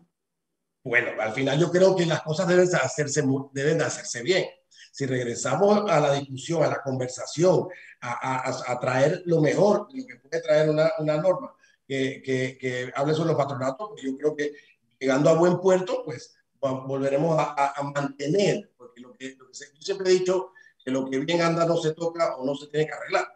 Bueno, 0.85 1.11
al 1.21 1.33
final 1.33 1.59
yo 1.59 1.71
creo 1.71 1.95
que 1.95 2.07
las 2.07 2.23
cosas 2.23 2.49
deben 2.49 2.69
hacerse, 2.75 3.23
deben 3.53 3.79
de 3.79 3.85
hacerse 3.85 4.23
bien. 4.23 4.47
Si 4.91 5.07
regresamos 5.07 5.91
a 5.91 6.01
la 6.01 6.13
discusión, 6.15 6.63
a 6.63 6.69
la 6.69 6.83
conversación, 6.83 7.69
a, 8.01 8.79
traer 8.81 9.23
lo 9.27 9.41
mejor, 9.41 9.89
lo 9.93 10.07
que 10.07 10.17
puede 10.17 10.43
traer 10.43 10.69
una, 10.69 10.91
una 10.99 11.17
norma 11.17 11.55
que, 11.87 12.21
que, 12.25 12.59
que, 12.59 12.93
hable 12.95 13.15
sobre 13.15 13.29
los 13.29 13.37
patronatos, 13.37 13.89
porque 13.89 14.05
yo 14.05 14.17
creo 14.17 14.37
que 14.37 14.53
llegando 14.99 15.31
a 15.31 15.35
buen 15.35 15.59
puerto, 15.61 16.03
pues 16.05 16.35
volveremos 16.61 17.37
a, 17.39 17.75
mantener, 17.95 18.71
porque 18.77 19.01
lo 19.01 19.13
que, 19.13 19.37
yo 19.37 19.45
siempre 19.81 20.11
he 20.11 20.15
dicho 20.15 20.53
que 20.85 20.91
lo 20.91 21.09
que 21.09 21.19
bien 21.19 21.41
anda 21.43 21.65
no 21.67 21.77
se 21.77 21.93
toca 21.95 22.37
o 22.37 22.45
no 22.45 22.55
se 22.55 22.69
tiene 22.69 22.87
que 22.87 22.93
arreglar. 22.93 23.27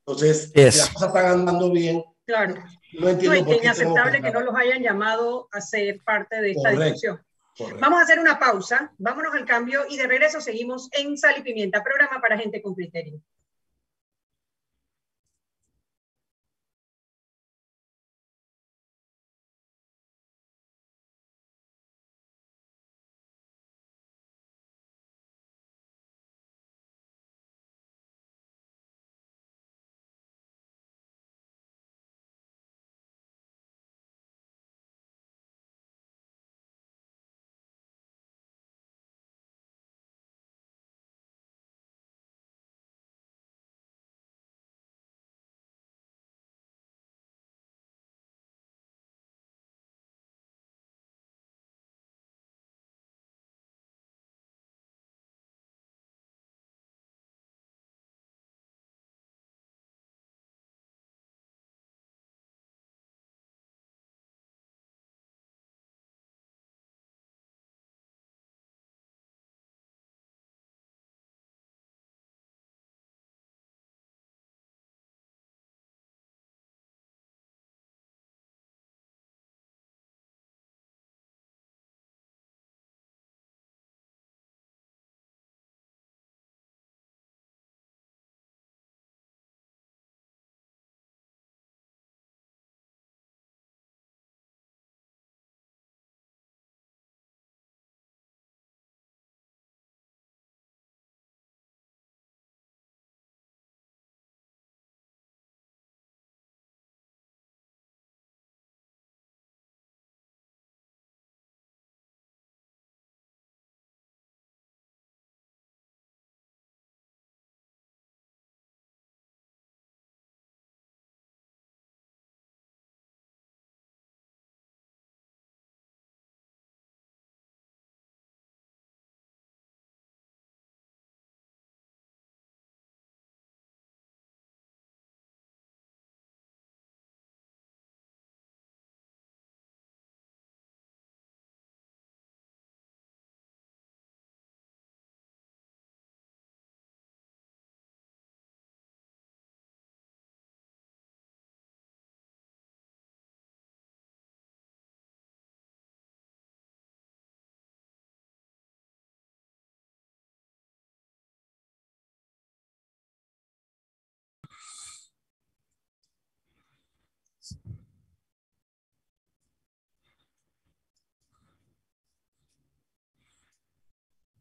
Entonces, 0.00 0.50
si 0.54 0.60
las 0.60 0.90
cosas 0.90 1.08
están 1.08 1.26
andando 1.26 1.70
bien, 1.70 2.02
claro. 2.26 2.54
No 2.92 3.08
entiendo 3.08 3.44
no, 3.44 3.52
es 3.52 3.62
inaceptable 3.62 4.22
que 4.22 4.30
no 4.30 4.40
los 4.40 4.54
hayan 4.54 4.82
llamado 4.82 5.48
a 5.52 5.60
ser 5.60 6.00
parte 6.04 6.40
de 6.40 6.52
esta 6.52 6.70
discusión. 6.70 7.20
Vamos 7.80 7.98
a 7.98 8.02
hacer 8.02 8.20
una 8.20 8.38
pausa, 8.38 8.92
vámonos 8.98 9.34
al 9.34 9.44
cambio 9.44 9.84
y 9.88 9.96
de 9.96 10.06
regreso 10.06 10.40
seguimos 10.40 10.88
en 10.92 11.18
Sal 11.18 11.34
y 11.38 11.42
Pimienta, 11.42 11.82
programa 11.82 12.20
para 12.20 12.38
gente 12.38 12.62
con 12.62 12.74
criterio. 12.74 13.20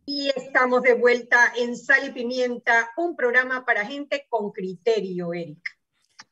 Y 0.10 0.30
estamos 0.36 0.82
de 0.84 0.94
vuelta 0.94 1.52
en 1.58 1.76
Sal 1.76 2.08
y 2.08 2.12
Pimienta, 2.12 2.92
un 2.96 3.16
programa 3.16 3.66
para 3.66 3.86
gente 3.86 4.26
con 4.30 4.52
criterio, 4.52 5.34
Eric. 5.34 5.60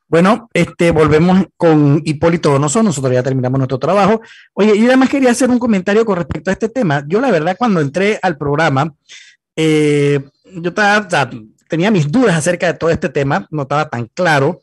Bueno, 0.08 0.48
este, 0.54 0.92
volvemos 0.92 1.46
con 1.56 2.00
Hipólito 2.04 2.52
Donoso, 2.52 2.82
nosotros 2.82 3.12
ya 3.12 3.22
terminamos 3.22 3.58
nuestro 3.58 3.78
trabajo. 3.78 4.22
Oye, 4.54 4.78
yo 4.78 4.86
además 4.86 5.10
quería 5.10 5.32
hacer 5.32 5.50
un 5.50 5.58
comentario 5.58 6.06
con 6.06 6.16
respecto 6.16 6.48
a 6.48 6.52
este 6.52 6.68
tema. 6.68 7.04
Yo 7.08 7.20
la 7.20 7.30
verdad 7.30 7.56
cuando 7.58 7.80
entré 7.80 8.18
al 8.22 8.38
programa, 8.38 8.94
eh, 9.56 10.24
yo 10.44 10.72
tenía 11.68 11.90
mis 11.90 12.10
dudas 12.10 12.36
acerca 12.36 12.68
de 12.68 12.78
todo 12.78 12.90
este 12.90 13.08
tema, 13.08 13.48
no 13.50 13.62
estaba 13.62 13.90
tan 13.90 14.06
claro. 14.06 14.60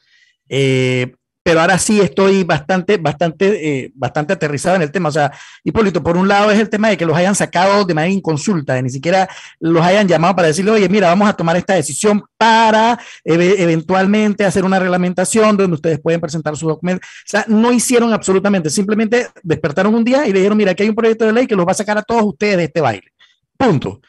Eh, 0.47 1.13
pero 1.43 1.59
ahora 1.59 1.77
sí 1.77 1.99
estoy 1.99 2.45
bastante, 2.45 2.95
bastante, 2.95 3.83
eh, 3.83 3.91
bastante 3.93 4.31
aterrizado 4.31 4.77
en 4.77 4.81
el 4.81 4.91
tema. 4.91 5.09
O 5.09 5.11
sea, 5.11 5.31
Hipólito, 5.63 6.01
por 6.01 6.15
un 6.15 6.27
lado 6.27 6.49
es 6.49 6.59
el 6.59 6.69
tema 6.69 6.87
de 6.87 6.95
que 6.95 7.05
los 7.05 7.17
hayan 7.17 7.35
sacado 7.35 7.83
de 7.83 7.93
manera 7.93 8.13
inconsulta, 8.13 8.75
de 8.75 8.83
ni 8.83 8.89
siquiera 8.89 9.27
los 9.59 9.85
hayan 9.85 10.07
llamado 10.07 10.37
para 10.37 10.47
decirle, 10.47 10.71
oye, 10.71 10.87
mira, 10.87 11.07
vamos 11.09 11.27
a 11.27 11.33
tomar 11.33 11.57
esta 11.57 11.73
decisión 11.73 12.23
para 12.37 12.97
eventualmente 13.25 14.45
hacer 14.45 14.63
una 14.63 14.79
reglamentación 14.79 15.57
donde 15.57 15.75
ustedes 15.75 15.99
pueden 15.99 16.21
presentar 16.21 16.55
su 16.55 16.67
documento. 16.67 17.05
O 17.05 17.29
sea, 17.29 17.43
no 17.49 17.73
hicieron 17.73 18.13
absolutamente, 18.13 18.69
simplemente 18.69 19.27
despertaron 19.43 19.93
un 19.93 20.03
día 20.05 20.25
y 20.25 20.31
le 20.31 20.39
dijeron, 20.39 20.57
mira, 20.57 20.71
aquí 20.71 20.83
hay 20.83 20.89
un 20.89 20.95
proyecto 20.95 21.25
de 21.25 21.33
ley 21.33 21.45
que 21.45 21.57
los 21.57 21.67
va 21.67 21.71
a 21.71 21.75
sacar 21.75 21.97
a 21.97 22.03
todos 22.03 22.23
ustedes 22.23 22.55
de 22.55 22.63
este 22.63 22.79
baile. 22.79 23.11
Punto. 23.57 23.99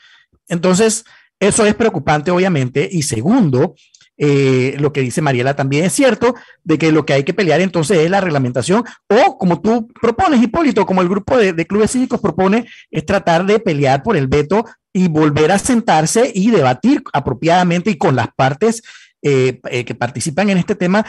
Entonces, 0.47 1.05
eso 1.41 1.67
es 1.67 1.75
preocupante, 1.75 2.31
obviamente. 2.31 2.89
Y 2.91 3.03
segundo, 3.03 3.75
eh, 4.17 4.77
lo 4.79 4.93
que 4.93 5.01
dice 5.01 5.23
Mariela 5.23 5.57
también 5.57 5.85
es 5.85 5.93
cierto, 5.93 6.35
de 6.63 6.79
que 6.79 6.93
lo 6.93 7.05
que 7.05 7.15
hay 7.15 7.25
que 7.25 7.35
pelear 7.35 7.61
entonces 7.61 7.99
es 7.99 8.11
la 8.11 8.21
reglamentación, 8.21 8.85
o 9.09 9.39
como 9.39 9.61
tú 9.61 9.89
propones, 10.01 10.43
Hipólito, 10.43 10.87
como 10.87 11.03
el 11.03 11.09
grupo 11.09 11.37
de, 11.37 11.67
clubes 11.67 11.93
cívicos 11.93 12.21
propone, 12.21 12.67
es 12.91 13.05
tratar 13.05 13.45
de 13.45 13.59
pelear 13.59 14.03
por 14.03 14.17
el 14.17 14.29
veto 14.29 14.65
y 14.93 15.09
volver 15.09 15.51
a 15.51 15.59
sentarse 15.59 16.31
y 16.33 16.51
debatir 16.51 17.03
apropiadamente 17.13 17.91
y 17.91 17.99
con 17.99 18.15
las 18.15 18.29
partes 18.35 18.83
eh, 19.23 19.61
eh, 19.71 19.85
que 19.85 19.95
participan 19.95 20.51
en 20.51 20.59
este 20.59 20.77
tema 20.77 21.05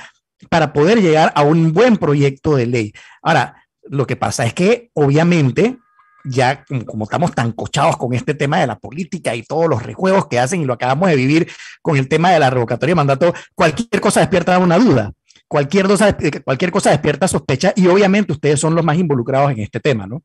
para 0.49 0.73
poder 0.73 1.01
llegar 1.01 1.31
a 1.35 1.43
un 1.43 1.73
buen 1.73 1.97
proyecto 1.97 2.55
de 2.55 2.65
ley. 2.65 2.93
Ahora, 3.21 3.63
lo 3.83 4.07
que 4.07 4.15
pasa 4.15 4.45
es 4.45 4.53
que 4.53 4.89
obviamente 4.93 5.77
ya 6.25 6.63
como, 6.85 7.05
estamos 7.05 7.31
tan 7.33 7.51
cochados 7.51 7.97
con 7.97 8.13
este 8.13 8.33
tema 8.33 8.59
de 8.59 8.67
la 8.67 8.77
política 8.77 9.35
y 9.35 9.43
todos 9.43 9.67
los 9.69 9.83
rejuegos 9.83 10.27
que 10.27 10.39
hacen 10.39 10.61
y 10.61 10.65
lo 10.65 10.73
acabamos 10.73 11.09
de 11.09 11.15
vivir 11.15 11.51
con 11.81 11.97
el 11.97 12.07
tema 12.07 12.31
de 12.31 12.39
la 12.39 12.49
revocatoria 12.49 12.91
de 12.91 12.95
mandato, 12.95 13.33
cualquier 13.53 14.01
cosa 14.01 14.19
despierta 14.19 14.57
una 14.59 14.77
duda, 14.77 15.11
cualquier 15.47 15.87
cosa, 15.87 16.17
cualquier 16.43 16.71
cosa 16.71 16.91
despierta 16.91 17.27
sospecha 17.27 17.73
y 17.75 17.87
obviamente 17.87 18.33
ustedes 18.33 18.59
son 18.59 18.75
los 18.75 18.83
más 18.83 18.97
involucrados 18.97 19.51
en 19.51 19.59
este 19.59 19.79
tema, 19.79 20.07
¿no? 20.07 20.21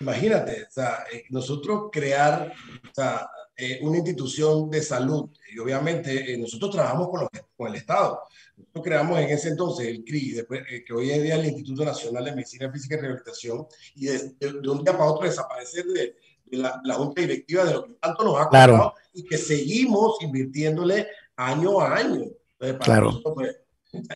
Imagínate, 0.00 0.64
o 0.64 0.70
sea, 0.70 1.04
eh, 1.12 1.24
nosotros 1.30 1.88
crear 1.90 2.52
o 2.90 2.94
sea, 2.94 3.28
eh, 3.58 3.78
una 3.80 3.96
institución 3.96 4.68
de 4.68 4.82
salud 4.82 5.30
y 5.50 5.58
obviamente 5.58 6.34
eh, 6.34 6.36
nosotros 6.36 6.72
trabajamos 6.72 7.08
con, 7.08 7.26
con 7.56 7.68
el 7.68 7.76
Estado. 7.76 8.20
Nosotros 8.54 8.84
creamos 8.84 9.18
en 9.18 9.30
ese 9.30 9.48
entonces 9.48 9.86
el 9.86 10.04
CRI, 10.04 10.32
después, 10.32 10.60
eh, 10.70 10.84
que 10.84 10.92
hoy 10.92 11.10
en 11.10 11.22
día 11.22 11.36
es 11.36 11.40
el 11.40 11.46
Instituto 11.46 11.82
Nacional 11.82 12.26
de 12.26 12.32
Medicina 12.32 12.70
Física 12.70 12.96
y 12.96 12.98
Rehabilitación, 12.98 13.66
y 13.94 14.06
de, 14.08 14.68
un 14.68 14.84
día 14.84 14.92
para 14.92 15.10
otro 15.10 15.26
desaparecer 15.26 15.86
de, 15.86 16.16
la, 16.50 16.94
Junta 16.96 17.22
Directiva 17.22 17.64
de 17.64 17.72
lo 17.72 17.86
que 17.86 17.94
tanto 17.94 18.24
nos 18.24 18.36
ha 18.38 18.44
costado 18.44 18.94
y 19.14 19.24
que 19.24 19.38
seguimos 19.38 20.18
invirtiéndole 20.20 21.08
año 21.36 21.80
a 21.80 21.96
año. 21.96 22.26
claro. 22.82 23.06
Nosotros, 23.06 23.34
pues, 23.34 23.56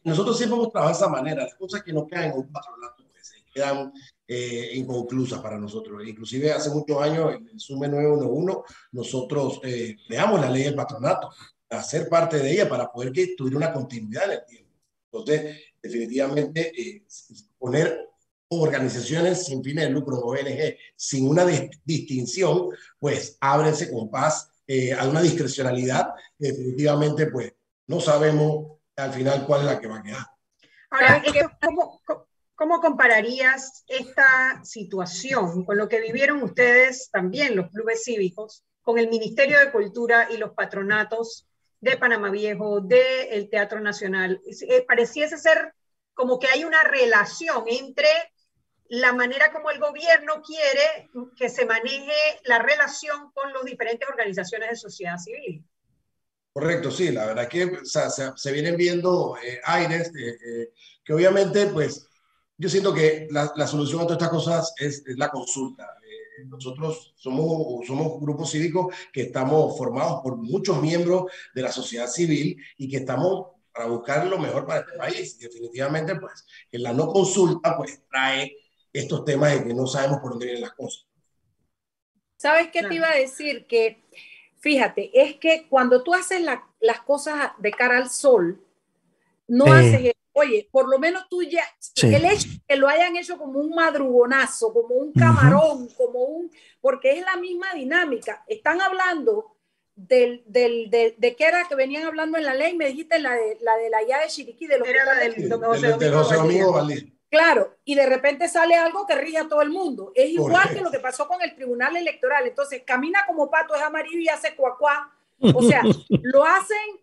nosotros, 0.05 0.37
siempre 0.37 0.59
hemos 0.59 0.71
trabajado 0.71 0.99
de 0.99 1.03
esa 1.03 1.09
manera, 1.11 1.45
las 1.45 1.55
cosas 1.55 1.83
que 1.83 1.95
no 1.95 2.07
quedan 2.07 2.25
en 2.25 2.33
un 2.33 2.53
patronato 2.53 3.05
pues, 3.11 3.33
quedan 3.55 3.91
eh, 4.33 4.71
inconclusas 4.75 5.41
para 5.41 5.59
nosotros. 5.59 6.07
Inclusive 6.07 6.53
hace 6.53 6.71
muchos 6.71 7.03
años, 7.03 7.35
en 7.35 7.49
el 7.49 7.59
SUME 7.59 7.89
911, 7.89 8.59
nosotros 8.93 9.61
eh, 9.65 9.97
creamos 10.07 10.41
la 10.41 10.49
ley 10.49 10.63
del 10.63 10.77
patronato 10.77 11.31
hacer 11.69 12.09
parte 12.09 12.39
de 12.39 12.53
ella 12.53 12.69
para 12.69 12.91
poder 12.91 13.13
que 13.13 13.35
tuviera 13.37 13.57
una 13.57 13.73
continuidad 13.73 14.25
en 14.27 14.31
el 14.31 14.45
tiempo. 14.45 14.71
Entonces, 15.13 15.57
definitivamente, 15.83 16.73
eh, 16.81 17.05
poner 17.59 18.09
organizaciones 18.49 19.47
sin 19.47 19.65
fines 19.65 19.85
de 19.85 19.91
lucro, 19.91 20.19
ONG, 20.19 20.77
sin 20.95 21.29
una 21.29 21.45
distinción, 21.85 22.69
pues 23.01 23.37
ábrense 23.41 23.91
con 23.91 24.11
paz 24.11 24.49
eh, 24.67 24.93
a 24.93 25.09
una 25.09 25.23
discrecionalidad. 25.23 26.09
Definitivamente, 26.39 27.27
pues 27.27 27.53
no 27.89 28.01
sabemos 28.01 28.79
al 28.95 29.13
final 29.13 29.45
cuál 29.45 29.63
es 29.63 29.67
la 29.67 29.81
que 29.81 29.89
va 29.89 29.99
a 29.99 30.03
quedar. 30.03 30.27
Ahora, 30.91 31.23
¿cómo, 31.61 32.01
¿cómo 32.05 32.30
compararías 32.69 33.85
esta 33.89 34.61
situación 34.65 35.65
con 35.65 35.79
lo 35.79 35.89
que 35.89 36.01
vivieron 36.01 36.43
ustedes 36.43 37.11
también, 37.11 37.57
los 37.57 37.71
clubes 37.71 38.05
cívicos, 38.05 38.65
con 38.83 38.99
el 38.99 39.09
Ministerio 39.09 39.59
de 39.59 39.73
Cultura 39.73 40.29
y 40.31 40.37
los 40.37 40.51
patronatos 40.51 41.47
de 41.81 41.97
Panamá 41.97 42.31
Viejo, 42.31 42.81
del 42.81 43.49
Teatro 43.49 43.81
Nacional. 43.81 44.41
Eh, 44.45 44.85
pareciese 44.87 45.39
ser 45.39 45.73
como 46.13 46.39
que 46.39 46.49
hay 46.49 46.65
una 46.65 46.83
relación 46.83 47.65
entre 47.67 48.09
la 48.89 49.13
manera 49.13 49.53
como 49.53 49.71
el 49.71 49.79
gobierno 49.79 50.43
quiere 50.43 51.09
que 51.37 51.49
se 51.49 51.65
maneje 51.65 52.13
la 52.45 52.59
relación 52.59 53.31
con 53.33 53.53
las 53.53 53.65
diferentes 53.65 54.09
organizaciones 54.09 54.71
de 54.71 54.77
sociedad 54.77 55.17
civil. 55.17 55.65
Correcto, 56.53 56.91
sí, 56.91 57.13
la 57.13 57.27
verdad 57.27 57.49
que 57.49 57.71
se, 57.85 58.53
vienen 58.53 58.77
viendo 58.77 59.37
eh, 59.43 59.61
aires 59.63 60.13
eh, 60.19 60.73
que 61.05 61.15
obviamente, 61.15 61.67
pues, 61.69 62.10
yo 62.61 62.69
siento 62.69 62.93
que 62.93 63.27
la, 63.31 63.67
solución 63.67 64.03
a 64.03 64.05
todas 64.05 64.19
estas 64.19 64.29
cosas 64.29 64.75
es 64.79 65.03
la 65.17 65.31
consulta 65.31 65.89
nosotros 66.47 67.13
somos, 67.17 67.87
somos 67.87 68.13
un 68.15 68.21
grupo 68.21 68.47
cívico 68.47 68.91
que 69.13 69.23
estamos 69.23 69.77
formados 69.77 70.21
por 70.23 70.37
muchos 70.37 70.81
miembros 70.81 71.31
de 71.55 71.63
la 71.63 71.73
sociedad 71.73 72.07
civil 72.07 72.57
y 72.77 72.89
que 72.89 72.99
estamos 72.99 73.49
para 73.73 73.87
buscar 73.87 74.27
lo 74.27 74.39
mejor 74.39 74.67
para 74.67 74.81
este 74.81 74.97
país. 74.97 75.39
definitivamente, 75.39 76.17
pues, 76.17 76.47
en 76.73 76.83
la 76.83 76.93
no 76.93 77.09
consulta, 77.09 77.77
pues, 77.77 78.03
trae 78.11 78.57
estos 78.93 79.25
temas 79.25 79.53
de 79.53 79.65
que 79.65 79.75
no 79.75 79.87
sabemos 79.87 80.19
por 80.19 80.31
dónde 80.31 80.47
vienen 80.47 80.63
las 80.63 80.73
cosas. 80.73 81.07
¿Sabes 82.37 82.69
qué 82.73 82.83
te 82.83 82.95
iba 82.95 83.11
a 83.11 83.17
decir? 83.17 83.67
Que, 83.67 84.03
fíjate, 84.59 85.11
es 85.15 85.37
que 85.37 85.69
cuando 85.69 86.03
tú 86.03 86.15
haces 86.15 86.41
las 86.41 87.01
cosas 87.03 87.53
de 87.59 87.71
cara 87.71 87.99
al 87.99 88.11
sol, 88.11 88.65
no 89.51 89.67
eh. 89.67 89.79
haces 89.79 90.15
oye, 90.33 90.69
por 90.71 90.89
lo 90.89 90.99
menos 90.99 91.29
tú 91.29 91.43
ya, 91.43 91.65
el 92.03 92.25
hecho 92.25 92.49
que 92.67 92.77
lo 92.77 92.89
hayan 92.89 93.17
hecho 93.17 93.37
como 93.37 93.61
un 93.61 93.71
madrugonazo, 93.71 94.73
como 94.73 94.95
un 94.95 95.13
camarón, 95.13 95.89
como 95.97 96.21
un, 96.21 96.51
porque 96.81 97.19
es 97.19 97.25
la 97.25 97.37
misma 97.37 97.75
dinámica. 97.75 98.45
Están 98.47 98.81
hablando 98.81 99.57
del, 99.95 100.43
del, 100.47 100.91
de, 100.91 101.15
de 101.19 101.37
qué 101.37 101.45
era 101.45 101.65
que 101.69 101.75
venían 101.75 102.05
hablando 102.05 102.39
en 102.39 102.45
la 102.45 102.55
ley, 102.55 102.77
me 102.77 102.87
dijiste 102.87 103.19
la 103.19 103.35
de 103.35 103.59
la, 103.61 103.77
de 103.77 103.91
la 103.91 103.99
de 103.99 104.29
Chiriquí, 104.29 104.67
de 104.67 104.79
lo 104.79 104.85
era 104.85 105.05
la 105.05 105.15
del, 105.17 105.35
de 105.35 106.11
José 106.11 106.37
Domingo 106.37 106.73
Valdés. 106.73 107.05
Claro, 107.29 107.77
y 107.85 107.95
de 107.95 108.07
repente 108.07 108.49
sale 108.49 108.75
algo 108.75 109.07
que 109.07 109.15
rige 109.15 109.39
a 109.39 109.49
todo 109.49 109.63
el 109.63 109.71
mundo. 109.71 110.11
Es 110.17 110.31
igual 110.31 110.69
que 110.71 110.81
lo 110.81 110.91
que 110.91 110.99
pasó 110.99 111.29
con 111.29 111.41
el 111.43 111.55
Tribunal 111.55 111.97
Electoral. 111.97 112.45
Entonces, 112.45 112.83
camina 112.85 113.21
como 113.25 113.49
pato, 113.49 113.77
es 113.77 113.83
amarillo 113.83 114.19
y 114.19 114.29
hace 114.29 114.55
cuacuá. 114.55 115.13
O 115.55 115.63
sea, 115.63 115.83
lo 116.09 116.45
hacen 116.45 117.00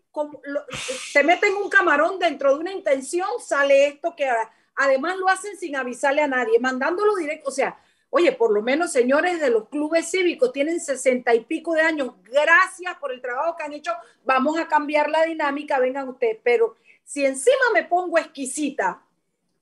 se 1.12 1.24
meten 1.24 1.56
un 1.56 1.70
camarón 1.70 2.20
dentro 2.20 2.54
de 2.54 2.60
una 2.60 2.72
intención, 2.72 3.28
sale 3.40 3.88
esto 3.88 4.16
que 4.16 4.30
además 4.76 5.18
lo 5.18 5.30
hacen 5.30 5.58
sin 5.58 5.76
avisarle 5.76 6.22
a 6.22 6.28
nadie, 6.28 6.60
mandándolo 6.60 7.16
directo, 7.16 7.50
o 7.50 7.52
sea, 7.52 7.78
oye, 8.10 8.32
por 8.32 8.52
lo 8.52 8.62
menos 8.62 8.92
señores 8.92 9.40
de 9.40 9.50
los 9.50 9.70
clubes 9.70 10.10
cívicos 10.10 10.52
tienen 10.52 10.80
sesenta 10.80 11.34
y 11.36 11.42
pico 11.42 11.74
de 11.74 11.82
años, 11.82 12.14
gracias 12.24 12.96
por 12.98 13.12
el 13.12 13.22
trabajo 13.22 13.56
que 13.58 13.64
han 13.64 13.74
hecho, 13.74 13.92
vamos 14.24 14.58
a 14.58 14.68
cambiar 14.68 15.10
la 15.10 15.24
dinámica, 15.24 15.80
vengan 15.80 16.08
ustedes, 16.10 16.40
pero 16.44 16.78
si 17.04 17.26
encima 17.26 17.72
me 17.74 17.84
pongo 17.84 18.18
exquisita 18.18 19.02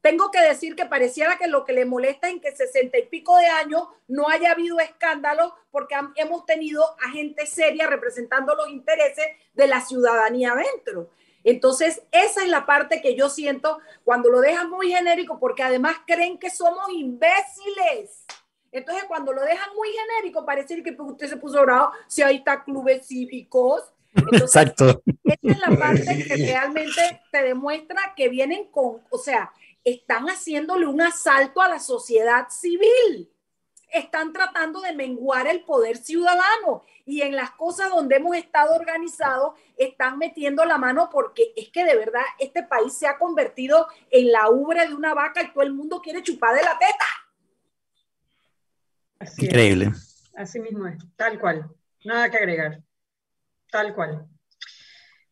tengo 0.06 0.30
que 0.30 0.40
decir 0.40 0.76
que 0.76 0.86
pareciera 0.86 1.36
que 1.36 1.48
lo 1.48 1.66
que 1.66 1.74
le 1.74 1.84
molesta 1.84 2.30
es 2.30 2.40
que 2.40 2.56
sesenta 2.56 3.00
y 3.00 3.08
pico 3.08 3.36
de 3.38 3.48
años 3.48 3.88
no 4.08 4.30
haya 4.30 4.52
habido 4.52 4.80
escándalo 4.80 5.56
porque 5.72 5.96
hemos 6.18 6.46
tenido 6.46 6.84
a 7.04 7.10
gente 7.10 7.48
seria 7.48 7.88
representando 7.88 8.54
los 8.54 8.70
intereses 8.70 9.26
de 9.56 9.68
la 9.68 9.82
ciudadanía 9.82 10.52
adentro. 10.52 11.10
Entonces, 11.44 12.04
esa 12.12 12.44
es 12.44 12.50
la 12.50 12.68
parte 12.68 13.02
que 13.02 13.16
yo 13.16 13.30
siento 13.30 13.80
cuando 14.04 14.30
lo 14.30 14.42
dejan 14.42 14.70
muy 14.70 14.92
genérico, 14.92 15.40
porque 15.40 15.64
además 15.64 15.96
creen 16.06 16.38
que 16.38 16.52
somos 16.52 16.88
imbéciles. 16.92 18.26
Entonces, 18.72 19.06
cuando 19.06 19.34
lo 19.34 19.42
dejan 19.42 19.74
muy 19.76 19.90
genérico, 19.90 20.46
parece 20.46 20.84
que 20.84 20.96
usted 21.00 21.30
se 21.30 21.38
puso 21.38 21.60
bravo 21.64 21.94
si 22.06 22.22
ahí 22.22 22.36
está 22.36 22.64
clubes 22.64 23.08
cívicos. 23.08 23.82
Exacto. 24.34 25.02
Esa 25.24 25.40
es 25.42 25.60
la 25.60 25.76
parte 25.76 26.26
que 26.28 26.36
realmente 26.46 27.22
te 27.32 27.42
demuestra 27.42 28.14
que 28.16 28.30
vienen 28.30 28.66
con, 28.66 29.02
o 29.10 29.18
sea, 29.18 29.52
están 29.86 30.26
haciéndole 30.26 30.88
un 30.88 31.00
asalto 31.02 31.62
a 31.62 31.70
la 31.70 31.80
sociedad 31.80 32.50
civil. 32.50 33.32
Están 33.94 34.34
tratando 34.34 34.82
de 34.82 34.94
menguar 34.94 35.48
el 35.48 35.64
poder 35.64 35.96
ciudadano 35.98 36.84
y 37.06 37.22
en 37.22 37.36
las 37.36 37.52
cosas 37.52 37.92
donde 37.92 38.16
hemos 38.16 38.36
estado 38.36 38.76
organizados 38.76 39.54
están 39.78 40.18
metiendo 40.18 40.66
la 40.66 40.80
mano 40.80 41.10
porque 41.12 41.54
es 41.56 41.70
que 41.70 41.86
de 41.86 41.96
verdad 41.96 42.24
este 42.40 42.64
país 42.64 42.98
se 42.98 43.08
ha 43.08 43.18
convertido 43.20 43.88
en 44.10 44.32
la 44.32 44.50
ubre 44.50 44.88
de 44.88 44.96
una 44.96 45.14
vaca 45.14 45.44
y 45.44 45.54
todo 45.54 45.64
el 45.64 45.74
mundo 45.74 46.02
quiere 46.02 46.24
chupar 46.24 46.56
de 46.56 46.64
la 46.64 46.78
teta. 46.80 47.06
Increíble. 49.38 49.92
Así 50.36 50.60
mismo 50.60 50.88
es, 50.88 50.98
tal 51.16 51.40
cual. 51.40 51.70
Nada 52.04 52.30
que 52.30 52.38
agregar. 52.38 52.82
Tal 53.72 53.94
cual. 53.94 54.28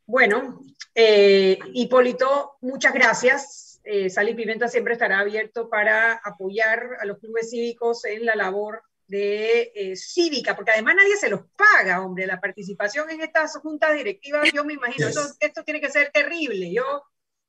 Bueno, 0.05 0.61
eh, 0.95 1.57
Hipólito, 1.73 2.57
muchas 2.61 2.93
gracias 2.93 3.62
eh, 3.83 4.09
Sal 4.09 4.33
Pimenta 4.35 4.67
siempre 4.67 4.93
estará 4.93 5.19
abierto 5.19 5.69
para 5.69 6.13
apoyar 6.23 6.97
a 6.99 7.05
los 7.05 7.19
clubes 7.19 7.49
cívicos 7.49 8.05
en 8.05 8.25
la 8.25 8.35
labor 8.35 8.83
de 9.07 9.71
eh, 9.75 9.95
cívica, 9.95 10.55
porque 10.55 10.71
además 10.71 10.95
nadie 10.95 11.17
se 11.17 11.29
los 11.29 11.41
paga, 11.57 12.01
hombre, 12.01 12.25
la 12.25 12.39
participación 12.39 13.09
en 13.09 13.21
estas 13.21 13.57
juntas 13.57 13.93
directivas, 13.93 14.49
yo 14.53 14.63
me 14.63 14.73
imagino, 14.73 15.07
esto 15.07 15.63
tiene 15.63 15.81
que 15.81 15.91
ser 15.91 16.11
terrible. 16.11 16.71
Yo 16.71 17.03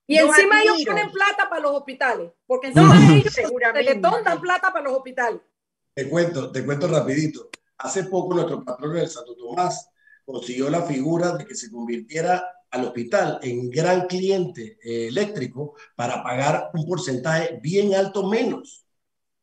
Y 0.07 0.18
encima 0.18 0.62
ellos 0.62 0.85
ponen 0.85 1.11
plata 1.11 1.49
para 1.49 1.62
los 1.62 1.72
hospitales, 1.72 2.32
porque 2.47 2.68
encima 2.68 3.14
ellos 3.14 3.32
seguramente 3.32 3.99
dan 4.01 4.41
plata 4.41 4.72
para 4.72 4.85
los 4.85 4.95
hospitales. 4.95 5.41
Te 5.95 6.09
cuento, 6.09 6.51
te 6.51 6.64
cuento 6.64 6.89
rapidito. 6.89 7.49
Hace 7.78 8.05
poco 8.05 8.35
nuestro 8.35 8.64
patrón 8.64 8.95
del 8.95 9.09
Santo 9.09 9.37
Tomás 9.37 9.89
consiguió 10.24 10.68
la 10.68 10.82
figura 10.82 11.37
de 11.37 11.47
que 11.47 11.55
se 11.55 11.70
convirtiera 11.70 12.45
al 12.75 12.87
hospital 12.87 13.39
en 13.43 13.70
gran 13.70 14.07
cliente 14.07 14.79
eh, 14.83 15.07
eléctrico 15.09 15.77
para 15.95 16.22
pagar 16.22 16.70
un 16.75 16.87
porcentaje 16.87 17.59
bien 17.62 17.95
alto 17.95 18.29
menos. 18.29 18.85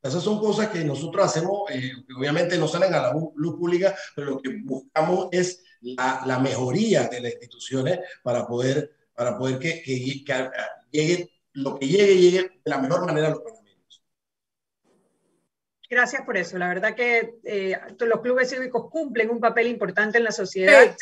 Esas 0.03 0.23
son 0.23 0.39
cosas 0.39 0.69
que 0.69 0.83
nosotros 0.83 1.25
hacemos, 1.25 1.69
eh, 1.69 1.91
que 2.07 2.13
obviamente 2.17 2.57
no 2.57 2.67
salen 2.67 2.93
a 2.93 3.01
la 3.01 3.13
luz 3.13 3.55
pública, 3.55 3.95
pero 4.15 4.31
lo 4.31 4.41
que 4.41 4.49
buscamos 4.63 5.29
es 5.31 5.63
la, 5.81 6.23
la 6.25 6.39
mejoría 6.39 7.07
de 7.07 7.21
las 7.21 7.31
instituciones 7.33 7.99
para 8.21 8.45
poder, 8.45 8.91
para 9.13 9.37
poder 9.37 9.59
que, 9.59 9.81
que, 9.81 9.99
llegue, 10.91 11.31
lo 11.53 11.79
que 11.79 11.87
llegue, 11.87 12.17
llegue 12.17 12.41
de 12.41 12.69
la 12.69 12.79
mejor 12.79 13.05
manera 13.05 13.27
a 13.27 13.31
los 13.31 13.41
panameños. 13.41 14.03
Gracias 15.89 16.23
por 16.25 16.35
eso. 16.35 16.57
La 16.57 16.67
verdad 16.67 16.95
que 16.95 17.35
eh, 17.43 17.77
los 17.99 18.21
clubes 18.21 18.49
cívicos 18.49 18.89
cumplen 18.89 19.29
un 19.29 19.39
papel 19.39 19.67
importante 19.67 20.17
en 20.17 20.23
la 20.25 20.31
sociedad 20.31 20.95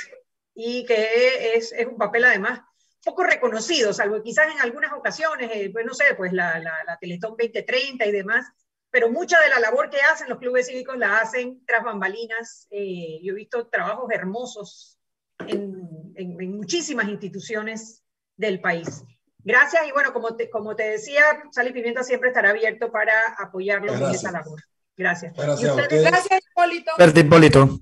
y 0.61 0.85
que 0.85 1.55
es, 1.55 1.71
es, 1.71 1.87
un 1.87 1.97
papel 1.97 2.25
además 2.25 2.59
poco 3.05 3.23
reconocido, 3.23 3.93
salvo 3.93 4.21
quizás 4.21 4.51
en 4.51 4.59
algunas 4.59 4.91
ocasiones, 4.91 5.49
eh, 5.53 5.69
pues 5.71 5.85
no 5.85 5.93
sé, 5.93 6.03
pues 6.17 6.33
la, 6.33 6.59
la, 6.59 6.83
la 6.85 6.97
Teletón 6.97 7.37
2030 7.37 8.05
y 8.05 8.11
demás, 8.11 8.45
pero 8.91 9.09
mucha 9.09 9.39
de 9.39 9.47
la 9.47 9.61
labor 9.61 9.89
que 9.89 10.01
hacen 10.01 10.27
los 10.27 10.37
clubes 10.37 10.67
cívicos 10.67 10.97
la 10.97 11.19
hacen 11.19 11.63
tras 11.65 11.85
bambalinas. 11.85 12.67
Eh, 12.71 13.21
yo 13.23 13.31
he 13.31 13.35
visto 13.35 13.67
trabajos 13.67 14.11
hermosos 14.11 14.99
en, 15.47 16.11
en, 16.15 16.57
muchísimas 16.57 17.07
instituciones 17.07 18.03
del 18.35 18.59
país. 18.59 19.05
Gracias 19.37 19.87
y 19.87 19.93
bueno, 19.93 20.11
como 20.11 20.35
te, 20.35 20.49
como 20.49 20.75
te 20.75 20.89
decía, 20.89 21.23
Sal 21.51 21.69
y 21.69 21.71
Pimienta 21.71 22.03
siempre 22.03 22.29
estará 22.29 22.49
abierto 22.49 22.91
para 22.91 23.13
apoyarlos 23.37 23.95
en 23.95 24.09
esa 24.09 24.31
labor. 24.33 24.61
Gracias. 24.97 25.33
Gracias, 25.37 25.77
Gracias 25.89 26.41
Hipólito. 26.51 26.91
Hipólito. 27.17 27.79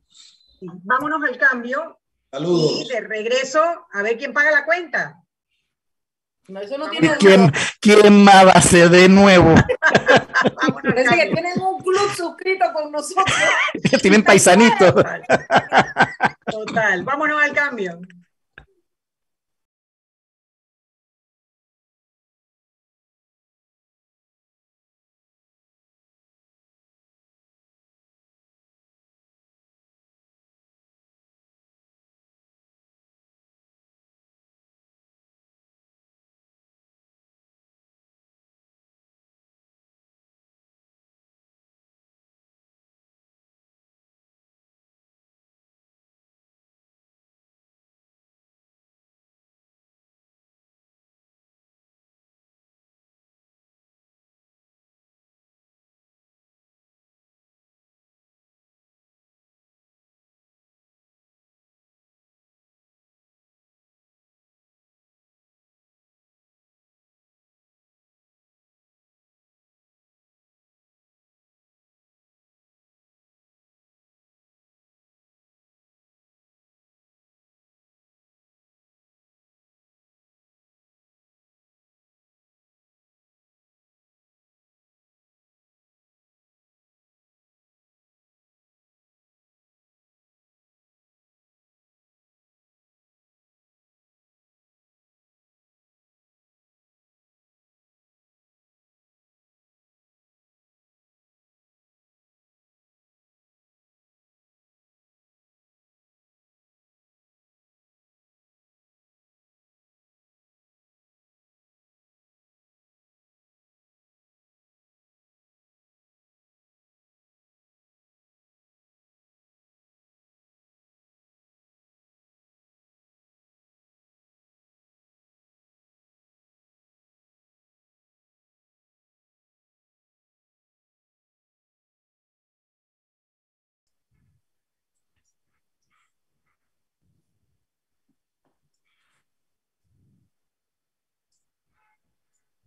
Vámonos 0.61 1.23
al 1.27 1.37
cambio. 1.39 1.99
Saludos. 2.31 2.81
Y 2.81 2.87
de 2.87 3.01
regreso, 3.01 3.61
a 3.91 4.01
ver 4.01 4.17
quién 4.17 4.33
paga 4.33 4.51
la 4.51 4.65
cuenta. 4.65 5.23
No, 6.47 6.61
eso 6.61 6.77
no 6.77 6.89
tiene 6.89 7.11
¿Quién, 7.17 7.51
¿Quién 7.81 8.23
más 8.23 8.47
va 8.47 8.51
a 8.51 8.61
ser 8.61 8.89
de 8.89 9.09
nuevo? 9.09 9.53
Parece 10.81 11.15
que 11.15 11.33
tienen 11.33 11.59
un 11.59 11.77
club 11.81 12.09
suscrito 12.15 12.65
con 12.73 12.89
nosotros. 12.91 13.35
tienen 14.01 14.23
paisanitos. 14.23 14.93
Total. 16.49 17.03
Vámonos 17.03 17.41
al 17.41 17.53
cambio. 17.53 17.99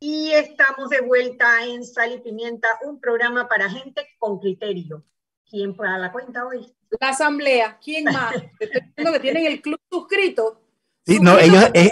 Y 0.02 0.32
estamos 0.32 0.88
de 0.88 1.02
vuelta 1.02 1.62
en 1.66 1.84
Sal 1.84 2.14
y 2.14 2.20
Pimienta, 2.20 2.68
un 2.84 2.98
programa 2.98 3.46
para 3.46 3.68
gente 3.68 4.08
con 4.18 4.38
criterio. 4.38 5.04
¿Quién 5.46 5.76
paga 5.76 5.98
la 5.98 6.10
cuenta 6.10 6.46
hoy? 6.46 6.72
La 6.98 7.10
asamblea. 7.10 7.78
¿Quién 7.84 8.04
más? 8.04 8.34
Estoy 8.58 8.82
viendo 8.96 9.12
que 9.12 9.20
tienen 9.20 9.44
el 9.44 9.60
club 9.60 9.78
suscrito. 9.90 10.62
Sí, 11.10 11.18
no, 11.18 11.40
ellos, 11.40 11.68
eh, 11.74 11.90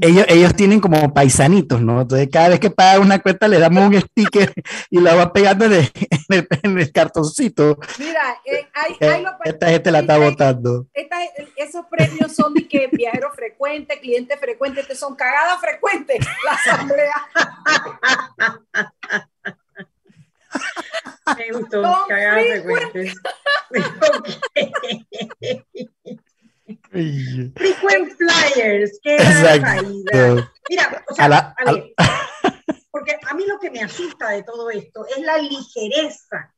ellos, 0.00 0.26
ellos, 0.28 0.56
tienen 0.56 0.80
como 0.80 1.14
paisanitos, 1.14 1.80
¿no? 1.80 2.00
Entonces, 2.00 2.28
cada 2.28 2.48
vez 2.48 2.58
que 2.58 2.68
paga 2.68 2.98
una 2.98 3.20
cuenta, 3.20 3.46
le 3.46 3.60
damos 3.60 3.84
un 3.84 4.00
sticker 4.00 4.52
y 4.90 4.98
la 4.98 5.14
va 5.14 5.32
pegando 5.32 5.66
en 5.66 5.74
el, 5.74 5.88
cartoncito. 6.92 7.78
Mira, 8.00 8.40
eh, 8.46 8.66
hay, 8.74 8.96
eh, 8.98 9.08
hay 9.08 9.24
esta 9.44 9.68
gente 9.68 9.92
la 9.92 10.00
está 10.00 10.18
votando. 10.18 10.88
esos 11.54 11.86
premios 11.86 12.34
son 12.34 12.52
de 12.54 12.66
que 12.66 12.88
viajero 12.90 13.30
frecuente, 13.30 14.00
cliente 14.00 14.36
frecuente, 14.38 14.84
que 14.84 14.96
son 14.96 15.14
cagadas 15.14 15.60
frecuentes, 15.60 16.18
la 16.44 16.50
asamblea. 16.50 17.14
Me 21.38 21.52
gustó, 21.52 22.06
cagadas 22.08 22.44
frecuentes. 22.44 23.14
Frequent 26.66 28.16
flyers, 28.16 28.98
qué 29.02 29.18
Mira, 30.68 31.04
o 31.08 31.14
sea, 31.14 31.26
a, 31.26 31.72
ver, 31.72 31.94
porque 32.90 33.18
a 33.26 33.34
mí 33.34 33.44
lo 33.46 33.58
que 33.58 33.70
me 33.70 33.82
asusta 33.82 34.30
de 34.30 34.42
todo 34.42 34.70
esto 34.70 35.06
es 35.06 35.18
la 35.18 35.36
ligereza 35.38 36.54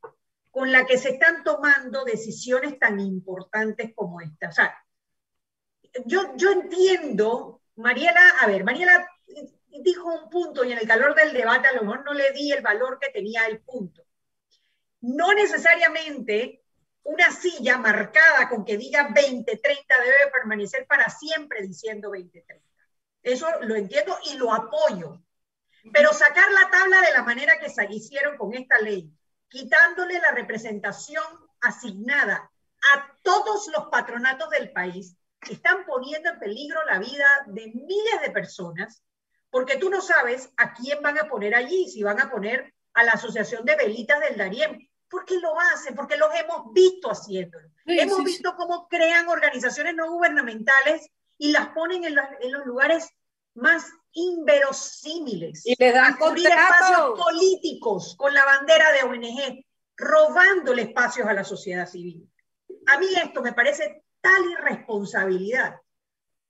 con 0.49 0.71
la 0.71 0.85
que 0.85 0.97
se 0.97 1.09
están 1.09 1.43
tomando 1.43 2.05
decisiones 2.05 2.79
tan 2.79 2.99
importantes 2.99 3.91
como 3.93 4.21
esta. 4.21 4.47
O 4.49 4.51
sea, 4.51 4.73
yo, 6.05 6.35
yo 6.37 6.51
entiendo, 6.51 7.61
Mariela, 7.75 8.29
a 8.41 8.47
ver, 8.47 8.63
Mariela 8.63 9.07
dijo 9.83 10.13
un 10.13 10.29
punto 10.29 10.63
y 10.63 10.71
en 10.71 10.79
el 10.79 10.87
calor 10.87 11.15
del 11.15 11.33
debate 11.33 11.67
a 11.67 11.73
lo 11.73 11.81
mejor 11.81 12.05
no 12.05 12.13
le 12.13 12.31
di 12.31 12.51
el 12.51 12.61
valor 12.61 12.97
que 12.99 13.09
tenía 13.09 13.45
el 13.45 13.59
punto. 13.59 14.03
No 15.01 15.33
necesariamente 15.33 16.63
una 17.07 17.31
silla 17.31 17.77
marcada 17.77 18.49
con 18.49 18.65
que 18.65 18.75
diga 18.75 19.03
2030 19.03 20.01
debe 20.01 20.31
permanecer 20.31 20.85
para 20.87 21.09
siempre 21.09 21.61
diciendo 21.61 22.09
2030. 22.09 22.65
Eso 23.23 23.47
lo 23.61 23.75
entiendo 23.75 24.17
y 24.25 24.37
lo 24.37 24.53
apoyo. 24.53 25.21
Pero 25.93 26.11
sacar 26.11 26.51
la 26.51 26.69
tabla 26.69 26.99
de 27.01 27.13
la 27.13 27.23
manera 27.23 27.59
que 27.59 27.69
se 27.69 27.85
hicieron 27.89 28.37
con 28.37 28.53
esta 28.53 28.77
ley, 28.79 29.09
quitándole 29.47 30.19
la 30.19 30.31
representación 30.31 31.23
asignada 31.61 32.51
a 32.93 33.17
todos 33.23 33.67
los 33.73 33.87
patronatos 33.87 34.49
del 34.49 34.73
país, 34.73 35.15
están 35.49 35.85
poniendo 35.85 36.29
en 36.29 36.39
peligro 36.39 36.83
la 36.85 36.99
vida 36.99 37.25
de 37.45 37.67
miles 37.67 38.21
de 38.21 38.31
personas, 38.31 39.01
porque 39.49 39.77
tú 39.77 39.89
no 39.89 40.01
sabes 40.01 40.51
a 40.57 40.73
quién 40.73 41.01
van 41.01 41.17
a 41.19 41.29
poner 41.29 41.55
allí, 41.55 41.87
si 41.87 42.03
van 42.03 42.19
a 42.19 42.29
poner 42.29 42.73
a 42.93 43.03
la 43.03 43.13
Asociación 43.13 43.63
de 43.63 43.77
Velitas 43.77 44.19
del 44.19 44.35
Darién. 44.35 44.86
¿Por 45.09 45.25
qué 45.25 45.39
lo 45.39 45.57
hacen? 45.59 45.95
Porque 45.95 46.17
los 46.17 46.29
hemos 46.35 46.73
visto 46.73 47.09
haciéndolo. 47.09 47.69
hemos 47.85 48.23
visto 48.23 48.55
cómo 48.55 48.87
crean 48.87 49.27
organizaciones 49.27 49.95
no 49.95 50.11
gubernamentales 50.11 51.09
y 51.37 51.51
las 51.51 51.69
ponen 51.69 52.03
en, 52.03 52.15
los 52.15 52.65
lugares 52.65 53.09
más 53.53 53.85
inverosímiles. 54.11 55.65
Y 55.65 55.75
les 55.77 55.93
dan 55.93 56.13
espacios 56.13 57.19
políticos 57.19 58.15
con 58.17 58.33
la 58.33 58.43
bandera 58.45 58.91
de 58.91 59.03
ONG, 59.03 59.65
robándole 59.95 60.83
espacios 60.83 61.27
a 61.27 61.33
la 61.33 61.43
sociedad 61.43 61.87
civil. 61.87 62.29
A 62.87 62.99
mí 62.99 63.07
esto 63.15 63.41
me 63.41 63.53
parece 63.53 64.03
tal 64.21 64.45
irresponsabilidad, 64.51 65.79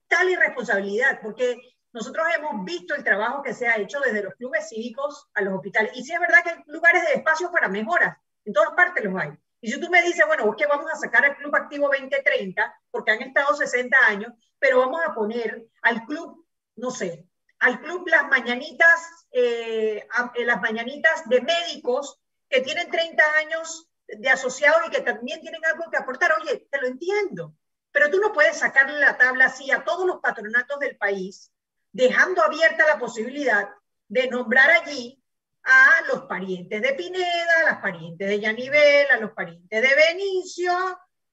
tal 0.08 0.30
irresponsabilidad, 0.30 1.20
porque 1.22 1.58
nosotros 1.94 2.28
hemos 2.36 2.64
visto 2.66 2.96
el 2.96 3.04
trabajo 3.04 3.42
que 3.42 3.54
se 3.54 3.68
ha 3.68 3.78
hecho 3.78 4.00
desde 4.00 4.24
los 4.24 4.36
clubes 4.36 4.70
cívicos 4.70 5.28
a 5.34 5.42
los 5.42 5.54
hospitales. 5.54 5.92
Y 5.96 6.04
sí 6.04 6.14
es 6.14 6.20
verdad 6.20 6.44
que 6.44 6.50
hay 6.52 6.64
lugares 6.68 7.04
de 7.06 7.14
espacios 7.14 7.52
para 7.52 7.70
mejoras, 7.70 8.18
en 8.48 8.54
todas 8.54 8.72
partes 8.72 9.04
los 9.04 9.14
hay. 9.22 9.38
Y 9.60 9.72
si 9.72 9.80
tú 9.80 9.90
me 9.90 10.02
dices, 10.02 10.26
bueno, 10.26 10.50
es 10.50 10.56
que 10.56 10.66
vamos 10.66 10.90
a 10.92 10.96
sacar 10.96 11.26
al 11.26 11.36
Club 11.36 11.54
Activo 11.56 11.90
2030, 11.90 12.82
porque 12.90 13.12
han 13.12 13.22
estado 13.22 13.56
60 13.56 13.98
años, 14.08 14.34
pero 14.58 14.80
vamos 14.80 15.02
a 15.06 15.14
poner 15.14 15.68
al 15.82 16.06
club, 16.06 16.46
no 16.78 16.90
sé, 16.90 17.28
al 17.60 17.82
club 17.82 18.08
Las 18.08 18.28
Mañanitas, 18.30 19.28
eh, 19.32 20.08
eh, 20.36 20.46
las 20.46 20.62
Mañanitas 20.62 21.28
de 21.28 21.42
médicos 21.42 22.22
que 22.50 22.62
tienen 22.62 22.90
30 22.90 23.24
años 23.40 23.90
de 24.08 24.30
asociados 24.30 24.88
y 24.88 24.92
que 24.92 25.02
también 25.02 25.42
tienen 25.42 25.66
algo 25.66 25.92
que 25.92 25.98
aportar. 25.98 26.32
Oye, 26.42 26.68
te 26.72 26.80
lo 26.80 26.88
entiendo, 26.88 27.54
pero 27.92 28.10
tú 28.10 28.20
no 28.20 28.32
puedes 28.32 28.58
sacarle 28.58 29.00
la 29.00 29.18
tabla 29.18 29.48
así 29.48 29.72
a 29.72 29.84
todos 29.84 30.08
los 30.08 30.22
patronatos 30.22 30.80
del 30.80 30.96
país, 30.96 31.52
dejando 31.92 32.44
abierta 32.44 32.88
la 32.88 33.00
posibilidad 33.00 33.70
de 34.08 34.30
nombrar 34.30 34.70
allí 34.70 35.22
a 35.68 36.02
los 36.08 36.24
parientes 36.24 36.82
de 36.82 36.94
Pineda, 36.94 37.60
a 37.60 37.64
las 37.64 37.82
parientes 37.82 38.28
de 38.28 38.40
Yanivel, 38.40 39.08
a 39.12 39.18
los 39.18 39.32
parientes 39.32 39.82
de 39.82 39.96
Benicio 39.96 40.74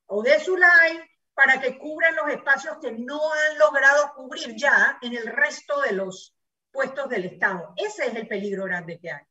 o 0.07 0.23
de 0.23 0.41
Zulay, 0.41 1.01
para 1.35 1.61
que 1.61 1.79
cubran 1.79 2.17
los 2.17 2.29
espacios 2.29 2.79
que 2.83 2.91
no 2.93 3.21
han 3.33 3.59
logrado 3.59 4.13
cubrir 4.17 4.57
ya 4.57 4.99
en 5.03 5.15
el 5.15 5.27
resto 5.27 5.81
de 5.83 5.93
los 5.93 6.37
puestos 6.73 7.09
del 7.09 7.27
Estado. 7.27 7.75
Ese 7.77 8.07
es 8.07 8.15
el 8.17 8.27
peligro 8.27 8.65
grande 8.65 8.99
que 8.99 9.13
hay. 9.13 9.23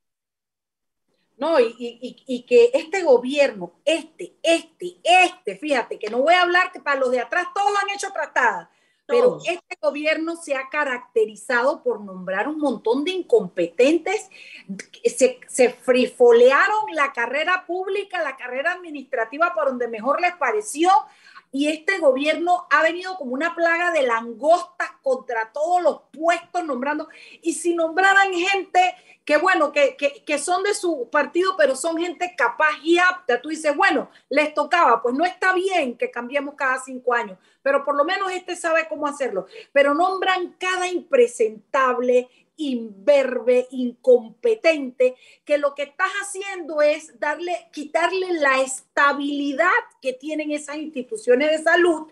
No, 1.36 1.60
y, 1.60 1.76
y, 1.78 2.24
y, 2.26 2.45
que 2.45 2.72
este 2.74 3.04
gobierno, 3.04 3.82
este, 3.84 4.38
este, 4.41 5.01
este, 5.04 5.58
fíjate, 5.58 5.99
que 5.99 6.10
no 6.10 6.20
voy 6.20 6.34
a 6.36 6.43
hablar 6.43 6.72
que 6.72 6.80
para 6.80 6.99
los 6.99 7.12
de 7.12 7.20
atrás 7.20 7.47
todos 7.54 7.74
han 7.82 7.89
hecho 7.89 8.12
tratadas, 8.14 8.70
pero 9.14 9.38
este 9.45 9.78
gobierno 9.82 10.36
se 10.36 10.55
ha 10.55 10.70
caracterizado 10.70 11.84
por 11.84 12.01
nombrar 12.01 12.47
un 12.47 12.57
montón 12.57 13.03
de 13.03 13.11
incompetentes, 13.11 14.30
se, 15.05 15.39
se 15.47 15.70
frifolearon 15.70 16.93
la 16.93 17.14
carrera 17.14 17.66
pública, 17.68 18.24
la 18.24 18.36
carrera 18.36 18.74
administrativa 18.74 19.53
por 19.53 19.66
donde 19.66 19.88
mejor 19.88 20.20
les 20.20 20.36
pareció, 20.36 20.89
y 21.51 21.68
este 21.68 21.99
gobierno 21.99 22.66
ha 22.72 22.82
venido 22.82 23.16
como 23.16 23.34
una 23.34 23.53
plaga 23.53 23.91
de 23.91 24.01
langostas 24.01 24.89
contra 25.03 25.51
todos 25.53 25.84
los 25.84 26.01
puestos 26.11 26.66
nombrando, 26.66 27.07
y 27.41 27.53
si 27.53 27.76
nombraran 27.76 28.34
gente 28.34 28.95
que 29.26 29.38
bueno, 29.38 29.72
que, 29.72 29.95
que, 29.95 30.38
son 30.38 30.64
de 30.64 30.74
su 30.74 31.09
partido, 31.09 31.55
pero 31.57 31.76
son 31.76 31.97
gente 31.97 32.34
capaz 32.38 32.74
y 32.84 32.97
apta. 32.97 33.41
Tú 33.41 33.49
dices, 33.49 33.76
bueno, 33.76 34.09
les 34.30 34.53
tocaba, 34.53 35.01
pues 35.01 35.16
no 35.16 35.24
está 35.24 35.53
bien 35.53 35.97
que 35.97 36.11
cambiemos 36.11 36.55
cada 36.55 36.80
cinco 36.80 37.14
años, 37.14 37.38
pero 37.64 37.84
por 37.84 37.95
lo 37.95 38.03
menos 38.03 38.32
este 38.32 38.55
sabe 38.55 38.88
cómo 38.88 39.07
hacerlo. 39.07 39.47
Pero 39.72 39.95
nombran 39.95 40.55
cada 40.59 40.88
impresentable, 40.88 42.30
imberbe, 42.57 43.68
incompetente, 43.72 45.16
que 45.43 45.57
lo 45.57 45.74
que 45.74 45.84
estás 45.84 46.11
haciendo 46.22 46.82
es 46.82 47.20
darle, 47.20 47.70
quitarle 47.72 48.34
la 48.34 48.61
estabilidad 48.61 49.72
que 50.01 50.14
tienen 50.14 50.51
esas 50.51 50.78
instituciones 50.78 51.49
de 51.49 51.64
salud 51.64 52.07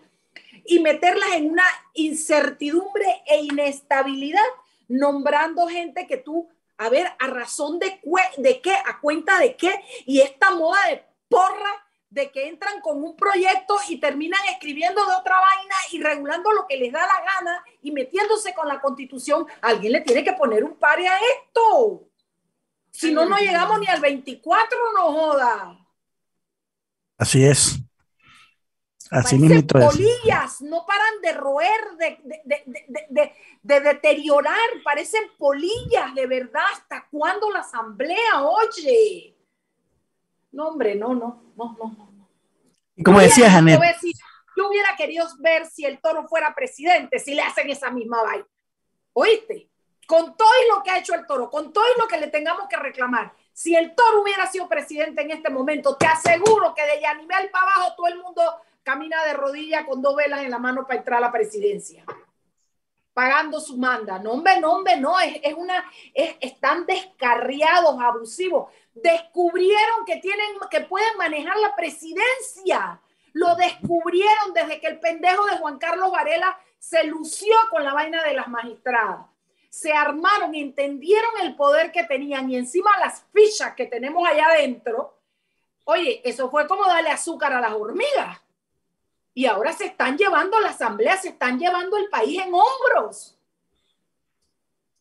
y 0.64 0.80
meterlas 0.80 1.30
en 1.34 1.50
una 1.50 1.64
incertidumbre 1.94 3.22
e 3.26 3.42
inestabilidad, 3.42 4.40
nombrando 4.88 5.68
gente 5.68 6.06
que 6.06 6.16
tú 6.16 6.48
a 6.78 6.88
ver, 6.88 7.06
¿a 7.20 7.28
razón 7.28 7.78
de, 7.78 8.00
de 8.38 8.60
qué? 8.60 8.72
¿A 8.72 8.98
cuenta 9.00 9.38
de 9.38 9.54
qué? 9.54 9.72
Y 10.04 10.20
esta 10.20 10.50
moda 10.50 10.80
de 10.88 11.04
porra 11.28 11.86
de 12.12 12.30
que 12.30 12.46
entran 12.46 12.82
con 12.82 13.02
un 13.02 13.16
proyecto 13.16 13.74
y 13.88 13.98
terminan 13.98 14.40
escribiendo 14.50 15.02
de 15.06 15.14
otra 15.14 15.40
vaina 15.40 15.74
y 15.92 16.02
regulando 16.02 16.52
lo 16.52 16.66
que 16.66 16.76
les 16.76 16.92
da 16.92 17.00
la 17.00 17.24
gana 17.24 17.64
y 17.80 17.90
metiéndose 17.90 18.52
con 18.52 18.68
la 18.68 18.82
constitución, 18.82 19.46
alguien 19.62 19.92
le 19.92 20.02
tiene 20.02 20.22
que 20.22 20.34
poner 20.34 20.62
un 20.62 20.76
pare 20.76 21.08
a 21.08 21.16
esto. 21.16 22.06
Si 22.90 23.12
no, 23.12 23.24
no 23.24 23.38
llegamos 23.38 23.80
ni 23.80 23.86
al 23.86 24.02
24, 24.02 24.78
no 24.94 25.12
joda. 25.12 25.78
Así 27.16 27.42
es. 27.46 27.78
Así 29.10 29.38
mismo 29.38 29.66
polillas, 29.66 30.60
no 30.60 30.84
paran 30.86 31.20
de 31.22 31.32
roer, 31.32 31.80
de, 33.62 33.80
deteriorar, 33.80 34.56
parecen 34.84 35.22
polillas, 35.38 36.14
de 36.14 36.26
verdad. 36.26 36.64
¿Hasta 36.72 37.08
cuándo 37.10 37.50
la 37.50 37.60
asamblea? 37.60 38.42
Oye. 38.42 39.31
No, 40.52 40.68
hombre, 40.68 40.94
no, 40.94 41.14
no, 41.14 41.42
no, 41.56 41.76
no, 41.78 41.96
no. 41.96 42.28
Y 42.94 43.02
como 43.02 43.20
decía 43.20 43.50
Janet. 43.50 43.80
Yo 44.54 44.68
hubiera 44.68 44.94
querido 44.96 45.26
ver 45.38 45.66
si 45.66 45.84
el 45.86 45.98
toro 46.00 46.28
fuera 46.28 46.54
presidente, 46.54 47.18
si 47.18 47.34
le 47.34 47.42
hacen 47.42 47.70
esa 47.70 47.90
misma 47.90 48.22
vaina. 48.22 48.46
¿Oíste? 49.14 49.70
Con 50.06 50.36
todo 50.36 50.48
y 50.64 50.76
lo 50.76 50.82
que 50.82 50.90
ha 50.90 50.98
hecho 50.98 51.14
el 51.14 51.26
toro, 51.26 51.50
con 51.50 51.72
todo 51.72 51.84
y 51.84 52.00
lo 52.00 52.06
que 52.06 52.18
le 52.18 52.26
tengamos 52.26 52.68
que 52.68 52.76
reclamar. 52.76 53.32
Si 53.52 53.74
el 53.74 53.94
toro 53.94 54.22
hubiera 54.22 54.46
sido 54.46 54.68
presidente 54.68 55.22
en 55.22 55.30
este 55.30 55.50
momento, 55.50 55.96
te 55.96 56.06
aseguro 56.06 56.74
que 56.74 56.82
de 56.82 57.00
Yanimel 57.00 57.50
para 57.50 57.64
abajo 57.64 57.94
todo 57.96 58.08
el 58.08 58.18
mundo 58.18 58.42
camina 58.82 59.24
de 59.24 59.34
rodillas 59.34 59.86
con 59.86 60.02
dos 60.02 60.16
velas 60.16 60.42
en 60.42 60.50
la 60.50 60.58
mano 60.58 60.86
para 60.86 60.98
entrar 60.98 61.18
a 61.18 61.26
la 61.26 61.32
presidencia, 61.32 62.04
pagando 63.14 63.60
su 63.60 63.76
manda. 63.76 64.18
No, 64.18 64.32
hombre, 64.32 64.60
no, 64.60 64.72
hombre, 64.72 64.96
no, 64.96 65.18
es, 65.20 65.40
es 65.42 65.54
una, 65.54 65.84
es, 66.14 66.36
están 66.40 66.86
descarriados, 66.86 68.00
abusivos. 68.00 68.72
Descubrieron 68.94 70.04
que 70.06 70.16
tienen, 70.16 70.46
que 70.70 70.80
pueden 70.82 71.16
manejar 71.16 71.56
la 71.58 71.74
presidencia. 71.74 73.00
Lo 73.32 73.54
descubrieron 73.56 74.52
desde 74.54 74.80
que 74.80 74.88
el 74.88 75.00
pendejo 75.00 75.44
de 75.46 75.56
Juan 75.58 75.78
Carlos 75.78 76.10
Varela 76.10 76.58
se 76.78 77.04
lució 77.04 77.54
con 77.70 77.84
la 77.84 77.94
vaina 77.94 78.22
de 78.22 78.34
las 78.34 78.48
magistradas. 78.48 79.26
Se 79.70 79.92
armaron, 79.92 80.54
entendieron 80.54 81.30
el 81.40 81.56
poder 81.56 81.92
que 81.92 82.04
tenían 82.04 82.50
y 82.50 82.56
encima 82.56 82.90
las 82.98 83.24
fichas 83.32 83.74
que 83.74 83.86
tenemos 83.86 84.28
allá 84.28 84.46
adentro. 84.46 85.18
Oye, 85.84 86.20
eso 86.24 86.50
fue 86.50 86.66
como 86.66 86.84
darle 86.84 87.10
azúcar 87.10 87.54
a 87.54 87.60
las 87.60 87.72
hormigas 87.72 88.41
y 89.34 89.46
ahora 89.46 89.72
se 89.72 89.86
están 89.86 90.16
llevando 90.16 90.60
la 90.60 90.70
asamblea, 90.70 91.16
se 91.16 91.30
están 91.30 91.58
llevando 91.58 91.96
el 91.96 92.08
país 92.08 92.40
en 92.40 92.52
hombros. 92.52 93.36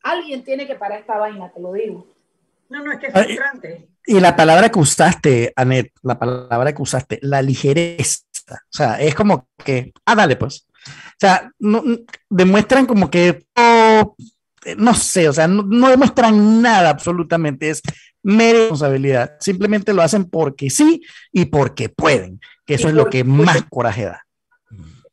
Alguien 0.03 0.43
tiene 0.43 0.65
que 0.65 0.75
parar 0.75 0.99
esta 0.99 1.17
vaina, 1.17 1.51
te 1.51 1.59
lo 1.59 1.73
digo. 1.73 2.07
No, 2.69 2.83
no, 2.83 2.91
es 2.91 2.99
que 2.99 3.07
es 3.07 3.13
frustrante. 3.13 3.87
Y 4.05 4.19
la 4.19 4.35
palabra 4.35 4.69
que 4.69 4.79
usaste, 4.79 5.53
Anet, 5.55 5.91
la 6.01 6.17
palabra 6.17 6.73
que 6.73 6.81
usaste, 6.81 7.19
la 7.21 7.41
ligereza. 7.41 8.23
O 8.49 8.55
sea, 8.71 8.99
es 8.99 9.13
como 9.13 9.47
que, 9.63 9.93
ah, 10.05 10.15
dale, 10.15 10.37
pues. 10.37 10.67
O 10.87 11.19
sea, 11.19 11.51
no, 11.59 11.83
demuestran 12.29 12.85
como 12.85 13.11
que, 13.11 13.45
no 14.77 14.95
sé, 14.95 15.29
o 15.29 15.33
sea, 15.33 15.47
no, 15.47 15.63
no, 15.63 15.89
demuestran 15.89 16.61
nada 16.61 16.89
absolutamente. 16.89 17.69
Es 17.69 17.81
mera 18.23 18.59
responsabilidad. 18.59 19.35
Simplemente 19.39 19.93
lo 19.93 20.01
hacen 20.01 20.25
porque 20.25 20.69
sí 20.69 21.03
y 21.31 21.45
porque 21.45 21.89
pueden 21.89 22.39
eso 22.75 22.87
es 22.87 22.93
lo 22.93 23.09
que 23.09 23.23
más 23.23 23.63
coraje 23.69 24.05
da. 24.05 24.25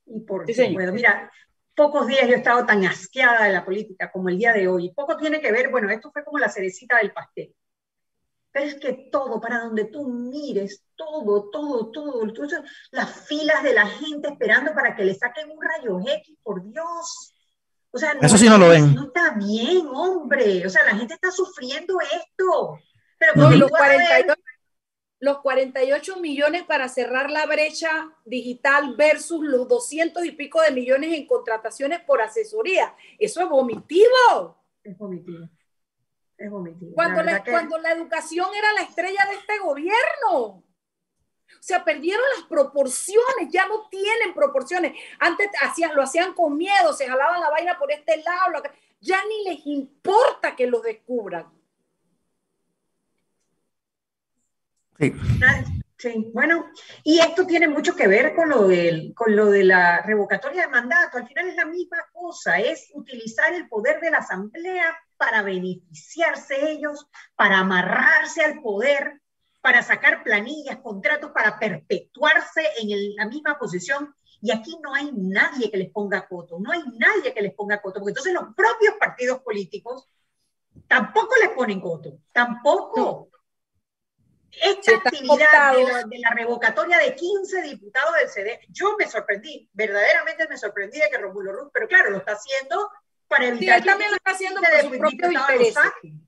Y 0.07 0.21
por 0.21 0.47
bueno, 0.73 0.93
mira, 0.93 1.31
pocos 1.75 2.07
días 2.07 2.27
yo 2.27 2.35
he 2.35 2.39
estado 2.39 2.67
tan 2.67 2.85
asqueada 2.85 3.45
de 3.45 3.53
la 3.53 3.65
política 3.65 4.11
como 4.11 4.29
el 4.29 4.39
día 4.39 4.53
de 4.53 4.67
hoy. 4.67 4.93
Poco 4.95 5.17
tiene 5.17 5.41
que 5.41 5.53
ver, 5.53 5.71
bueno, 5.71 5.91
esto 5.91 6.11
fue 6.11 6.25
como 6.25 6.39
la 6.39 6.49
cerecita 6.49 6.99
del 6.99 7.13
pastel. 7.13 7.55
Pero 8.51 8.67
es 8.67 8.75
que 8.77 9.09
todo, 9.13 9.41
para 9.41 9.61
donde 9.61 9.85
tú 9.85 10.09
mires, 10.09 10.83
todo, 10.97 11.49
todo, 11.51 11.93
todo, 11.93 12.27
las 12.91 13.27
filas 13.27 13.63
de 13.63 13.75
la 13.75 13.87
gente 13.87 14.29
esperando 14.29 14.73
para 14.75 14.97
que 14.97 15.05
le 15.05 15.15
saquen 15.15 15.51
un 15.51 15.63
rayo 15.63 16.01
X, 16.01 16.37
por 16.43 16.65
Dios. 16.65 17.35
O 17.91 17.99
sea, 17.99 18.13
Eso 18.21 18.39
sí 18.39 18.49
no 18.49 18.59
lo 18.59 18.69
ven. 18.69 18.95
No 18.95 19.05
está 19.05 19.35
bien, 19.37 19.87
hombre. 19.93 20.67
O 20.67 20.71
sea, 20.71 20.85
la 20.85 20.97
gente 20.97 21.15
está 21.15 21.31
sufriendo 21.31 21.99
esto. 22.01 22.79
Pero 23.19 23.33
no, 23.37 23.51
los 23.51 23.71
42, 23.71 24.37
los 25.21 25.41
48 25.41 26.21
millones 26.21 26.65
para 26.65 26.89
cerrar 26.89 27.31
la 27.31 27.47
brecha 27.47 28.13
digital 28.25 28.95
versus 28.97 29.41
los 29.43 29.67
200 29.67 30.25
y 30.25 30.33
pico 30.33 30.61
de 30.63 30.71
millones 30.71 31.13
en 31.13 31.27
contrataciones 31.27 32.01
por 32.01 32.23
asesoría. 32.23 32.95
Eso 33.19 33.43
es 33.43 33.49
vomitivo. 33.49 34.63
Es 34.83 34.97
vomitivo. 34.97 35.49
Es 36.37 36.51
vomitivo. 36.51 36.93
Cuando 36.95 37.23
la, 37.23 37.43
cuando 37.43 37.79
la 37.79 37.93
educación 37.93 38.49
era 38.57 38.73
la 38.75 38.83
estrella 38.83 39.27
de 39.29 39.37
este 39.37 39.59
gobierno. 39.59 40.65
O 41.51 41.63
sea, 41.63 41.85
perdieron 41.85 42.25
las 42.37 42.47
proporciones, 42.47 43.49
ya 43.51 43.67
no 43.67 43.89
tienen 43.89 44.35
proporciones. 44.35 44.93
Antes 45.19 45.49
hacían, 45.61 45.95
lo 45.97 46.03
hacían 46.03 46.35
con 46.35 46.57
miedo, 46.57 46.93
se 46.93 47.09
jalaban 47.09 47.41
la 47.41 47.51
vaina 47.51 47.79
por 47.79 47.91
este 47.91 48.19
lado, 48.19 48.63
ya 49.01 49.19
ni 49.25 49.45
les 49.45 49.67
importa 49.67 50.55
que 50.55 50.67
lo 50.67 50.81
descubran. 50.81 51.58
Sí. 54.99 55.15
Sí, 55.99 56.31
bueno, 56.33 56.67
y 57.03 57.19
esto 57.19 57.45
tiene 57.45 57.67
mucho 57.67 57.97
que 57.97 58.07
ver 58.07 58.33
con 58.37 58.49
lo, 58.49 58.69
del, 58.69 59.13
con 59.17 59.35
lo 59.35 59.47
de 59.47 59.65
la 59.65 60.01
revocatoria 60.03 60.63
de 60.63 60.69
mandato. 60.69 61.19
Al 61.19 61.27
final 61.27 61.49
es 61.49 61.57
la 61.57 61.65
misma 61.65 61.97
cosa, 62.13 62.57
es 62.61 62.89
utilizar 62.95 63.53
el 63.53 63.69
poder 63.69 63.99
de 64.01 64.13
la 64.13 64.19
Asamblea 64.19 64.97
para 65.17 65.43
beneficiarse 65.43 66.71
ellos, 66.71 67.09
para 67.35 67.59
amarrarse 67.59 68.45
al 68.45 68.63
poder, 68.63 69.21
para 69.61 69.83
sacar 69.83 70.23
planillas, 70.23 70.77
contratos, 70.77 71.33
para 71.33 71.59
perpetuarse 71.59 72.63
en 72.81 73.17
la 73.17 73.27
misma 73.27 73.59
posición. 73.59 74.15
Y 74.41 74.53
aquí 74.53 74.79
no 74.81 74.95
hay 74.95 75.11
nadie 75.17 75.69
que 75.69 75.79
les 75.79 75.91
ponga 75.91 76.29
coto, 76.29 76.61
no 76.61 76.71
hay 76.71 76.85
nadie 76.97 77.35
que 77.35 77.43
les 77.43 77.55
ponga 77.55 77.83
coto, 77.83 77.99
porque 77.99 78.11
entonces 78.11 78.35
los 78.35 78.55
propios 78.55 78.95
partidos 79.01 79.41
políticos 79.41 80.09
tampoco 80.87 81.35
les 81.43 81.51
ponen 81.51 81.81
coto, 81.81 82.21
tampoco. 82.33 83.31
Esta 84.51 84.97
actividad 84.97 85.75
de 85.75 86.19
la, 86.19 86.31
revocatoria 86.31 86.99
de 86.99 87.15
15 87.15 87.63
diputados 87.63 88.15
del 88.17 88.29
CD, 88.29 88.61
yo 88.71 88.97
me 88.99 89.07
sorprendí, 89.07 89.69
verdaderamente 89.73 90.49
me 90.49 90.57
sorprendí 90.57 90.99
de 90.99 91.11
que 91.11 91.19
Romulo 91.19 91.53
Ruz, 91.53 91.71
pero 91.73 91.87
claro, 91.87 92.11
lo 92.11 92.19
está 92.19 92.33
haciendo 92.33 92.91
para 93.29 93.47
evitar 93.47 93.81
que 93.83 93.89
también 93.89 94.11
lo 94.11 94.17
está 94.17 94.31
haciendo 94.31 94.61
por 94.61 94.81
su 94.81 94.99
propio 94.99 95.33
interés. 95.33 95.75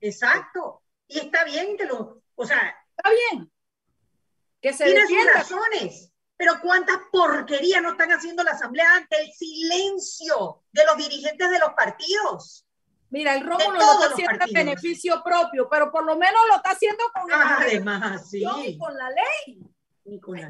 Exacto. 0.01 0.83
Y 1.09 1.19
está 1.19 1.45
bien 1.45 1.77
que 1.77 1.87
lo, 1.87 2.23
o 2.35 2.47
sea, 2.47 2.77
está 2.97 3.11
bien. 3.11 3.51
Que 4.61 4.73
se 4.73 4.85
tiene 4.85 5.07
sus 5.07 5.35
razones. 5.35 6.13
Pero 6.37 6.55
cuántas 6.63 6.97
porquerías 7.13 7.83
no 7.83 7.91
están 7.91 8.13
haciendo 8.13 8.43
la 8.43 8.53
Asamblea 8.53 8.95
ante 8.95 9.19
el 9.21 9.31
silencio 9.33 10.63
de 10.73 10.85
los 10.87 10.97
dirigentes 10.97 11.51
de 11.51 11.59
los 11.59 11.75
partidos. 11.75 12.67
Mira, 13.11 13.35
el 13.35 13.45
Rómulo 13.45 13.79
lo 13.79 13.93
está 13.93 14.07
haciendo 14.13 14.45
en 14.47 14.53
beneficio 14.53 15.23
propio, 15.23 15.69
pero 15.69 15.91
por 15.91 16.05
lo 16.05 16.17
menos 16.17 16.41
lo 16.49 16.57
está 16.57 16.71
haciendo 16.71 17.03
con, 17.13 17.31
Además, 17.33 18.31
sí. 18.31 18.45
con 18.79 18.97
la 18.97 19.11
ley. 19.11 19.71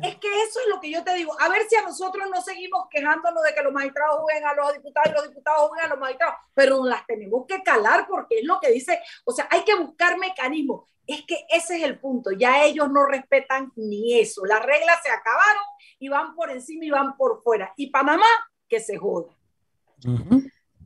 Es 0.03 0.17
que 0.17 0.29
eso 0.43 0.61
es 0.61 0.69
lo 0.69 0.81
que 0.81 0.91
yo 0.91 1.03
te 1.03 1.15
digo. 1.15 1.39
A 1.39 1.49
ver 1.49 1.63
si 1.69 1.77
a 1.77 1.83
nosotros 1.83 2.29
no 2.31 2.41
seguimos 2.41 2.87
quejándonos 2.91 3.43
de 3.43 3.55
que 3.55 3.63
los 3.63 3.73
magistrados 3.73 4.21
jueguen 4.21 4.47
a 4.47 4.55
los 4.55 4.73
diputados 4.73 5.11
y 5.11 5.15
los 5.15 5.29
diputados 5.29 5.69
jueguen 5.69 5.87
a 5.87 5.89
los 5.89 5.99
magistrados, 5.99 6.35
pero 6.55 6.85
las 6.85 7.05
tenemos 7.07 7.47
que 7.47 7.63
calar 7.63 8.07
porque 8.09 8.39
es 8.39 8.45
lo 8.45 8.61
que 8.61 8.71
dice. 8.71 9.01
O 9.25 9.33
sea, 9.33 9.49
hay 9.51 9.63
que 9.65 9.75
buscar 9.75 10.19
mecanismos. 10.19 10.89
Es 11.07 11.25
que 11.27 11.45
ese 11.51 11.77
es 11.77 11.83
el 11.83 11.99
punto. 11.99 12.31
Ya 12.31 12.63
ellos 12.65 12.89
no 12.91 13.05
respetan 13.07 13.73
ni 13.77 14.21
eso. 14.21 14.47
Las 14.47 14.65
reglas 14.65 14.99
se 15.03 15.11
acabaron 15.11 15.63
y 15.99 16.09
van 16.09 16.35
por 16.35 16.51
encima 16.51 16.85
y 16.85 16.91
van 16.91 17.17
por 17.17 17.43
fuera. 17.43 17.73
Y 17.77 17.91
Panamá, 17.91 18.27
que 18.69 18.81
se 18.81 18.97
joda. 18.97 19.37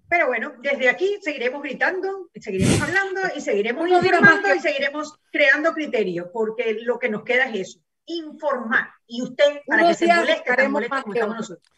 Pero 0.09 0.29
bueno, 0.29 0.53
desde 0.63 0.89
aquí 0.89 1.19
seguiremos 1.23 1.63
gritando, 1.63 2.29
seguiremos 2.35 2.81
hablando 2.81 3.21
y 3.35 3.41
seguiremos 3.41 3.89
informando 3.89 4.55
y 4.55 4.61
seguiremos 4.61 5.19
creando 5.33 5.73
criterios, 5.73 6.29
porque 6.33 6.79
lo 6.83 6.99
que 6.99 7.09
nos 7.09 7.25
queda 7.25 7.45
es 7.51 7.69
eso, 7.69 7.81
informar. 8.07 8.89
Y 9.07 9.23
usted, 9.23 9.61
para 9.67 9.89
que 9.89 9.95
se 9.95 10.07
moleste, 10.07 10.55
tan 10.57 10.71
moleste 10.71 11.03
como 11.03 11.15
estamos 11.15 11.37
nosotros. 11.37 11.75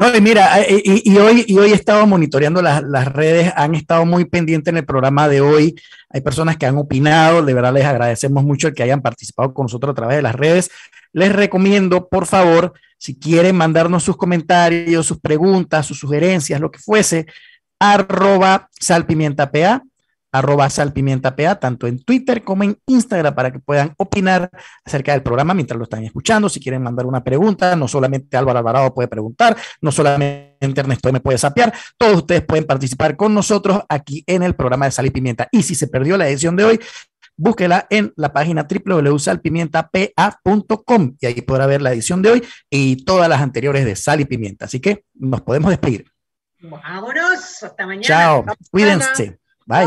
No, 0.00 0.16
y 0.16 0.20
mira, 0.20 0.60
eh, 0.62 0.82
y, 0.84 1.16
hoy, 1.16 1.44
y 1.46 1.58
hoy 1.58 1.70
he 1.70 1.74
estado 1.74 2.06
monitoreando 2.06 2.60
las, 2.60 2.82
las, 2.82 3.06
redes, 3.06 3.52
han 3.54 3.74
estado 3.74 4.04
muy 4.04 4.24
pendientes 4.24 4.72
en 4.72 4.78
el 4.78 4.84
programa 4.84 5.28
de 5.28 5.40
hoy. 5.40 5.80
Hay 6.10 6.22
personas 6.22 6.56
que 6.56 6.66
han 6.66 6.76
opinado, 6.76 7.42
de 7.42 7.54
verdad 7.54 7.72
les 7.72 7.84
agradecemos 7.84 8.42
mucho 8.42 8.68
el 8.68 8.74
que 8.74 8.82
hayan 8.82 9.00
participado 9.00 9.54
con 9.54 9.64
nosotros 9.64 9.92
a 9.92 9.94
través 9.94 10.16
de 10.16 10.22
las 10.22 10.34
redes. 10.34 10.70
Les 11.12 11.32
recomiendo, 11.32 12.08
por 12.08 12.26
favor, 12.26 12.72
si 12.98 13.18
quieren 13.18 13.56
mandarnos 13.56 14.02
sus 14.02 14.16
comentarios, 14.16 15.06
sus 15.06 15.20
preguntas, 15.20 15.86
sus 15.86 15.98
sugerencias, 15.98 16.60
lo 16.60 16.70
que 16.70 16.78
fuese, 16.78 17.26
arroba 17.78 18.68
salpimientapa, 18.78 19.82
arroba 20.32 20.68
salpimientapa, 20.68 21.54
tanto 21.56 21.86
en 21.86 22.02
Twitter 22.02 22.42
como 22.44 22.64
en 22.64 22.78
Instagram, 22.86 23.34
para 23.34 23.50
que 23.50 23.58
puedan 23.58 23.94
opinar 23.96 24.50
acerca 24.84 25.12
del 25.12 25.22
programa 25.22 25.54
mientras 25.54 25.78
lo 25.78 25.84
están 25.84 26.04
escuchando. 26.04 26.48
Si 26.48 26.60
quieren 26.60 26.82
mandar 26.82 27.06
una 27.06 27.24
pregunta, 27.24 27.74
no 27.76 27.88
solamente 27.88 28.36
Álvaro 28.36 28.58
Alvarado 28.58 28.94
puede 28.94 29.08
preguntar, 29.08 29.56
no 29.80 29.90
solamente 29.92 30.56
Ernesto 30.60 31.12
me 31.12 31.20
puede 31.20 31.38
sapear, 31.38 31.72
todos 31.96 32.16
ustedes 32.16 32.42
pueden 32.42 32.64
participar 32.64 33.16
con 33.16 33.32
nosotros 33.34 33.80
aquí 33.88 34.24
en 34.26 34.42
el 34.42 34.54
programa 34.54 34.86
de 34.86 34.92
Sal 34.92 35.06
y 35.06 35.10
Pimienta. 35.10 35.48
Y 35.50 35.62
si 35.62 35.74
se 35.74 35.88
perdió 35.88 36.16
la 36.16 36.28
edición 36.28 36.56
de 36.56 36.64
hoy, 36.64 36.80
búsquela 37.36 37.86
en 37.90 38.12
la 38.16 38.32
página 38.32 38.66
www.salpimientapa.com 38.68 41.16
y 41.20 41.26
ahí 41.26 41.42
podrá 41.42 41.66
ver 41.66 41.82
la 41.82 41.92
edición 41.92 42.22
de 42.22 42.30
hoy 42.30 42.42
y 42.70 43.04
todas 43.04 43.28
las 43.28 43.42
anteriores 43.42 43.84
de 43.84 43.96
Sal 43.96 44.20
y 44.20 44.24
Pimienta. 44.24 44.64
Así 44.64 44.80
que 44.80 45.04
nos 45.14 45.42
podemos 45.42 45.70
despedir. 45.70 46.15
Vámonos, 46.60 47.62
hasta 47.62 47.86
mañana. 47.86 48.06
Chao, 48.06 48.44
cuídense. 48.70 49.38
Bye. 49.66 49.86